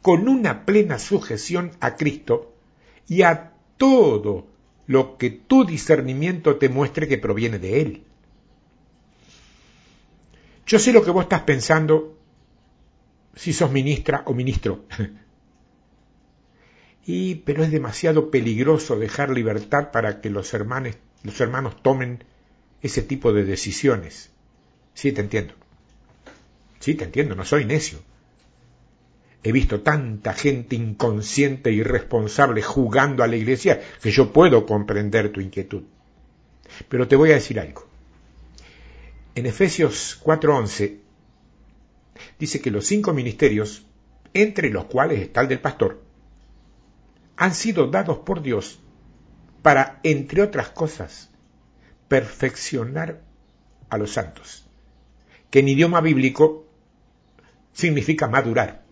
con 0.00 0.28
una 0.28 0.64
plena 0.64 0.98
sujeción 0.98 1.72
a 1.80 1.96
Cristo 1.96 2.54
y 3.06 3.22
a 3.22 3.52
todo 3.76 4.46
lo 4.86 5.16
que 5.16 5.30
tu 5.30 5.64
discernimiento 5.64 6.56
te 6.56 6.68
muestre 6.68 7.08
que 7.08 7.18
proviene 7.18 7.58
de 7.58 7.82
Él. 7.82 8.04
Yo 10.66 10.78
sé 10.78 10.92
lo 10.92 11.04
que 11.04 11.10
vos 11.10 11.24
estás 11.24 11.42
pensando 11.42 12.11
si 13.34 13.52
sos 13.52 13.70
ministra 13.70 14.22
o 14.26 14.34
ministro. 14.34 14.84
y 17.06 17.36
pero 17.36 17.64
es 17.64 17.70
demasiado 17.70 18.30
peligroso 18.30 18.98
dejar 18.98 19.30
libertad 19.30 19.90
para 19.90 20.20
que 20.20 20.30
los 20.30 20.52
hermanos, 20.54 20.96
los 21.22 21.40
hermanos 21.40 21.82
tomen 21.82 22.24
ese 22.82 23.02
tipo 23.02 23.32
de 23.32 23.44
decisiones. 23.44 24.30
Sí, 24.94 25.12
te 25.12 25.20
entiendo. 25.20 25.54
Sí, 26.80 26.94
te 26.94 27.04
entiendo, 27.04 27.34
no 27.34 27.44
soy 27.44 27.64
necio. 27.64 27.98
He 29.44 29.50
visto 29.50 29.80
tanta 29.80 30.34
gente 30.34 30.76
inconsciente 30.76 31.70
e 31.70 31.74
irresponsable 31.74 32.62
jugando 32.62 33.24
a 33.24 33.26
la 33.26 33.36
iglesia 33.36 33.80
que 34.00 34.10
yo 34.10 34.32
puedo 34.32 34.66
comprender 34.66 35.32
tu 35.32 35.40
inquietud. 35.40 35.82
Pero 36.88 37.08
te 37.08 37.16
voy 37.16 37.30
a 37.30 37.34
decir 37.34 37.58
algo. 37.58 37.88
En 39.34 39.46
Efesios 39.46 40.20
4:11 40.22 41.01
dice 42.42 42.60
que 42.60 42.72
los 42.72 42.86
cinco 42.86 43.12
ministerios, 43.12 43.86
entre 44.34 44.68
los 44.70 44.86
cuales 44.86 45.20
está 45.20 45.42
el 45.42 45.46
del 45.46 45.60
pastor, 45.60 46.02
han 47.36 47.54
sido 47.54 47.86
dados 47.86 48.18
por 48.18 48.42
Dios 48.42 48.80
para, 49.62 50.00
entre 50.02 50.42
otras 50.42 50.70
cosas, 50.70 51.30
perfeccionar 52.08 53.22
a 53.90 53.96
los 53.96 54.14
santos, 54.14 54.66
que 55.50 55.60
en 55.60 55.68
idioma 55.68 56.00
bíblico 56.00 56.66
significa 57.72 58.26
madurar. 58.26 58.82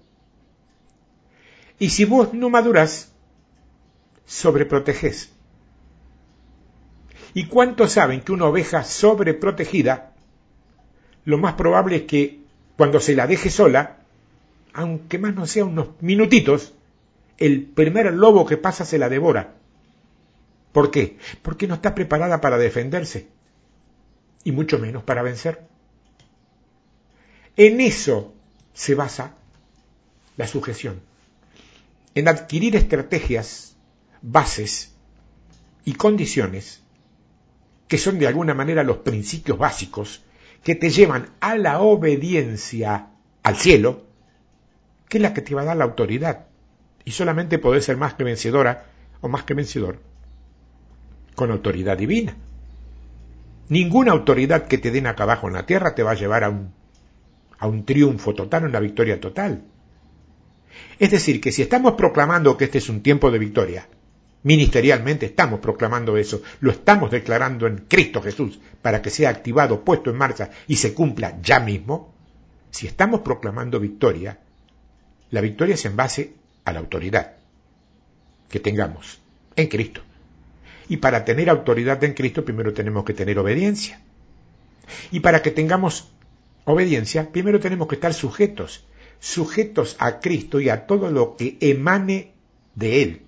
Y 1.80 1.90
si 1.90 2.04
vos 2.04 2.32
no 2.32 2.50
maduras, 2.50 3.10
sobreproteges. 4.26 5.32
¿Y 7.34 7.46
cuántos 7.46 7.90
saben 7.94 8.20
que 8.20 8.30
una 8.30 8.44
oveja 8.44 8.84
sobreprotegida 8.84 10.14
lo 11.24 11.36
más 11.36 11.54
probable 11.54 11.96
es 11.96 12.02
que 12.02 12.39
cuando 12.80 12.98
se 12.98 13.14
la 13.14 13.26
deje 13.26 13.50
sola, 13.50 13.98
aunque 14.72 15.18
más 15.18 15.34
no 15.34 15.46
sea 15.46 15.66
unos 15.66 15.88
minutitos, 16.00 16.72
el 17.36 17.64
primer 17.64 18.10
lobo 18.14 18.46
que 18.46 18.56
pasa 18.56 18.86
se 18.86 18.96
la 18.96 19.10
devora. 19.10 19.52
¿Por 20.72 20.90
qué? 20.90 21.18
Porque 21.42 21.66
no 21.66 21.74
está 21.74 21.94
preparada 21.94 22.40
para 22.40 22.56
defenderse, 22.56 23.28
y 24.44 24.52
mucho 24.52 24.78
menos 24.78 25.02
para 25.02 25.20
vencer. 25.20 25.66
En 27.58 27.82
eso 27.82 28.32
se 28.72 28.94
basa 28.94 29.34
la 30.38 30.46
sujeción, 30.46 31.02
en 32.14 32.28
adquirir 32.28 32.76
estrategias, 32.76 33.76
bases 34.22 34.94
y 35.84 35.92
condiciones 35.92 36.80
que 37.88 37.98
son 37.98 38.18
de 38.18 38.26
alguna 38.26 38.54
manera 38.54 38.84
los 38.84 38.96
principios 38.96 39.58
básicos 39.58 40.22
que 40.62 40.74
te 40.74 40.90
llevan 40.90 41.30
a 41.40 41.56
la 41.56 41.80
obediencia 41.80 43.08
al 43.42 43.56
cielo, 43.56 44.04
que 45.08 45.18
es 45.18 45.22
la 45.22 45.34
que 45.34 45.42
te 45.42 45.54
va 45.54 45.62
a 45.62 45.66
dar 45.66 45.76
la 45.76 45.84
autoridad. 45.84 46.46
Y 47.04 47.12
solamente 47.12 47.58
podés 47.58 47.84
ser 47.84 47.96
más 47.96 48.14
que 48.14 48.24
vencedora 48.24 48.86
o 49.20 49.28
más 49.28 49.44
que 49.44 49.54
vencedor 49.54 49.98
con 51.34 51.50
autoridad 51.50 51.96
divina. 51.96 52.36
Ninguna 53.68 54.12
autoridad 54.12 54.66
que 54.66 54.78
te 54.78 54.90
den 54.90 55.06
acá 55.06 55.22
abajo 55.22 55.46
en 55.46 55.54
la 55.54 55.66
tierra 55.66 55.94
te 55.94 56.02
va 56.02 56.10
a 56.10 56.14
llevar 56.14 56.44
a 56.44 56.50
un, 56.50 56.72
a 57.58 57.66
un 57.66 57.84
triunfo 57.84 58.34
total, 58.34 58.64
una 58.64 58.80
victoria 58.80 59.20
total. 59.20 59.64
Es 60.98 61.10
decir, 61.10 61.40
que 61.40 61.52
si 61.52 61.62
estamos 61.62 61.94
proclamando 61.94 62.56
que 62.56 62.64
este 62.64 62.78
es 62.78 62.88
un 62.88 63.02
tiempo 63.02 63.30
de 63.30 63.38
victoria, 63.38 63.88
Ministerialmente 64.42 65.26
estamos 65.26 65.60
proclamando 65.60 66.16
eso, 66.16 66.42
lo 66.60 66.70
estamos 66.70 67.10
declarando 67.10 67.66
en 67.66 67.84
Cristo 67.88 68.22
Jesús 68.22 68.58
para 68.80 69.02
que 69.02 69.10
sea 69.10 69.28
activado, 69.28 69.84
puesto 69.84 70.10
en 70.10 70.16
marcha 70.16 70.50
y 70.66 70.76
se 70.76 70.94
cumpla 70.94 71.38
ya 71.42 71.60
mismo. 71.60 72.14
Si 72.70 72.86
estamos 72.86 73.20
proclamando 73.20 73.78
victoria, 73.78 74.38
la 75.30 75.42
victoria 75.42 75.74
es 75.74 75.84
en 75.84 75.96
base 75.96 76.34
a 76.64 76.72
la 76.72 76.78
autoridad 76.78 77.32
que 78.48 78.60
tengamos 78.60 79.20
en 79.56 79.68
Cristo. 79.68 80.00
Y 80.88 80.96
para 80.96 81.24
tener 81.24 81.50
autoridad 81.50 82.02
en 82.02 82.14
Cristo 82.14 82.44
primero 82.44 82.72
tenemos 82.72 83.04
que 83.04 83.14
tener 83.14 83.38
obediencia. 83.38 84.00
Y 85.10 85.20
para 85.20 85.42
que 85.42 85.50
tengamos 85.50 86.10
obediencia, 86.64 87.30
primero 87.30 87.60
tenemos 87.60 87.88
que 87.88 87.96
estar 87.96 88.14
sujetos. 88.14 88.86
sujetos 89.20 89.96
a 89.98 90.18
Cristo 90.20 90.60
y 90.60 90.70
a 90.70 90.86
todo 90.86 91.10
lo 91.10 91.36
que 91.36 91.58
emane 91.60 92.32
de 92.74 93.02
Él, 93.02 93.22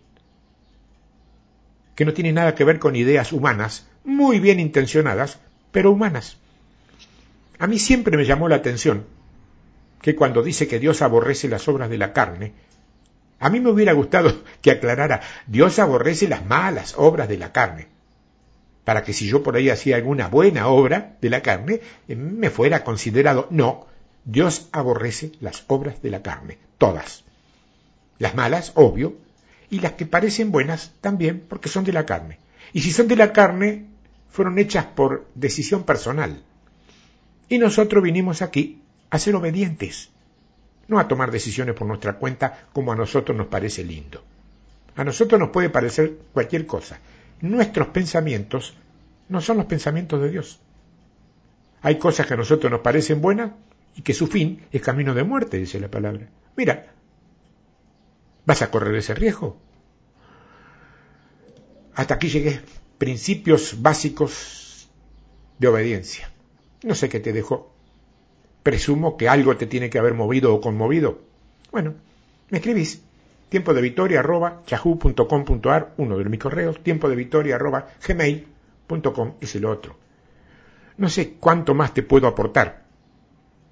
que 1.94 2.04
no 2.04 2.12
tiene 2.12 2.32
nada 2.32 2.54
que 2.54 2.64
ver 2.64 2.78
con 2.78 2.96
ideas 2.96 3.32
humanas, 3.32 3.86
muy 4.04 4.40
bien 4.40 4.60
intencionadas, 4.60 5.38
pero 5.70 5.90
humanas. 5.90 6.38
A 7.58 7.66
mí 7.66 7.78
siempre 7.78 8.16
me 8.16 8.24
llamó 8.24 8.48
la 8.48 8.56
atención 8.56 9.06
que 10.00 10.16
cuando 10.16 10.42
dice 10.42 10.66
que 10.66 10.80
Dios 10.80 11.00
aborrece 11.00 11.48
las 11.48 11.68
obras 11.68 11.88
de 11.88 11.98
la 11.98 12.12
carne, 12.12 12.52
a 13.38 13.50
mí 13.50 13.60
me 13.60 13.70
hubiera 13.70 13.92
gustado 13.92 14.42
que 14.60 14.70
aclarara, 14.70 15.20
Dios 15.46 15.78
aborrece 15.78 16.28
las 16.28 16.44
malas 16.44 16.94
obras 16.96 17.28
de 17.28 17.38
la 17.38 17.52
carne, 17.52 17.88
para 18.84 19.04
que 19.04 19.12
si 19.12 19.26
yo 19.26 19.42
por 19.42 19.56
ahí 19.56 19.68
hacía 19.68 19.96
alguna 19.96 20.28
buena 20.28 20.68
obra 20.68 21.16
de 21.20 21.30
la 21.30 21.42
carne, 21.42 21.80
eh, 22.08 22.16
me 22.16 22.50
fuera 22.50 22.84
considerado, 22.84 23.46
no, 23.50 23.86
Dios 24.24 24.68
aborrece 24.72 25.32
las 25.40 25.64
obras 25.66 26.02
de 26.02 26.10
la 26.10 26.22
carne, 26.22 26.58
todas. 26.78 27.24
Las 28.18 28.34
malas, 28.34 28.72
obvio, 28.74 29.16
y 29.72 29.80
las 29.80 29.92
que 29.92 30.04
parecen 30.04 30.52
buenas 30.52 30.92
también, 31.00 31.46
porque 31.48 31.70
son 31.70 31.82
de 31.82 31.94
la 31.94 32.04
carne. 32.04 32.38
Y 32.74 32.82
si 32.82 32.92
son 32.92 33.08
de 33.08 33.16
la 33.16 33.32
carne, 33.32 33.86
fueron 34.28 34.58
hechas 34.58 34.84
por 34.84 35.26
decisión 35.34 35.84
personal. 35.84 36.42
Y 37.48 37.56
nosotros 37.56 38.04
vinimos 38.04 38.42
aquí 38.42 38.82
a 39.08 39.18
ser 39.18 39.34
obedientes, 39.34 40.10
no 40.88 40.98
a 40.98 41.08
tomar 41.08 41.30
decisiones 41.30 41.74
por 41.74 41.86
nuestra 41.86 42.18
cuenta 42.18 42.66
como 42.74 42.92
a 42.92 42.96
nosotros 42.96 43.34
nos 43.34 43.46
parece 43.46 43.82
lindo. 43.82 44.22
A 44.94 45.04
nosotros 45.04 45.40
nos 45.40 45.48
puede 45.48 45.70
parecer 45.70 46.18
cualquier 46.34 46.66
cosa. 46.66 46.98
Nuestros 47.40 47.88
pensamientos 47.88 48.74
no 49.30 49.40
son 49.40 49.56
los 49.56 49.64
pensamientos 49.64 50.20
de 50.20 50.28
Dios. 50.28 50.60
Hay 51.80 51.98
cosas 51.98 52.26
que 52.26 52.34
a 52.34 52.36
nosotros 52.36 52.70
nos 52.70 52.82
parecen 52.82 53.22
buenas 53.22 53.52
y 53.96 54.02
que 54.02 54.12
su 54.12 54.26
fin 54.26 54.66
es 54.70 54.82
camino 54.82 55.14
de 55.14 55.24
muerte, 55.24 55.56
dice 55.56 55.80
la 55.80 55.88
palabra. 55.88 56.28
Mira, 56.56 56.92
¿vas 58.44 58.62
a 58.62 58.70
correr 58.70 58.94
ese 58.94 59.14
riesgo? 59.14 59.56
Hasta 61.94 62.14
aquí 62.14 62.28
llegué. 62.28 62.60
Principios 62.98 63.82
básicos 63.82 64.88
de 65.58 65.68
obediencia. 65.68 66.30
No 66.82 66.94
sé 66.94 67.08
qué 67.08 67.20
te 67.20 67.32
dejó. 67.32 67.72
Presumo 68.62 69.16
que 69.16 69.28
algo 69.28 69.56
te 69.56 69.66
tiene 69.66 69.90
que 69.90 69.98
haber 69.98 70.14
movido 70.14 70.54
o 70.54 70.60
conmovido. 70.60 71.20
Bueno, 71.70 71.94
me 72.50 72.58
escribís. 72.58 73.02
Tiempo 73.48 73.74
de 73.74 73.82
victoria 73.82 74.20
arroba 74.20 74.62
yahoo.com.ar, 74.66 75.94
uno 75.98 76.16
de 76.16 76.24
mis 76.24 76.40
correos. 76.40 76.82
Tiempo 76.82 77.08
de 77.10 77.16
victoria 77.16 77.56
arroba 77.56 77.88
gmail.com 78.06 79.34
es 79.40 79.54
el 79.56 79.66
otro. 79.66 79.96
No 80.96 81.08
sé 81.08 81.34
cuánto 81.34 81.74
más 81.74 81.92
te 81.92 82.02
puedo 82.02 82.26
aportar, 82.26 82.84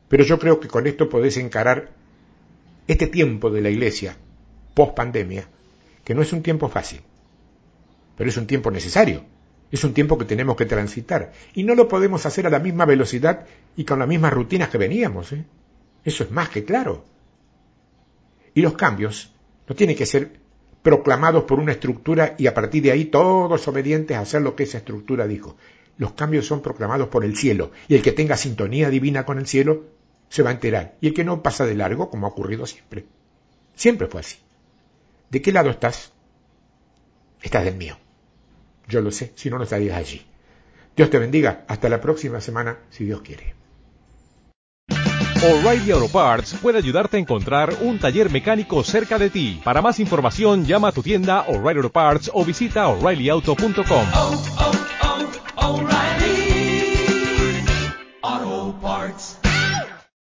pero 0.08 0.24
yo 0.24 0.38
creo 0.38 0.58
que 0.58 0.68
con 0.68 0.86
esto 0.86 1.08
podés 1.08 1.36
encarar 1.36 1.90
este 2.88 3.06
tiempo 3.06 3.50
de 3.50 3.60
la 3.60 3.70
iglesia, 3.70 4.16
post 4.74 4.94
pandemia, 4.94 5.44
que 6.04 6.14
no 6.14 6.22
es 6.22 6.32
un 6.32 6.42
tiempo 6.42 6.68
fácil, 6.68 7.00
pero 8.16 8.30
es 8.30 8.36
un 8.36 8.46
tiempo 8.46 8.70
necesario 8.70 9.24
es 9.70 9.84
un 9.84 9.94
tiempo 9.94 10.18
que 10.18 10.24
tenemos 10.24 10.56
que 10.56 10.66
transitar 10.66 11.32
y 11.54 11.62
no 11.62 11.74
lo 11.74 11.88
podemos 11.88 12.26
hacer 12.26 12.46
a 12.46 12.50
la 12.50 12.58
misma 12.58 12.84
velocidad 12.84 13.46
y 13.76 13.84
con 13.84 13.98
las 13.98 14.08
mismas 14.08 14.32
rutinas 14.32 14.68
que 14.68 14.78
veníamos. 14.78 15.32
¿eh? 15.32 15.44
Eso 16.04 16.24
es 16.24 16.30
más 16.30 16.48
que 16.48 16.64
claro. 16.64 17.04
Y 18.54 18.62
los 18.62 18.74
cambios 18.74 19.32
no 19.68 19.76
tienen 19.76 19.96
que 19.96 20.06
ser 20.06 20.40
proclamados 20.82 21.44
por 21.44 21.60
una 21.60 21.72
estructura 21.72 22.34
y 22.38 22.46
a 22.46 22.54
partir 22.54 22.82
de 22.82 22.90
ahí 22.90 23.04
todos 23.04 23.68
obedientes 23.68 24.16
a 24.16 24.20
hacer 24.20 24.42
lo 24.42 24.56
que 24.56 24.64
esa 24.64 24.78
estructura 24.78 25.26
dijo. 25.26 25.56
Los 25.98 26.12
cambios 26.12 26.46
son 26.46 26.62
proclamados 26.62 27.08
por 27.08 27.24
el 27.24 27.36
cielo 27.36 27.70
y 27.86 27.94
el 27.94 28.02
que 28.02 28.12
tenga 28.12 28.36
sintonía 28.36 28.90
divina 28.90 29.24
con 29.24 29.38
el 29.38 29.46
cielo 29.46 29.84
se 30.28 30.42
va 30.42 30.50
a 30.50 30.54
enterar 30.54 30.96
y 31.00 31.08
el 31.08 31.14
que 31.14 31.24
no 31.24 31.42
pasa 31.42 31.66
de 31.66 31.74
largo 31.74 32.10
como 32.10 32.26
ha 32.26 32.30
ocurrido 32.30 32.66
siempre. 32.66 33.04
Siempre 33.76 34.08
fue 34.08 34.20
así. 34.20 34.36
¿De 35.30 35.40
qué 35.40 35.52
lado 35.52 35.70
estás? 35.70 36.12
Estás 37.40 37.64
del 37.64 37.76
mío. 37.76 37.96
Yo 38.88 39.00
lo 39.00 39.12
sé, 39.12 39.32
si 39.36 39.48
no, 39.48 39.56
no 39.58 39.64
estarías 39.64 39.96
allí. 39.96 40.26
Dios 40.96 41.08
te 41.08 41.18
bendiga. 41.18 41.64
Hasta 41.68 41.88
la 41.88 42.00
próxima 42.00 42.40
semana, 42.40 42.78
si 42.90 43.04
Dios 43.04 43.22
quiere. 43.22 43.54
O'Reilly 45.42 45.92
Auto 45.92 46.08
Parts 46.08 46.54
puede 46.60 46.76
ayudarte 46.78 47.16
a 47.16 47.20
encontrar 47.20 47.74
un 47.80 47.98
taller 47.98 48.28
mecánico 48.28 48.84
cerca 48.84 49.18
de 49.18 49.30
ti. 49.30 49.60
Para 49.64 49.80
más 49.80 49.98
información, 49.98 50.66
llama 50.66 50.88
a 50.88 50.92
tu 50.92 51.02
tienda 51.02 51.42
O'Reilly 51.48 51.78
Auto 51.78 51.92
Parts 51.92 52.30
o 52.34 52.44
visita 52.44 52.88
oreillyauto.com. 52.88 54.06